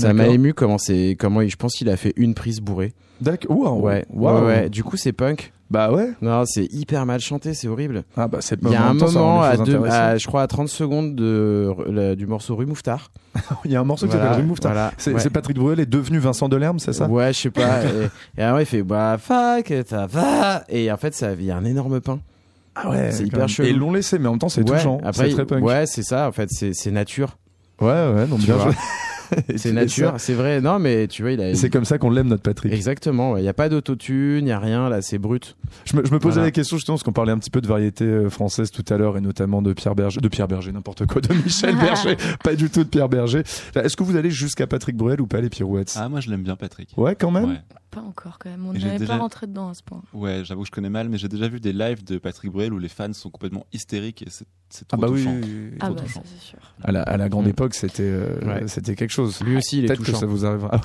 Ça 0.00 0.12
m'a 0.12 0.26
ému 0.28 0.54
comment 0.54 0.78
c'est 0.78 1.16
comment 1.18 1.40
il- 1.40 1.50
je 1.50 1.56
pense 1.56 1.74
qu'il 1.74 1.88
a 1.88 1.96
fait 1.96 2.12
une 2.16 2.34
prise 2.34 2.60
bourrée. 2.60 2.92
D'accord. 3.20 3.56
Waouh. 3.56 3.80
Ouais. 3.80 4.04
Waouh. 4.10 4.40
ouais, 4.40 4.46
ouais. 4.46 4.68
Du 4.70 4.82
coup 4.84 4.96
c'est 4.96 5.12
punk. 5.12 5.52
Bah 5.70 5.90
ouais. 5.90 6.10
Non, 6.20 6.44
c'est 6.46 6.66
hyper 6.72 7.06
mal 7.06 7.20
chanté, 7.20 7.54
c'est 7.54 7.68
horrible. 7.68 8.04
Ah 8.16 8.28
bah 8.28 8.38
c'est 8.40 8.58
Il 8.62 8.68
y 8.70 8.74
a 8.74 8.86
un 8.86 8.94
temps, 8.96 9.10
moment 9.10 9.42
à, 9.42 9.56
deux- 9.56 9.80
je 10.18 10.26
crois 10.26 10.42
à 10.42 10.46
30 10.46 10.68
secondes 10.68 11.14
de 11.16 11.72
la- 11.88 12.14
du 12.14 12.26
morceau 12.26 12.54
Rue 12.54 12.66
Mouffetard. 12.66 13.10
Il 13.64 13.70
y 13.72 13.76
a 13.76 13.80
un 13.80 13.84
morceau 13.84 14.06
qui 14.06 14.12
Voilà, 14.12 14.26
s'appelle 14.26 14.42
Rue 14.42 14.48
Mouffetard. 14.48 14.72
voilà, 14.72 14.92
C'est 14.98 15.14
ouais. 15.14 15.30
Patrick 15.30 15.56
Bruel 15.56 15.80
est 15.80 15.86
devenu 15.86 16.18
Vincent 16.18 16.48
Delerme, 16.48 16.78
c'est 16.78 16.92
ça? 16.92 17.08
Ouais, 17.08 17.32
je 17.32 17.38
sais 17.40 17.50
pas. 17.50 17.82
et, 18.36 18.40
et 18.40 18.42
alors 18.42 18.60
il 18.60 18.66
fait 18.66 18.82
bah 18.82 19.16
fuck, 19.18 19.72
ça 19.88 20.06
va. 20.06 20.64
Et 20.68 20.92
en 20.92 20.96
fait, 20.96 21.14
ça 21.14 21.32
il 21.32 21.44
y 21.44 21.50
a 21.50 21.56
un 21.56 21.64
énorme 21.64 22.00
pain. 22.00 22.20
Ah 22.76 22.90
ouais. 22.90 23.10
C'est 23.12 23.24
hyper 23.24 23.48
chelou. 23.48 23.66
Et 23.68 23.70
ils 23.70 23.78
l'ont 23.78 23.92
laissé, 23.92 24.18
mais 24.18 24.26
en 24.28 24.32
même 24.32 24.38
temps 24.40 24.48
c'est 24.50 24.68
Ouais, 24.68 24.76
touchant. 24.76 24.98
Après, 25.02 25.28
C'est 25.28 25.34
très 25.34 25.46
punk. 25.46 25.64
ouais, 25.64 25.86
c'est 25.86 26.02
ça. 26.02 26.28
En 26.28 26.32
fait, 26.32 26.48
c'est 26.50 26.90
nature. 26.90 27.38
Ouais, 27.80 27.88
ouais. 27.88 28.26
Tu 28.38 28.46
bien 28.46 28.58
joué. 28.58 28.72
C'est 29.56 29.72
nature, 29.72 30.14
c'est 30.18 30.34
vrai. 30.34 30.60
Non, 30.60 30.78
mais 30.78 31.06
tu 31.08 31.22
vois, 31.22 31.32
il 31.32 31.40
a. 31.40 31.54
C'est 31.54 31.70
comme 31.70 31.84
ça 31.84 31.98
qu'on 31.98 32.10
l'aime 32.10 32.28
notre 32.28 32.42
Patrick. 32.42 32.72
Exactement. 32.72 33.36
Il 33.36 33.42
n'y 33.42 33.48
a 33.48 33.54
pas 33.54 33.68
d'autotune, 33.68 34.38
il 34.38 34.44
n'y 34.44 34.52
a 34.52 34.58
rien. 34.58 34.88
Là, 34.88 35.02
c'est 35.02 35.18
brut. 35.18 35.56
Je 35.84 35.96
me, 35.96 36.04
je 36.04 36.12
me 36.12 36.18
posais 36.18 36.34
Voilà. 36.34 36.46
la 36.46 36.50
question 36.50 36.76
justement 36.76 36.96
parce 36.96 37.02
qu'on 37.04 37.12
parlait 37.12 37.32
un 37.32 37.38
petit 37.38 37.50
peu 37.50 37.60
de 37.60 37.66
variété 37.66 38.04
euh, 38.04 38.28
française 38.30 38.70
tout 38.70 38.84
à 38.88 38.96
l'heure 38.96 39.16
et 39.16 39.20
notamment 39.20 39.62
de 39.62 39.72
Pierre 39.72 39.94
Berger, 39.94 40.20
de 40.20 40.28
Pierre 40.28 40.48
Berger, 40.48 40.72
n'importe 40.72 41.06
quoi, 41.06 41.20
de 41.20 41.32
Michel 41.34 41.74
Berger, 41.80 42.16
pas 42.42 42.54
du 42.54 42.70
tout 42.70 42.84
de 42.84 42.88
Pierre 42.88 43.08
Berger. 43.08 43.42
Est-ce 43.74 43.96
que 43.96 44.02
vous 44.02 44.16
allez 44.16 44.30
jusqu'à 44.30 44.66
Patrick 44.66 44.96
Bruel 44.96 45.20
ou 45.20 45.26
pas 45.26 45.40
les 45.40 45.50
pirouettes? 45.50 45.94
Ah, 45.98 46.08
moi 46.08 46.20
je 46.20 46.30
l'aime 46.30 46.42
bien, 46.42 46.56
Patrick. 46.56 46.90
Ouais, 46.96 47.14
quand 47.14 47.30
même? 47.30 47.44
Ouais, 47.50 47.60
Pas 47.90 48.00
encore 48.00 48.38
quand 48.38 48.50
même. 48.50 48.66
On 48.66 48.72
n'avait 48.72 48.98
déjà- 48.98 49.14
pas 49.14 49.18
rentré 49.20 49.46
dedans 49.46 49.68
à 49.70 49.74
ce 49.74 49.82
point. 49.82 50.02
ouais 50.12 50.42
j'avoue 50.44 50.62
que 50.62 50.66
je 50.68 50.72
connais 50.72 50.90
mal, 50.90 51.08
mais 51.08 51.18
j'ai 51.18 51.28
déjà 51.28 51.48
vu 51.48 51.60
des 51.60 51.72
lives 51.72 52.04
de 52.04 52.18
Patrick 52.18 52.50
Bruel 52.52 52.72
où 52.72 52.78
les 52.78 52.88
fans 52.88 53.12
sont 53.12 53.30
complètement 53.30 53.64
hystériques 53.72 54.22
et 54.22 54.26
c'est 54.30 54.44
Ah 54.92 54.96
trop 54.96 55.00
bah 55.02 55.08
oui, 55.10 55.20
touchant. 55.22 55.34
oui, 55.36 55.40
oui, 55.44 55.68
oui. 55.72 55.78
Ah 55.80 55.90
bah 55.90 56.02
ça 56.06 56.20
c'est 56.24 56.40
sûr. 56.44 56.58
À 56.82 56.90
la, 56.92 57.02
à 57.02 57.16
la 57.16 57.28
grande 57.28 57.46
Mm. 57.46 57.50
époque, 57.50 57.74
c'était 57.74 58.02
euh, 58.02 58.38
Ouais. 58.44 58.64
c'était 58.66 58.94
quelque 58.96 59.10
chose. 59.14 59.40
Lui 59.44 59.56
aussi, 59.56 59.78
il 59.78 59.84
est 59.84 59.86
Peut-être 59.88 60.00
que 60.00 60.04
touchant 60.06 60.18
ça 60.20 60.26
vous 60.26 60.44
arrive. 60.44 60.68
Ah, 60.70 60.80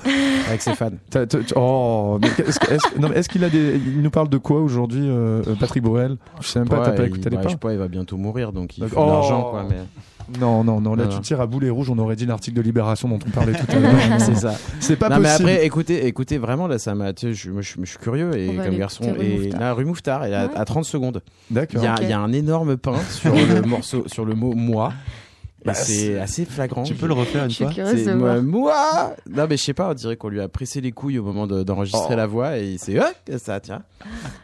avec 0.48 0.62
ses 0.62 0.76
fans. 0.76 0.90
t'as- 1.10 1.26
t'as- 1.28 1.40
tu- 1.40 1.54
oh, 1.56 2.18
mais 2.22 2.28
est-ce 2.28 2.60
est-ce 2.72 2.88
que- 2.94 3.00
non, 3.00 3.10
mais 3.10 3.16
est-ce 3.18 3.30
qu'il 3.30 3.44
a 3.44 3.50
des. 3.50 3.80
Il 3.86 4.02
nous 4.02 4.10
parle 4.12 4.30
de 4.30 4.38
quoi 4.38 4.62
aujourd'hui, 4.62 5.04
euh, 5.04 5.42
Patrick 5.60 5.84
Bruel? 5.84 6.18
Je 6.42 6.48
sais 6.48 6.60
même 6.60 6.68
pas, 6.70 6.84
t'as 6.86 6.92
pas 6.92 7.04
il- 7.04 7.08
écouté 7.08 7.30
les 7.30 7.36
bah, 7.36 7.42
Je 7.42 7.48
pas 7.48 7.52
sais 7.52 7.58
pas, 7.58 7.72
il 7.74 7.80
va 7.80 7.88
bientôt 7.88 8.18
mourir, 8.18 8.52
donc 8.54 8.78
il 8.78 8.88
faut 8.88 8.96
Oh. 8.98 9.06
de 9.06 9.10
l'argent, 9.12 9.44
quoi. 9.52 9.66
Mais 9.70 9.76
Non, 10.40 10.64
non, 10.64 10.80
non, 10.80 10.94
là 10.94 11.06
Non, 11.06 11.10
tu 11.10 11.16
non. 11.16 11.22
tires 11.22 11.42
à 11.42 11.48
boulet 11.48 11.72
rouge, 11.72 11.90
on 11.90 11.98
aurait 11.98 12.16
dit 12.16 12.28
l'article 12.28 12.56
de 12.58 12.62
Libération 12.62 13.10
dont 13.10 13.18
on 13.26 13.30
parlait 13.32 13.54
tout 13.54 13.66
à 13.68 13.76
l'heure. 13.80 13.94
c'est 14.20 14.36
ça. 14.36 14.54
C'est 14.80 14.96
pas 14.96 15.10
non, 15.10 15.18
mais 15.18 15.24
possible. 15.30 15.50
après, 15.50 15.66
écoutez, 15.66 16.06
écoutez, 16.06 16.38
vraiment, 16.38 16.68
là, 16.68 16.78
ça 16.78 16.94
m'a. 16.94 17.14
tu 17.14 17.30
sais, 17.30 17.34
Je, 17.34 17.62
je, 17.62 17.74
je 17.82 17.86
suis 17.90 17.98
curieux 17.98 18.38
et 18.38 18.54
comme 18.64 18.78
garçon. 18.78 19.16
Et 19.20 19.50
là, 19.50 19.74
rue 19.74 19.86
Mouffetard, 19.86 20.26
et 20.26 20.36
à, 20.36 20.46
Ouais. 20.46 20.52
à 20.56 20.66
30 20.66 20.86
secondes. 20.86 21.24
Il 21.50 21.56
D'accord. 21.56 21.84
y, 21.84 21.88
a, 21.88 21.94
Ok. 21.94 22.00
il 22.04 22.10
y 22.10 22.14
a 22.14 22.20
un 22.20 22.32
énorme 22.32 22.78
pain 22.78 22.94
sur 23.10 23.34
le 23.34 23.62
morceau, 23.64 24.04
sur 24.06 24.24
le 24.24 24.36
mot 24.36 24.54
moi. 24.56 24.94
Bah, 25.66 25.74
c'est 25.74 25.94
c'est- 25.94 26.20
assez 26.20 26.46
flagrant. 26.46 26.84
Tu 26.84 26.94
peux 26.96 27.08
le 27.08 27.14
refaire 27.14 27.44
une 27.46 27.52
fois 27.52 27.70
C'est 27.74 28.16
moi, 28.16 28.42
moi 28.42 29.16
Non 29.30 29.46
mais 29.50 29.58
je 29.58 29.64
sais 29.64 29.74
pas, 29.74 29.90
on 29.90 29.94
dirait 29.94 30.16
qu'on 30.16 30.30
lui 30.30 30.40
a 30.42 30.48
pressé 30.48 30.80
les 30.82 30.92
couilles 30.92 31.20
au 31.20 31.24
moment 31.24 31.48
de- 31.48 31.64
d'enregistrer 31.64 32.14
Oh. 32.14 32.18
la 32.18 32.28
voix 32.28 32.58
et 32.58 32.72
il 32.72 32.80
s'est 32.80 32.98
ah, 33.00 33.12
que 33.26 33.38
ça 33.38 33.60
tiens. 33.60 33.84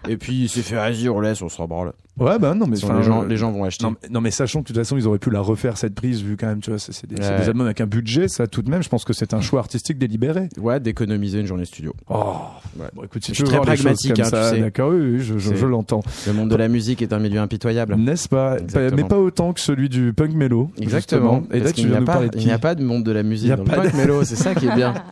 Et 0.10 0.18
puis 0.18 0.44
il 0.44 0.50
s'est 0.50 0.62
fait 0.62 0.76
vas-y 0.76 1.08
on 1.10 1.20
laisse, 1.22 1.42
on 1.42 1.50
s'en 1.50 1.68
branle. 1.68 1.94
Ouais, 2.18 2.40
bah 2.40 2.54
non, 2.54 2.66
mais 2.66 2.82
enfin, 2.82 2.98
les 2.98 3.04
gens 3.04 3.24
euh, 3.24 3.28
les 3.28 3.36
gens 3.36 3.52
vont 3.52 3.66
acheter. 3.66 3.84
Non 3.84 3.92
mais, 4.02 4.10
non, 4.10 4.22
mais 4.22 4.32
sachant 4.32 4.60
que 4.62 4.64
de 4.64 4.74
toute 4.74 4.78
façon 4.78 4.96
ils 4.98 5.06
auraient 5.06 5.20
pu 5.20 5.30
la 5.32 5.42
refaire 5.42 5.78
cette 5.78 5.96
prise 5.96 6.24
vu 6.24 6.38
quand 6.38 6.48
même 6.48 6.62
tu 6.62 6.70
vois 6.70 6.80
c'est 6.80 7.06
des, 7.06 7.16
Ouais. 7.16 7.38
des 7.40 7.48
albums 7.50 7.66
avec 7.66 7.82
un 7.82 7.86
budget 7.88 8.28
ça 8.30 8.48
tout 8.48 8.62
de 8.62 8.70
même 8.70 8.82
je 8.82 8.88
pense 8.90 9.04
que 9.04 9.12
c'est 9.12 9.34
un 9.34 9.42
choix 9.42 9.60
artistique 9.60 9.98
délibéré. 9.98 10.48
Ouais, 10.58 10.80
d'économiser 10.80 11.42
une 11.42 11.46
journée 11.46 11.66
studio. 11.66 11.94
Oh 12.10 12.36
Ouais. 12.80 12.86
bon 12.94 13.04
écoute 13.04 13.24
si 13.26 13.34
Je 13.34 13.34
tu 13.34 13.36
suis 13.36 13.44
veux 13.44 13.48
très 13.48 13.58
voir 13.58 13.66
pragmatique, 13.66 14.14
comme 14.16 14.26
hein, 14.26 14.30
ça, 14.30 14.50
tu 14.52 14.56
sais. 14.56 14.62
d'accord 14.62 14.92
oui, 14.92 15.00
oui, 15.16 15.20
je, 15.20 15.38
je, 15.38 15.66
l'entends. 15.66 16.02
Le 16.26 16.34
monde 16.34 16.50
de 16.50 16.56
la 16.56 16.68
musique 16.70 17.02
est 17.02 17.12
un 17.12 17.20
milieu 17.20 17.40
impitoyable. 17.42 17.96
N'est-ce 17.96 18.30
pas? 18.30 18.60
Exactement. 18.60 18.96
Mais 19.02 19.08
pas 19.08 19.20
autant 19.20 19.52
que 19.54 19.60
celui 19.60 19.90
du 19.90 20.14
punk 20.14 20.34
mélo. 20.34 20.72
Exactement. 20.80 21.42
justement. 21.42 21.54
Et 21.54 21.60
là 21.60 21.72
tu 21.74 21.88
viens 21.88 22.00
nous 22.00 22.06
parler 22.06 22.30
de 22.30 22.38
il 22.38 22.46
n'y 22.46 22.52
a 22.52 22.60
pas 22.60 22.76
de 22.76 22.84
monde 22.84 23.04
de 23.04 23.12
la 23.12 23.24
musique 23.24 23.52
a 23.52 23.58
dans 23.58 23.64
le 23.64 23.70
pas 23.70 23.76
punk 23.82 23.92
de- 23.92 23.98
mélo, 23.98 24.24
c'est 24.24 24.36
ça 24.38 24.56
qui 24.56 24.68
est 24.68 24.76
bien. 24.76 24.94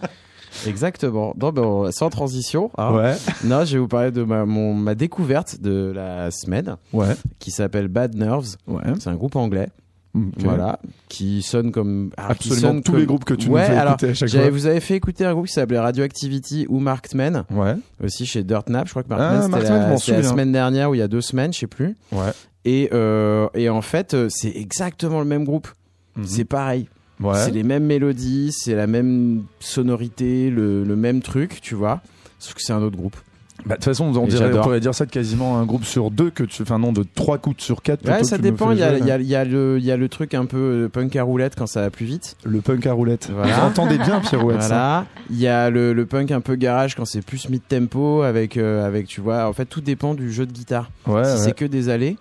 Exactement. 0.67 1.33
Non, 1.39 1.51
ben, 1.51 1.61
on- 1.63 1.91
sans 1.91 2.09
transition. 2.09 2.71
hein. 2.77 2.93
Ouais, 2.93 3.15
Non, 3.43 3.65
je 3.65 3.73
vais 3.73 3.79
vous 3.79 3.87
parler 3.87 4.11
de 4.11 4.23
ma, 4.23 4.45
mon, 4.45 4.73
ma 4.73 4.95
découverte 4.95 5.59
de 5.61 5.91
la 5.93 6.31
semaine 6.31 6.77
ouais, 6.93 7.15
qui 7.39 7.51
s'appelle 7.51 7.87
Bad 7.87 8.15
Nerves. 8.15 8.55
ouais. 8.67 8.81
C'est 8.99 9.09
un 9.09 9.15
groupe 9.15 9.35
anglais. 9.35 9.69
Voilà, 10.37 10.77
qui 11.09 11.41
sonne 11.41 11.71
comme 11.71 12.11
qui 12.15 12.23
Absolument 12.23 12.61
sonne 12.67 12.83
tous 12.83 12.91
comme- 12.91 12.99
les 13.01 13.07
groupes 13.07 13.25
que 13.25 13.33
tu 13.33 13.47
nous 13.49 13.55
ouais, 13.55 13.65
fais 13.65 13.75
alors, 13.75 13.93
écouter 13.93 14.09
à 14.09 14.13
chaque 14.13 14.29
fois. 14.29 14.49
Vous 14.51 14.67
avez 14.67 14.79
fait 14.79 14.95
écouter 14.95 15.25
un 15.25 15.33
groupe 15.33 15.47
qui 15.47 15.53
s'appelait 15.53 15.79
Radioactivity 15.79 16.67
ou 16.69 16.77
Marked 16.77 17.15
Men, 17.15 17.45
Ouais, 17.49 17.73
aussi 18.03 18.27
chez 18.27 18.43
Dirt 18.43 18.69
Nap. 18.69 18.85
Je 18.85 18.91
crois 18.91 19.01
que 19.01 19.07
Ah, 19.11 19.17
Marked 19.17 19.33
Men 19.33 19.41
c'était 19.59 19.71
Men, 19.73 19.89
la, 19.89 19.97
c'était 19.97 20.11
la 20.11 20.17
souviens. 20.17 20.29
semaine 20.31 20.51
dernière 20.51 20.91
ou 20.91 20.93
il 20.93 20.99
y 20.99 21.01
a 21.01 21.07
deux 21.07 21.21
semaines, 21.21 21.51
je 21.51 21.57
sais 21.61 21.67
plus. 21.67 21.95
ouais. 22.11 22.29
Et, 22.63 22.89
euh, 22.93 23.47
et 23.55 23.69
en 23.69 23.81
fait, 23.81 24.13
euh, 24.13 24.27
c'est 24.29 24.51
exactement 24.55 25.17
le 25.19 25.25
même 25.25 25.45
groupe. 25.45 25.67
Mhm. 26.15 26.25
C'est 26.27 26.45
pareil. 26.45 26.87
Ouais. 27.19 27.37
C'est 27.37 27.51
les 27.51 27.63
mêmes 27.63 27.85
mélodies, 27.85 28.51
c'est 28.51 28.75
la 28.75 28.87
même 28.87 29.43
sonorité, 29.59 30.49
le, 30.49 30.83
le 30.83 30.95
même 30.95 31.21
truc, 31.21 31.59
tu 31.61 31.75
vois. 31.75 32.01
Sauf 32.39 32.53
que 32.55 32.61
c'est 32.61 32.73
un 32.73 32.81
autre 32.81 32.97
groupe. 32.97 33.15
Bah, 33.65 33.75
de 33.75 33.79
toute 33.79 33.85
façon, 33.85 34.05
on, 34.17 34.27
dirait, 34.27 34.51
pourrait 34.51 34.79
dire 34.81 34.93
ça 34.93 35.05
de 35.05 35.11
quasiment 35.11 35.57
un 35.57 35.65
groupe 35.65 35.85
sur 35.85 36.11
deux 36.11 36.31
que 36.31 36.43
tu, 36.43 36.63
enfin 36.63 36.79
non, 36.79 36.91
de 36.91 37.05
trois 37.15 37.37
coups 37.37 37.63
sur 37.63 37.81
quatre. 37.81 38.05
Ouais, 38.05 38.23
ça 38.25 38.37
dépend. 38.37 38.71
Il 38.71 38.79
y 38.79 38.83
a, 38.83 38.89
jouer, 38.89 38.99
il 39.01 39.07
y, 39.07 39.11
a, 39.11 39.17
il 39.19 39.25
y, 39.27 39.35
a 39.35 39.45
le- 39.45 39.77
il 39.79 39.85
y 39.85 39.91
a 39.91 39.95
le 39.95 40.09
truc 40.09 40.33
un 40.33 40.45
peu 40.45 40.57
euh, 40.57 40.89
punk 40.89 41.15
à 41.15 41.23
roulette 41.23 41.53
quand 41.55 41.67
ça 41.67 41.79
va 41.81 41.89
plus 41.89 42.05
vite. 42.05 42.35
Le 42.43 42.59
punk 42.59 42.85
à 42.87 42.93
roulette. 42.93 43.29
Voilà. 43.33 43.53
Vous 43.55 43.61
entendez 43.61 43.97
bien 43.97 44.19
Pirouette 44.19 44.63
ça 44.63 44.67
Voilà. 44.67 45.05
Il 45.29 45.39
y 45.39 45.47
a 45.47 45.69
le, 45.69 45.93
le 45.93 46.05
punk 46.05 46.31
un 46.31 46.41
peu 46.41 46.55
garage 46.55 46.95
quand 46.95 47.05
c'est 47.05 47.21
plus 47.21 47.47
mid 47.47 47.61
tempo 47.65 48.23
avec 48.23 48.57
euh, 48.57 48.85
avec 48.85 49.07
tu 49.07 49.21
vois. 49.21 49.47
En 49.47 49.53
fait, 49.53 49.65
tout 49.65 49.81
dépend 49.81 50.13
du 50.13 50.29
jeu 50.33 50.45
de 50.45 50.51
guitare. 50.51 50.89
Ouais, 51.07 51.23
si 51.23 51.31
ouais. 51.31 51.37
c'est 51.37 51.53
que 51.55 51.65
des 51.65 51.87
allées 51.87 52.17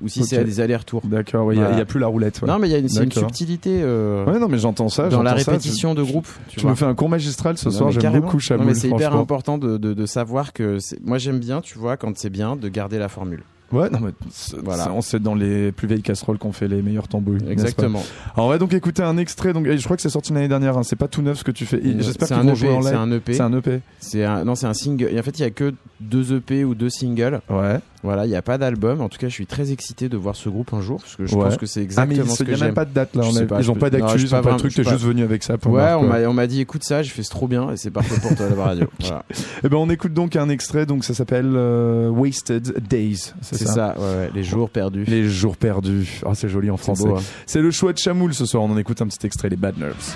ou 0.00 0.08
si 0.08 0.24
c'est 0.24 0.38
à 0.38 0.44
des 0.44 0.60
allers-retours. 0.60 1.02
D'accord, 1.04 1.46
ouais, 1.46 1.54
il 1.54 1.58
y 1.58 1.60
a- 1.60 1.64
il 1.64 1.66
Voilà. 1.66 1.78
y 1.78 1.82
a 1.82 1.84
plus 1.86 2.00
la 2.00 2.06
roulette. 2.06 2.40
ouais. 2.42 2.48
Non, 2.48 2.58
mais 2.58 2.68
il 2.68 2.72
y 2.72 2.74
a 2.74 2.78
une, 2.78 2.88
c'est 2.88 3.12
subtilité 3.12 3.80
euh, 3.82 4.24
Ouais, 4.24 4.38
non, 4.38 4.48
mais 4.48 4.58
j'entends 4.58 4.88
ça. 4.88 5.08
dans 5.08 5.22
la 5.22 5.38
ça. 5.38 5.50
répétition 5.52 5.94
de 5.94 6.02
groupe. 6.02 6.28
Tu, 6.48 6.66
me 6.66 6.74
fais 6.74 6.84
un 6.86 6.94
cours 6.94 7.08
magistral 7.08 7.58
ce 7.58 7.66
Non, 7.68 7.74
soir, 7.74 7.90
j'aime 7.90 8.12
beaucoup 8.20 8.34
Non, 8.36 8.38
Chamoul, 8.40 8.66
mais 8.66 8.74
c'est 8.74 8.88
hyper 8.88 9.14
important 9.14 9.58
de, 9.58 9.76
de, 9.78 9.94
de 9.94 10.06
savoir 10.06 10.52
que 10.52 10.78
c'est- 10.78 10.98
moi 11.04 11.18
j'aime 11.18 11.38
bien, 11.38 11.60
tu 11.60 11.78
vois, 11.78 11.96
quand 11.96 12.16
c'est 12.16 12.30
bien, 12.30 12.56
de 12.56 12.68
garder 12.68 12.98
la 12.98 13.08
formule. 13.08 13.42
Ouais, 13.72 13.88
non, 13.88 14.00
mais 14.00 14.10
c'est- 14.32 14.56
Voilà. 14.64 14.82
c'est- 14.84 14.90
on 14.90 15.00
sait 15.00 15.20
dans 15.20 15.36
les 15.36 15.70
plus 15.70 15.86
vieilles 15.86 16.02
casseroles 16.02 16.38
qu'on 16.38 16.50
fait 16.50 16.66
les 16.66 16.82
meilleurs 16.82 17.06
tambouilles. 17.06 17.38
Exactement. 17.48 18.02
Alors, 18.34 18.46
on 18.46 18.48
va 18.48 18.58
donc 18.58 18.72
écouter 18.74 19.04
un 19.04 19.16
extrait. 19.16 19.52
Donc, 19.52 19.64
je 19.70 19.84
crois 19.84 19.94
que 19.94 20.02
c'est 20.02 20.08
sorti 20.08 20.32
l'année 20.32 20.48
dernière. 20.48 20.76
hein, 20.76 20.82
C'est 20.82 20.96
pas 20.96 21.06
tout 21.06 21.22
neuf 21.22 21.38
ce 21.38 21.44
que 21.44 21.52
tu 21.52 21.66
fais. 21.66 21.76
Et 21.78 21.94
J'espère 22.00 22.26
c'est 22.26 22.34
qu'ils 22.34 22.42
vont 22.42 22.48
EP, 22.50 22.56
jouer 22.56 22.70
en 22.70 22.82
c'est 22.82 22.90
live. 22.90 22.98
un 22.98 23.12
EP. 23.12 23.32
C'est 23.34 23.42
un 23.42 23.52
EP. 23.56 23.80
C'est 24.00 24.24
un, 24.24 24.44
non, 24.44 24.56
c'est 24.56 24.66
un 24.66 24.74
single. 24.74 25.10
Et 25.12 25.20
en 25.20 25.22
fait, 25.22 25.38
il 25.38 25.42
y 25.42 25.44
a 25.44 25.50
que 25.50 25.72
deux 26.00 26.32
EP 26.34 26.64
ou 26.64 26.74
deux 26.74 26.90
singles. 26.90 27.40
Ouais. 27.48 27.78
Voilà, 28.02 28.24
il 28.24 28.30
n'y 28.30 28.34
a 28.36 28.40
pas 28.42 28.56
d'album. 28.56 29.00
En 29.02 29.08
tout 29.10 29.18
cas, 29.18 29.28
je 29.28 29.34
suis 29.34 29.46
très 29.46 29.72
excité 29.72 30.08
de 30.08 30.16
voir 30.16 30.34
ce 30.34 30.48
groupe 30.48 30.72
un 30.72 30.80
jour 30.80 31.00
parce 31.00 31.16
que 31.16 31.26
je 31.26 31.34
Ouais. 31.36 31.44
pense 31.44 31.56
que 31.58 31.66
c'est 31.66 31.86
Ah, 31.96 32.06
mais 32.06 32.14
exactement 32.16 32.32
il 32.32 32.36
ce 32.36 32.42
n'y 32.44 32.48
que 32.48 32.54
a 32.54 32.56
même 32.56 32.64
j'aime. 32.68 32.74
pas 32.74 32.84
de 32.86 32.94
date 32.94 33.14
là. 33.14 33.22
On 33.26 33.30
sais 33.32 33.42
a- 33.42 33.46
pas, 33.46 33.60
ils 33.60 33.70
ont 33.70 33.74
je 33.74 33.78
pas 33.78 33.90
d'actu, 33.90 34.14
ils 34.18 34.28
sais 34.28 34.34
ont 34.34 34.42
pas 34.42 34.52
de 34.52 34.58
truc. 34.58 34.74
T'es 34.74 34.84
juste 34.84 35.04
venu 35.04 35.22
avec 35.22 35.42
ça 35.42 35.58
pour 35.58 35.72
Ouais, 35.72 35.92
on 35.94 36.32
m'a, 36.32 36.46
dit 36.46 36.60
écoute 36.62 36.82
ça, 36.84 37.02
j'ai 37.02 37.10
fait 37.10 37.22
c'est 37.22 37.28
trop 37.30 37.46
bien 37.46 37.70
et 37.72 37.76
c'est 37.76 37.90
parfait 37.90 38.18
pour 38.20 38.34
toi 38.36 38.46
la 38.48 38.62
radio. 38.64 38.86
Voilà. 39.00 39.24
Eh 39.64 39.68
ben, 39.68 39.76
on 39.76 39.90
écoute 39.90 40.14
donc 40.14 40.34
un 40.36 40.48
extrait. 40.48 40.86
Donc, 40.86 41.04
ça 41.04 41.12
s'appelle 41.14 41.52
euh, 41.54 42.08
Wasted 42.08 42.78
Days. 42.88 43.32
C'est 43.42 43.58
ça. 43.58 43.66
ça, 43.74 43.94
ouais, 43.98 44.04
ouais, 44.04 44.30
les 44.34 44.42
jours 44.44 44.70
perdus. 44.70 45.04
Les 45.04 45.28
jours 45.28 45.56
perdus. 45.58 46.20
Ah, 46.24 46.34
c'est 46.34 46.48
joli 46.48 46.70
en 46.70 46.76
français. 46.78 47.08
hein. 47.08 47.20
C'est 47.46 47.60
le 47.60 47.70
choix 47.70 47.92
de 47.92 47.98
Chamoul 47.98 48.32
ce 48.34 48.46
soir. 48.46 48.62
On 48.62 48.70
en 48.70 48.78
écoute 48.78 49.02
un 49.02 49.06
petit 49.08 49.26
extrait, 49.26 49.48
les 49.50 49.56
Bad 49.56 49.78
Nerves. 49.78 50.14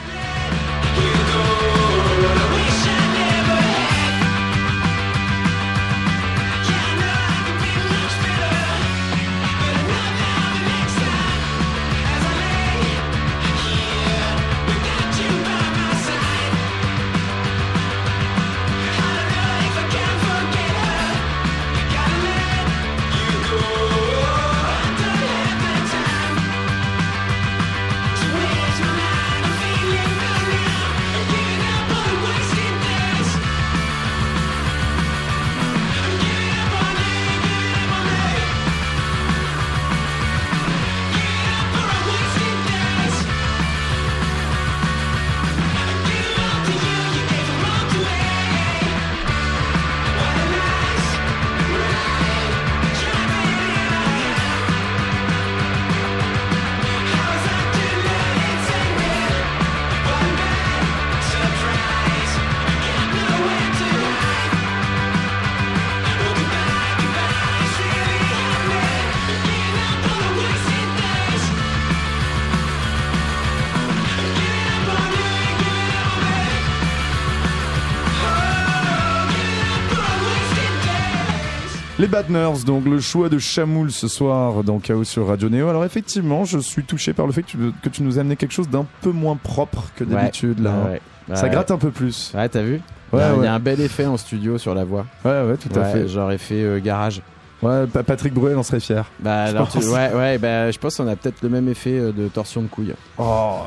Les 82.15 82.21
Bad 82.23 82.31
Nerds, 82.31 82.65
donc 82.65 82.85
le 82.85 83.01
choix 83.01 83.29
de 83.29 83.39
Chamoul 83.41 83.91
ce 83.91 84.07
soir 84.07 84.63
dans 84.63 84.79
Chaos 84.79 85.03
sur 85.03 85.27
Radio 85.27 85.49
Néo. 85.49 85.69
Alors 85.69 85.85
effectivement, 85.85 86.45
je 86.45 86.59
suis 86.61 86.85
touché 86.85 87.13
par 87.13 87.27
le 87.27 87.33
fait 87.33 87.43
que 87.43 87.49
tu, 87.49 87.59
que 87.83 87.89
tu 87.89 88.05
nous 88.05 88.19
as 88.19 88.21
amené 88.21 88.37
quelque 88.37 88.53
chose 88.53 88.69
d'un 88.69 88.87
peu 89.01 89.11
moins 89.11 89.35
propre 89.35 89.87
que 89.97 90.05
d'habitude 90.05 90.61
là. 90.61 90.71
Ouais, 90.85 91.01
ouais. 91.29 91.35
Ça 91.35 91.49
gratte 91.49 91.73
un 91.73 91.77
peu 91.77 91.91
plus. 91.91 92.31
Ouais, 92.33 92.49
t'as 92.49 92.63
vu 92.63 92.81
Ouais, 93.13 93.21
il, 93.39 93.43
y 93.43 93.43
a, 93.43 93.45
y 93.47 93.49
un 93.49 93.59
bel 93.59 93.81
effet 93.81 94.07
en 94.07 94.17
studio 94.17 94.59
sur 94.59 94.77
la 94.77 94.85
voix. 94.85 95.07
Ouais, 95.25 95.43
ouais, 95.43 95.57
tout 95.57 95.77
à 95.77 95.85
fait. 95.87 96.07
J'aurais 96.07 96.39
fait 96.39 96.63
euh, 96.63 96.79
garage. 96.81 97.21
Ouais, 97.63 97.85
Pa- 97.93 98.05
Patrick 98.05 98.33
Bruel 98.33 98.57
en 98.59 98.63
serait 98.63 98.79
fier. 98.79 99.11
Bah, 99.19 99.45
alors, 99.45 99.69
tu- 99.69 99.79
ouais, 99.79 100.13
ouais, 100.15 100.39
bah, 100.39 100.71
je 100.71 100.79
pense 100.79 100.97
qu'on 100.97 101.09
a 101.09 101.17
peut-être 101.17 101.43
le 101.43 101.49
même 101.49 101.69
effet 101.69 101.99
euh, 101.99 102.13
de 102.13 102.29
torsion 102.29 102.63
de 102.63 102.69
couille. 102.69 102.95
Oh, 103.19 103.59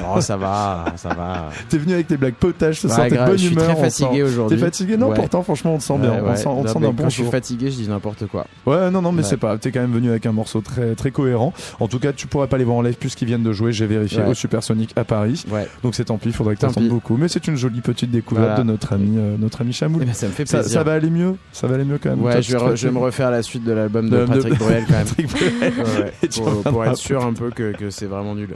Oh, 0.00 0.20
ça 0.20 0.36
va, 0.36 0.86
ça 0.96 1.10
va. 1.10 1.50
t'es 1.68 1.78
venu 1.78 1.94
avec 1.94 2.06
tes 2.06 2.16
blagues 2.16 2.34
potages 2.34 2.80
ce 2.80 2.88
soir, 2.88 3.06
t'es 3.08 3.16
bonne 3.16 3.32
je 3.32 3.36
suis 3.46 3.52
humeur. 3.52 3.66
très 3.72 3.76
fatigué 3.76 4.22
aujourd'hui. 4.22 4.56
T'es 4.58 4.64
fatigué 4.64 4.96
Non, 4.96 5.08
Ouais. 5.08 5.16
pourtant, 5.16 5.42
franchement, 5.42 5.74
on 5.74 5.78
te 5.78 5.82
sent 5.82 5.98
bien. 5.98 6.12
Ouais, 6.22 6.30
On 6.30 6.36
sent, 6.36 6.46
on 6.48 6.62
te 6.62 6.68
sent 6.68 6.78
d'un 6.80 6.86
quand 6.86 6.92
bon 6.92 7.04
je 7.04 7.14
suis 7.14 7.22
jour. 7.24 7.32
fatigué, 7.32 7.70
je 7.70 7.76
dis 7.76 7.88
n'importe 7.88 8.26
quoi. 8.26 8.46
Ouais, 8.66 8.90
non, 8.90 9.02
non, 9.02 9.12
mais 9.12 9.22
c'est 9.22 9.36
pas. 9.36 9.58
T'es 9.58 9.70
quand 9.72 9.80
même 9.80 9.92
venu 9.92 10.10
avec 10.10 10.26
un 10.26 10.32
morceau 10.32 10.60
très, 10.60 10.94
très 10.94 11.10
cohérent. 11.10 11.52
En 11.80 11.88
tout 11.88 11.98
cas, 11.98 12.12
tu 12.12 12.26
pourras 12.26 12.46
pas 12.46 12.58
les 12.58 12.64
voir 12.64 12.78
en 12.78 12.82
live 12.82 12.96
puisqu'ils 12.98 13.26
viennent 13.26 13.42
de 13.42 13.52
jouer. 13.52 13.72
J'ai 13.72 13.86
vérifié 13.86 14.22
au 14.22 14.34
Supersonic 14.34 14.92
à 14.96 15.04
Paris. 15.04 15.44
Ouais. 15.50 15.68
Donc 15.82 15.94
c'est 15.94 16.04
tant 16.04 16.18
pis. 16.18 16.32
Faudrait 16.32 16.54
que 16.56 16.60
t'attendes 16.60 16.88
beaucoup. 16.88 17.16
Mais 17.16 17.28
c'est 17.28 17.46
une 17.46 17.56
jolie 17.56 17.80
petite 17.80 18.10
découverte 18.10 18.46
Voilà. 18.46 18.62
de 18.62 18.66
notre 18.66 18.92
ami, 18.94 19.16
euh, 19.18 19.36
notre 19.38 19.60
ami 19.60 19.72
Chamoul. 19.72 20.00
Eh 20.02 20.06
ben, 20.06 20.14
ça 20.14 20.26
me 20.26 20.32
fait 20.32 20.46
Ça, 20.48 20.58
plaisir. 20.58 20.78
ça 20.78 20.84
va 20.84 20.92
aller 20.94 21.10
mieux? 21.10 21.36
Ça 21.52 21.66
va 21.66 21.74
aller 21.74 21.84
mieux 21.84 21.98
quand 22.02 22.10
même? 22.10 22.22
Ouais, 22.22 22.40
je 22.42 22.56
vais, 22.56 22.90
me 22.92 22.98
refaire 22.98 23.30
la 23.30 23.42
suite 23.42 23.64
de 23.64 23.72
l'album 23.72 24.08
de, 24.08 24.24
Patrick 24.26 24.58
Bruel 24.58 24.84
quand 24.88 24.94
même. 24.94 26.62
Pour, 26.64 26.84
être 26.84 26.96
sûr 26.96 27.24
un 27.24 27.32
peu 27.32 27.50
que 27.50 27.90
c'est 27.90 28.06
vraiment 28.06 28.34
nul. 28.34 28.48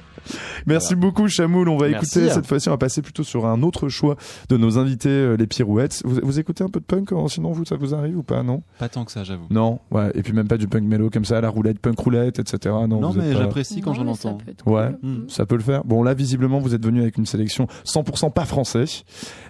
Merci 0.66 0.95
beaucoup 0.95 1.26
Chamoul. 1.29 1.68
On 1.68 1.77
va 1.77 1.89
Merci. 1.89 2.18
écouter 2.18 2.33
cette 2.35 2.47
fois-ci. 2.47 2.68
On 2.68 2.72
va 2.72 2.79
passer 2.79 3.03
plutôt 3.03 3.22
sur 3.24 3.47
un 3.47 3.62
autre 3.62 3.89
choix 3.89 4.16
de 4.49 4.57
nos 4.57 4.79
invités, 4.79 5.09
euh, 5.09 5.37
les 5.37 5.47
Pirouettes. 5.47 6.03
Vous, 6.05 6.18
vous 6.22 6.39
écoutez 6.39 6.64
un 6.64 6.68
peu 6.68 6.81
de 6.81 6.85
punk 6.85 7.12
euh, 7.12 7.29
Sinon, 7.29 7.53
vous, 7.53 7.64
ça 7.64 7.77
vous 7.77 7.95
arrive 7.95 8.18
ou 8.18 8.22
pas 8.22 8.43
Non? 8.43 8.62
Pas 8.79 8.89
tant 8.89 9.05
que 9.05 9.12
ça, 9.12 9.24
j'avoue. 9.24 9.47
Non. 9.51 9.81
Ouais. 9.91 10.11
Et 10.14 10.22
puis 10.22 10.33
même 10.33 10.49
pas 10.49 10.57
du 10.59 10.68
punk 10.68 10.85
mélo 10.85 11.11
comme 11.11 11.24
ça, 11.24 11.41
la 11.41 11.49
roulette, 11.49 11.79
punk 11.79 11.99
roulette, 11.99 12.39
etc. 12.39 12.74
Non. 12.89 13.01
Non, 13.01 13.12
mais 13.12 13.33
pas- 13.33 13.39
j'apprécie 13.41 13.81
quand 13.81 13.95
j'en 13.95 14.07
entends. 14.07 14.39
Ouais. 14.66 14.91
cool. 15.01 15.11
Mm. 15.11 15.29
Ça 15.29 15.47
peut 15.47 15.57
le 15.57 15.62
faire. 15.62 15.85
Bon, 15.85 16.03
là, 16.03 16.14
visiblement, 16.14 16.59
vous 16.59 16.74
êtes 16.74 16.85
venu 16.85 17.01
avec 17.03 17.16
une 17.18 17.27
sélection 17.27 17.66
100% 17.85 18.31
pas 18.33 18.45
français. 18.45 18.85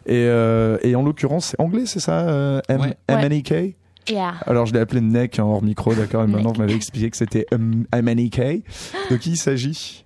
Et, 0.07 0.13
euh, 0.15 0.79
et 0.83 0.95
en 0.97 1.03
l'occurrence, 1.03 1.47
c'est 1.47 1.61
anglais, 1.61 1.85
c'est 1.87 2.01
ça 2.01 2.21
euh, 2.29 2.61
M- 2.69 2.81
Ouais. 2.81 2.97
MNEK 3.09 3.77
Yeah. 4.09 4.35
Alors, 4.47 4.67
je 4.67 4.73
l'ai 4.73 4.79
appelé 4.79 5.01
Neck 5.01 5.41
hein, 5.41 5.45
hors 5.45 5.65
micro, 5.65 5.93
d'accord 5.93 6.23
Et 6.23 6.27
maintenant, 6.29 6.53
vous 6.53 6.61
m'avez 6.61 6.75
expliqué 6.75 7.11
que 7.11 7.17
c'était 7.17 7.45
MNEK. 7.51 8.63
De 9.11 9.17
qui 9.17 9.31
il 9.31 9.37
s'agit? 9.37 10.05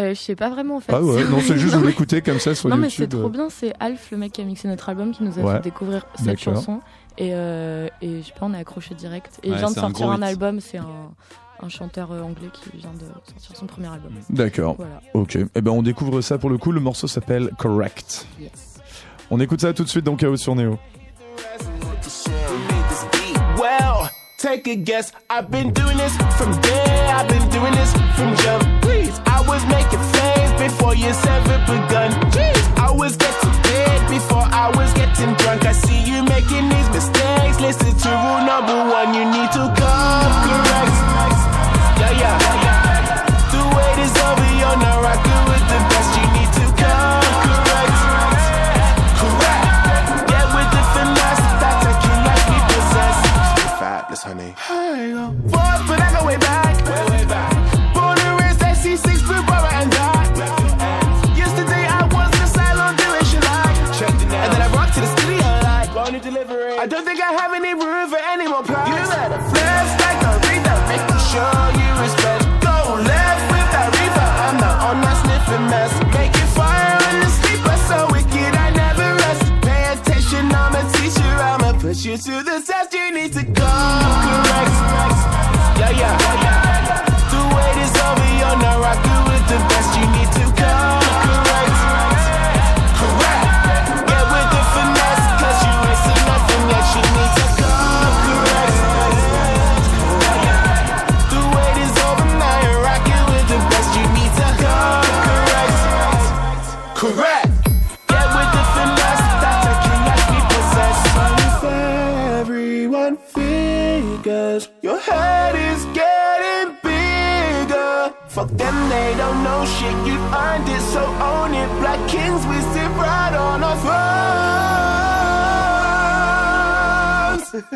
Euh, 0.00 0.14
je 0.14 0.20
sais 0.20 0.34
pas 0.36 0.48
vraiment 0.50 0.76
en 0.76 0.80
fait. 0.80 0.92
Ah 0.94 1.02
ouais, 1.02 1.24
non, 1.24 1.38
c'est 1.40 1.58
juste, 1.58 1.72
je 1.74 1.78
voulais 1.78 1.90
écouter 1.90 2.22
comme 2.22 2.38
ça 2.40 2.54
sur 2.54 2.68
Non 2.68 2.76
mais 2.76 2.88
YouTube. 2.88 3.08
c'est 3.12 3.18
trop 3.18 3.28
bien, 3.28 3.48
c'est 3.50 3.72
Alf 3.80 4.10
le 4.10 4.16
mec 4.18 4.32
qui 4.32 4.40
a 4.40 4.44
mixé 4.44 4.66
notre 4.68 4.88
album 4.88 5.12
qui 5.12 5.22
nous 5.22 5.38
a 5.38 5.42
Ouais. 5.42 5.54
fait 5.56 5.62
découvrir 5.64 6.06
cette 6.14 6.38
chanson 6.40 6.80
et, 7.18 7.30
euh, 7.34 7.88
et 8.00 8.20
je 8.22 8.26
sais 8.26 8.32
pas 8.38 8.46
on 8.46 8.54
est 8.54 8.58
accroché 8.58 8.94
direct 8.94 9.38
et 9.42 9.48
il 9.48 9.52
Ouais, 9.52 9.58
vient 9.58 9.70
de 9.70 9.78
un 9.78 9.80
sortir 9.82 10.10
un, 10.10 10.22
album, 10.22 10.60
c'est 10.60 10.78
un, 10.78 10.86
un 11.62 11.68
chanteur 11.68 12.12
euh, 12.12 12.22
anglais 12.22 12.48
qui 12.52 12.76
vient 12.78 12.92
de 12.94 13.04
sortir 13.32 13.56
son 13.56 13.66
premier 13.66 13.88
album. 13.88 14.12
D'accord. 14.30 14.76
Voilà. 14.76 15.00
Ok. 15.14 15.36
Eh 15.54 15.60
ben, 15.60 15.70
on 15.72 15.82
découvre 15.82 16.20
ça 16.22 16.38
pour 16.38 16.48
le 16.50 16.56
coup. 16.56 16.72
Le 16.72 16.80
morceau 16.80 17.06
s'appelle 17.06 17.50
Correct. 17.58 18.26
Yes. 18.40 18.80
On 19.30 19.38
écoute 19.40 19.60
ça 19.60 19.72
tout 19.74 19.84
de 19.84 19.88
suite 19.88 20.04
dans 20.04 20.16
Chaos 20.16 20.36
sur 20.38 20.54
Néo. 20.54 20.78
Take 24.40 24.66
a 24.68 24.74
guess. 24.74 25.12
I've 25.28 25.50
been 25.50 25.70
doing 25.74 25.98
this 25.98 26.16
from 26.38 26.58
day. 26.62 27.12
I've 27.12 27.28
been 27.28 27.46
doing 27.50 27.74
this 27.74 27.92
from 28.16 28.34
jump. 28.36 28.64
Please, 28.80 29.20
I 29.26 29.44
was 29.46 29.60
making 29.68 30.00
flames 30.00 30.52
before 30.56 30.94
years 30.96 31.20
ever 31.26 31.58
begun. 31.68 32.08
I 32.80 32.88
was 32.90 33.18
getting 33.18 33.52
paid 33.68 34.00
before 34.08 34.48
I 34.48 34.72
was 34.74 34.94
getting 34.94 35.34
drunk. 35.44 35.66
I 35.66 35.72
see 35.72 36.00
you 36.08 36.24
making 36.24 36.72
these 36.72 36.88
mistakes. 36.88 37.60
Listen 37.60 37.92
to 37.92 38.08
rule 38.08 38.40
number 38.48 38.80
one. 38.88 39.12
You 39.12 39.28
need 39.28 39.50
to 39.60 39.64
come 39.76 40.32
correct. 40.48 40.96
Yeah, 42.00 42.20
yeah. 42.24 42.40
The 43.52 43.60
wait 43.76 43.98
is 44.00 44.14
over. 44.24 44.48
You're 44.56 44.80
not 44.80 45.04
rocking 45.04 45.29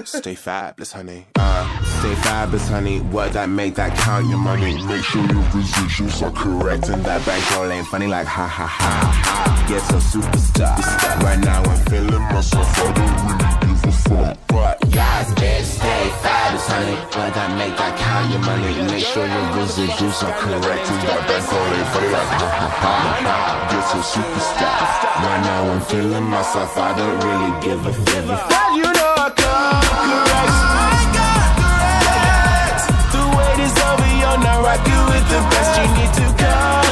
Stay 0.05 0.35
fabulous, 0.35 0.93
honey. 0.93 1.27
Uh, 1.37 1.65
stay 2.01 2.15
fabulous, 2.17 2.69
honey. 2.69 3.01
What 3.01 3.33
that 3.33 3.49
make 3.49 3.75
that 3.77 3.97
count 3.97 4.29
your 4.29 4.39
money? 4.39 4.77
Make 4.85 5.03
sure 5.03 5.23
your 5.23 5.43
residuals 5.57 6.21
are 6.21 6.31
correct 6.31 6.89
and 6.91 7.03
that 7.05 7.25
bankroll 7.25 7.73
ain't 7.73 7.87
funny 7.87 8.07
like 8.07 8.27
ha 8.27 8.47
ha 8.47 8.67
ha 8.67 8.85
ha. 8.85 9.65
Get 9.67 9.81
a 9.81 10.01
superstar. 10.05 10.77
Right 11.25 11.41
now 11.41 11.63
I'm 11.65 11.81
feeling 11.89 12.21
myself. 12.21 12.69
I 12.85 12.93
don't 12.93 13.17
really 13.25 13.49
give 13.65 13.81
a 13.81 13.93
fuck. 14.05 14.39
But 14.49 14.77
yes, 14.93 15.33
bitch, 15.41 15.65
stay 15.65 16.05
fabulous, 16.21 16.67
honey. 16.69 16.97
What 17.17 17.33
that 17.33 17.57
make 17.57 17.75
that 17.81 17.97
count 17.97 18.29
your 18.29 18.45
money? 18.45 18.77
Make 18.93 19.09
sure 19.09 19.25
your 19.25 19.47
residuals 19.57 20.21
are 20.21 20.37
correct 20.37 20.85
and 20.85 21.01
that 21.09 21.21
bankroll 21.25 21.65
ain't 21.65 21.89
funny 21.97 22.11
like 22.13 22.29
ha 22.29 22.49
ha 22.61 22.69
ha 22.77 22.93
ha. 23.25 23.45
Get 23.73 23.89
a 23.89 24.01
superstar. 24.05 24.85
Right 25.25 25.43
now 25.49 25.73
I'm 25.73 25.81
feeling 25.81 26.25
myself. 26.29 26.77
I 26.77 26.93
don't 26.93 27.17
really 27.25 27.53
give 27.65 27.81
a 27.87 27.93
fuck. 28.05 28.94
With 35.15 35.29
the 35.31 35.41
best. 35.51 35.79
You 35.79 35.87
need 35.97 36.13
to 36.15 36.45
come 36.45 36.84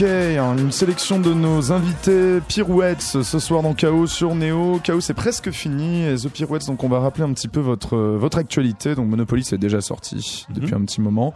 N.I.K. 0.00 0.38
hein, 0.38 0.56
une 0.56 0.70
sélection 0.70 1.18
de 1.18 1.32
nos 1.34 1.72
invités 1.72 2.40
Pirouettes 2.46 3.00
ce 3.00 3.38
soir 3.38 3.62
dans 3.62 3.74
Chaos 3.74 4.06
sur 4.06 4.34
Neo. 4.34 4.78
Chaos 4.82 5.00
c'est 5.00 5.14
presque 5.14 5.50
fini 5.50 6.04
et 6.04 6.14
The 6.14 6.28
Pirouettes 6.28 6.66
donc 6.66 6.84
on 6.84 6.88
va 6.88 7.00
rappeler 7.00 7.24
un 7.24 7.32
petit 7.32 7.48
peu 7.48 7.58
votre 7.58 7.96
euh, 7.96 8.16
votre 8.16 8.38
actualité. 8.38 8.94
Donc 8.94 9.08
Monopoly 9.08 9.42
c'est 9.42 9.58
déjà 9.58 9.80
sorti 9.80 10.46
depuis 10.50 10.74
un 10.74 10.82
petit 10.82 11.00
moment. 11.00 11.34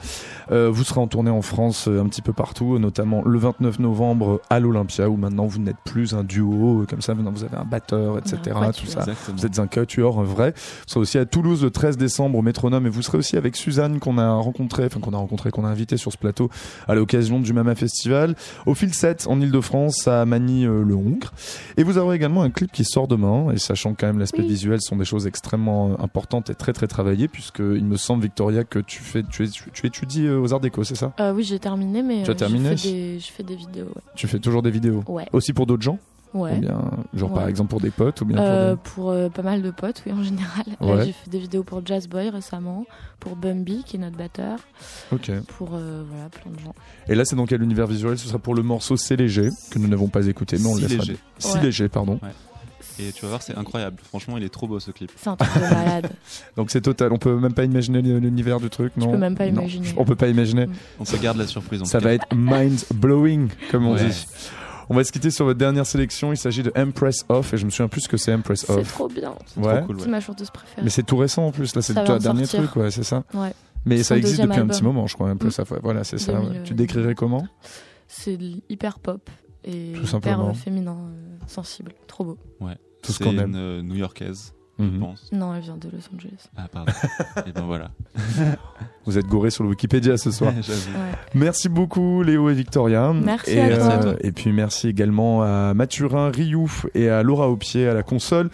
Euh, 0.52 0.70
vous 0.70 0.84
serez 0.84 1.00
en 1.00 1.08
tournée 1.08 1.30
en 1.30 1.42
France 1.42 1.88
euh, 1.88 2.00
un 2.00 2.06
petit 2.06 2.22
peu 2.22 2.32
partout, 2.32 2.78
notamment 2.78 3.22
le 3.24 3.38
29 3.38 3.80
novembre 3.80 4.40
à 4.48 4.60
l'Olympia 4.60 5.08
où 5.08 5.16
maintenant 5.16 5.46
vous 5.46 5.58
n'êtes 5.58 5.80
plus 5.84 6.14
un 6.14 6.22
duo 6.22 6.84
comme 6.88 7.02
ça, 7.02 7.14
maintenant 7.14 7.32
vous 7.32 7.44
avez 7.44 7.56
un 7.56 7.64
batteur, 7.64 8.18
etc. 8.18 8.38
Tout 8.76 8.86
ça. 8.86 9.00
Exactement. 9.00 9.38
Vous 9.38 9.46
êtes 9.46 9.58
un 9.58 9.66
quatuor 9.66 10.22
vrai. 10.22 10.52
Vous 10.54 10.84
serez 10.86 11.00
aussi 11.00 11.18
à 11.18 11.26
Toulouse 11.26 11.64
le 11.64 11.70
13 11.70 11.96
décembre 11.96 12.38
au 12.38 12.42
Métronome 12.42 12.86
et 12.86 12.90
vous 12.90 13.02
serez 13.02 13.18
aussi 13.18 13.36
avec 13.36 13.56
Suzanne 13.56 13.98
qu'on 13.98 14.18
a 14.18 14.30
rencontré, 14.34 14.84
enfin 14.84 15.00
qu'on 15.00 15.14
a 15.14 15.18
rencontré, 15.18 15.50
qu'on 15.50 15.64
a 15.64 15.68
invité 15.68 15.96
sur 15.96 16.12
ce 16.12 16.18
plateau 16.18 16.48
à 16.86 16.94
l'occasion 16.94 17.40
du 17.40 17.52
Mama 17.52 17.74
Festival 17.74 18.36
au 18.66 18.74
fil 18.74 18.92
7 18.94 19.26
en 19.28 19.40
Ile-de-France 19.40 20.08
à 20.08 20.24
Manille 20.24 20.66
euh, 20.66 20.82
le 20.84 20.94
Hongre. 20.94 21.32
Et 21.76 21.82
vous 21.82 21.98
aurez 21.98 22.16
également 22.16 22.42
un 22.42 22.50
clip 22.50 22.70
qui 22.72 22.84
sort 22.84 23.08
demain 23.08 23.52
et 23.52 23.58
sachant 23.58 23.94
quand 23.94 24.06
même 24.06 24.18
l'aspect 24.18 24.42
Oui. 24.42 24.48
visuel 24.48 24.80
sont 24.80 24.96
des 24.96 25.04
choses 25.04 25.26
extrêmement 25.26 25.90
euh, 25.92 25.94
importantes 26.02 26.50
et 26.50 26.54
très 26.54 26.72
très 26.72 26.86
travaillées 26.86 27.28
puisque 27.28 27.58
il 27.60 27.84
me 27.84 27.96
semble 27.96 28.22
Victoria 28.22 28.64
que 28.64 28.78
tu 28.78 29.00
fais 29.02 29.22
tu, 29.22 29.44
es- 29.44 29.50
tu 29.72 29.86
étudies 29.86 30.26
euh, 30.26 30.40
aux 30.40 30.52
Arts 30.52 30.60
Déco, 30.60 30.84
c'est 30.84 30.94
ça? 30.94 31.12
Euh, 31.20 31.32
oui, 31.32 31.44
j'ai 31.44 31.58
terminé, 31.58 32.02
mais 32.02 32.22
Tu 32.22 32.30
as 32.30 32.34
terminé 32.34 32.76
je 32.76 32.82
fais 32.82 32.88
des, 32.92 33.18
je 33.20 33.32
fais 33.32 33.42
des 33.42 33.56
vidéos. 33.56 33.88
Tu 34.14 34.26
fais 34.26 34.38
toujours 34.38 34.62
des 34.62 34.70
vidéos 34.70 35.02
Ouais. 35.08 35.26
Aussi 35.32 35.52
pour 35.52 35.66
d'autres 35.66 35.82
gens? 35.82 35.98
Ouais. 36.34 36.56
Ou 36.56 36.60
bien 36.60 36.80
genre 37.14 37.30
Ouais. 37.32 37.38
par 37.40 37.48
exemple 37.48 37.68
pour 37.70 37.80
des 37.80 37.90
potes 37.90 38.20
ou 38.22 38.24
bien 38.24 38.38
Euh, 38.38 38.74
pour 38.76 38.94
pour 38.94 39.10
euh, 39.10 39.28
pas 39.28 39.42
mal 39.42 39.60
de 39.62 39.70
potes, 39.70 40.02
oui, 40.06 40.12
en 40.12 40.22
général. 40.22 40.64
Là, 40.80 40.86
Ouais. 40.86 41.04
j'ai 41.06 41.12
fait 41.12 41.28
des 41.30 41.38
vidéos 41.38 41.62
pour 41.62 41.84
Jazz 41.84 42.08
Boy 42.08 42.30
récemment, 42.30 42.86
pour 43.20 43.36
Bumby, 43.36 43.82
qui 43.84 43.96
est 43.96 43.98
notre 44.00 44.16
batteur, 44.16 44.58
des 45.10 45.16
OK. 45.16 45.30
pour 45.58 45.70
euh, 45.74 46.02
voilà, 46.08 46.28
plein 46.30 46.50
de 46.50 46.58
gens. 46.58 46.74
Et 47.08 47.14
là, 47.14 47.24
c'est 47.24 47.36
dans 47.36 47.46
quel 47.46 47.62
univers 47.62 47.86
visuel 47.86 48.18
Ce 48.18 48.26
sera 48.28 48.38
pour 48.38 48.54
le 48.54 48.62
morceau 48.62 48.96
C'est 48.96 49.16
léger, 49.16 49.48
que 49.70 49.78
nous 49.78 49.88
n'avons 49.88 50.08
pas 50.08 50.26
écouté, 50.26 50.56
mais 50.58 50.66
on 50.66 50.74
Si 50.76 50.82
le 50.82 50.88
laissera. 50.88 51.04
léger. 51.04 51.18
Si 51.38 51.58
léger, 51.58 51.88
pardon. 51.88 52.18
Et 52.98 53.10
tu 53.12 53.22
vas 53.22 53.28
voir, 53.28 53.42
c'est 53.42 53.56
incroyable. 53.56 53.96
Franchement, 54.04 54.36
il 54.36 54.44
est 54.44 54.48
trop 54.50 54.66
beau 54.68 54.78
ce 54.78 54.90
clip. 54.90 55.10
C'est 55.16 55.30
un 55.30 55.36
truc 55.36 55.54
de 55.54 55.60
malade. 55.60 56.10
Donc 56.56 56.70
c'est 56.70 56.82
total. 56.82 57.10
On 57.12 57.18
peut 57.18 57.34
même 57.38 57.54
pas 57.54 57.64
imaginer 57.64 58.02
l'univers 58.02 58.60
du 58.60 58.68
truc, 58.68 58.92
non 58.98 59.10
peux 59.10 59.16
même 59.18 59.34
pas 59.34 59.46
Non, 59.50 59.62
imaginer. 59.62 59.88
On 59.96 60.04
peut 60.04 60.14
pas 60.14 60.28
imaginer. 60.28 60.66
Mm. 60.66 60.72
On 61.00 61.04
se 61.06 61.16
garde 61.16 61.38
la 61.38 61.46
surprise. 61.46 61.80
En 61.80 61.84
Ça 61.86 61.98
va 62.00 62.12
être 62.12 62.26
mind 62.34 62.84
blowing, 62.94 63.48
comme 63.70 63.86
on 63.86 63.94
Ouais. 63.94 64.04
dit. 64.08 64.26
On 64.92 64.96
va 64.96 65.04
se 65.04 65.12
quitter 65.12 65.30
sur 65.30 65.46
votre 65.46 65.58
dernière 65.58 65.86
sélection. 65.86 66.32
Il 66.32 66.36
s'agit 66.36 66.62
de 66.62 66.70
Empress 66.76 67.24
Off, 67.28 67.54
et 67.54 67.56
je 67.56 67.64
me 67.64 67.70
souviens 67.70 67.88
plus 67.88 68.02
ce 68.02 68.08
que 68.08 68.16
c'est 68.18 68.32
Empress 68.34 68.64
C'est 68.66 68.72
Off. 68.72 68.92
trop 68.92 69.08
bien. 69.08 69.34
Ouais. 69.56 69.78
Trop 69.78 69.86
cool, 69.86 69.96
C'est 70.00 70.04
ouais. 70.04 70.10
ma 70.10 70.20
chanteuse 70.20 70.50
préférée. 70.50 70.82
Mais 70.82 70.90
c'est 70.90 71.02
tout 71.02 71.16
récent 71.16 71.46
en 71.46 71.50
plus. 71.52 71.74
Là, 71.74 71.80
c'est 71.82 71.94
le 71.94 72.18
dernier 72.18 72.44
sortir. 72.44 72.70
truc, 72.70 72.76
ouais, 72.82 72.90
c'est 72.90 73.02
ça. 73.04 73.24
Ouais. 73.34 73.52
Mais 73.86 74.02
ça 74.02 74.16
existe 74.16 74.40
depuis 74.42 74.60
un 74.60 74.66
petit 74.66 74.84
moment, 74.84 75.06
je 75.06 75.14
crois. 75.14 75.30
Empress 75.30 75.58
Mm. 75.58 75.62
Off. 75.62 75.70
ouais. 75.72 75.78
Voilà, 75.82 76.04
c'est 76.04 76.18
ça. 76.18 76.34
ouais. 76.34 76.46
2000, 76.46 76.62
Tu 76.64 76.74
décrirais 76.74 77.14
comment? 77.14 77.46
C'est 78.06 78.38
hyper 78.68 78.98
pop 78.98 79.30
et 79.64 79.70
Tout 79.92 79.98
hyper 80.00 80.08
simplement. 80.08 80.50
euh, 80.50 80.54
féminin, 80.54 80.96
euh, 81.00 81.36
sensible. 81.46 81.92
Trop 82.06 82.24
beau. 82.24 82.38
Tout 83.02 83.10
ce 83.12 83.18
C'est 83.18 83.24
qu'on 83.24 83.32
une 83.32 83.40
aime. 83.40 83.54
euh, 83.56 83.82
New-Yorkaise, 83.82 84.52
je 84.82 84.86
Mhm. 84.88 85.00
pense. 85.00 85.28
Non, 85.32 85.54
elle 85.54 85.62
vient 85.62 85.76
de 85.76 85.88
Los 85.88 86.08
Angeles. 86.14 86.48
Ah, 86.56 86.66
pardon. 86.70 86.92
Et 87.46 87.52
ben 87.52 87.62
voilà. 87.66 87.90
Vous 89.04 89.18
êtes 89.18 89.26
gourés 89.26 89.50
sur 89.50 89.64
le 89.64 89.70
Wikipédia 89.70 90.16
ce 90.16 90.30
soir. 90.30 90.52
J'avoue. 90.62 90.90
Ouais. 90.92 91.12
Merci 91.34 91.68
beaucoup 91.68 92.22
Léo 92.22 92.48
et 92.50 92.54
Victoria. 92.54 93.12
Merci 93.12 93.50
et, 93.52 93.60
à 93.60 93.68
toi. 93.68 93.76
Merci 93.86 93.90
à 93.98 94.02
toi. 94.02 94.14
et 94.20 94.32
puis 94.32 94.52
merci 94.52 94.88
également 94.88 95.42
à 95.42 95.74
Mathurin, 95.74 96.30
Riouf 96.30 96.86
et 96.94 97.08
à 97.08 97.22
Laura 97.24 97.48
au 97.48 97.56
pied 97.56 97.88
à 97.88 97.94
la 97.94 98.02
console. 98.04 98.48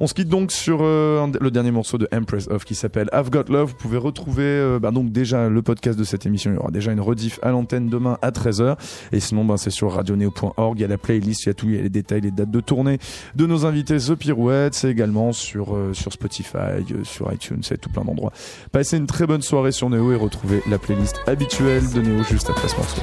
On 0.00 0.06
se 0.08 0.14
quitte 0.14 0.28
donc 0.28 0.50
sur 0.50 0.78
euh, 0.82 1.24
le 1.40 1.50
dernier 1.52 1.70
morceau 1.70 1.98
de 1.98 2.08
Empress 2.12 2.48
of 2.48 2.64
qui 2.64 2.74
s'appelle 2.74 3.08
I've 3.12 3.30
Got 3.30 3.44
Love. 3.48 3.68
Vous 3.70 3.76
pouvez 3.76 3.98
retrouver 3.98 4.42
euh, 4.42 4.78
bah, 4.80 4.90
donc 4.90 5.12
déjà 5.12 5.48
le 5.48 5.62
podcast 5.62 5.96
de 5.98 6.02
cette 6.04 6.26
émission. 6.26 6.50
Il 6.50 6.54
y 6.54 6.58
aura 6.58 6.72
déjà 6.72 6.90
une 6.90 7.00
rediff 7.00 7.38
à 7.42 7.50
l'antenne 7.50 7.88
demain 7.88 8.18
à 8.22 8.30
13h. 8.32 8.76
Et 9.12 9.20
sinon, 9.20 9.44
ben, 9.44 9.56
c'est 9.56 9.70
sur 9.70 9.92
radioneo.org. 9.92 10.78
Il 10.78 10.82
y 10.82 10.84
a 10.84 10.88
la 10.88 10.98
playlist, 10.98 11.44
il 11.44 11.48
y 11.48 11.50
a 11.50 11.54
tout, 11.54 11.66
il 11.68 11.76
y 11.76 11.78
a 11.78 11.82
les 11.82 11.88
détails, 11.90 12.22
les 12.22 12.30
dates 12.32 12.50
de 12.50 12.60
tournée 12.60 12.98
de 13.36 13.46
nos 13.46 13.64
invités 13.66 13.98
The 13.98 14.14
Pirouette. 14.16 14.74
C'est 14.74 14.90
également 14.90 15.30
sur, 15.32 15.71
euh, 15.74 15.94
sur 15.94 16.12
Spotify, 16.12 16.82
euh, 16.92 17.04
sur 17.04 17.32
iTunes, 17.32 17.60
c'est 17.62 17.80
tout 17.80 17.90
plein 17.90 18.04
d'endroits. 18.04 18.32
Passez 18.72 18.96
une 18.96 19.06
très 19.06 19.26
bonne 19.26 19.42
soirée 19.42 19.72
sur 19.72 19.90
Neo 19.90 20.12
et 20.12 20.16
retrouvez 20.16 20.62
la 20.68 20.78
playlist 20.78 21.20
habituelle 21.26 21.88
de 21.90 22.00
Neo 22.00 22.22
juste 22.24 22.50
après 22.50 22.68
ce 22.68 22.76
morceau. 22.76 23.02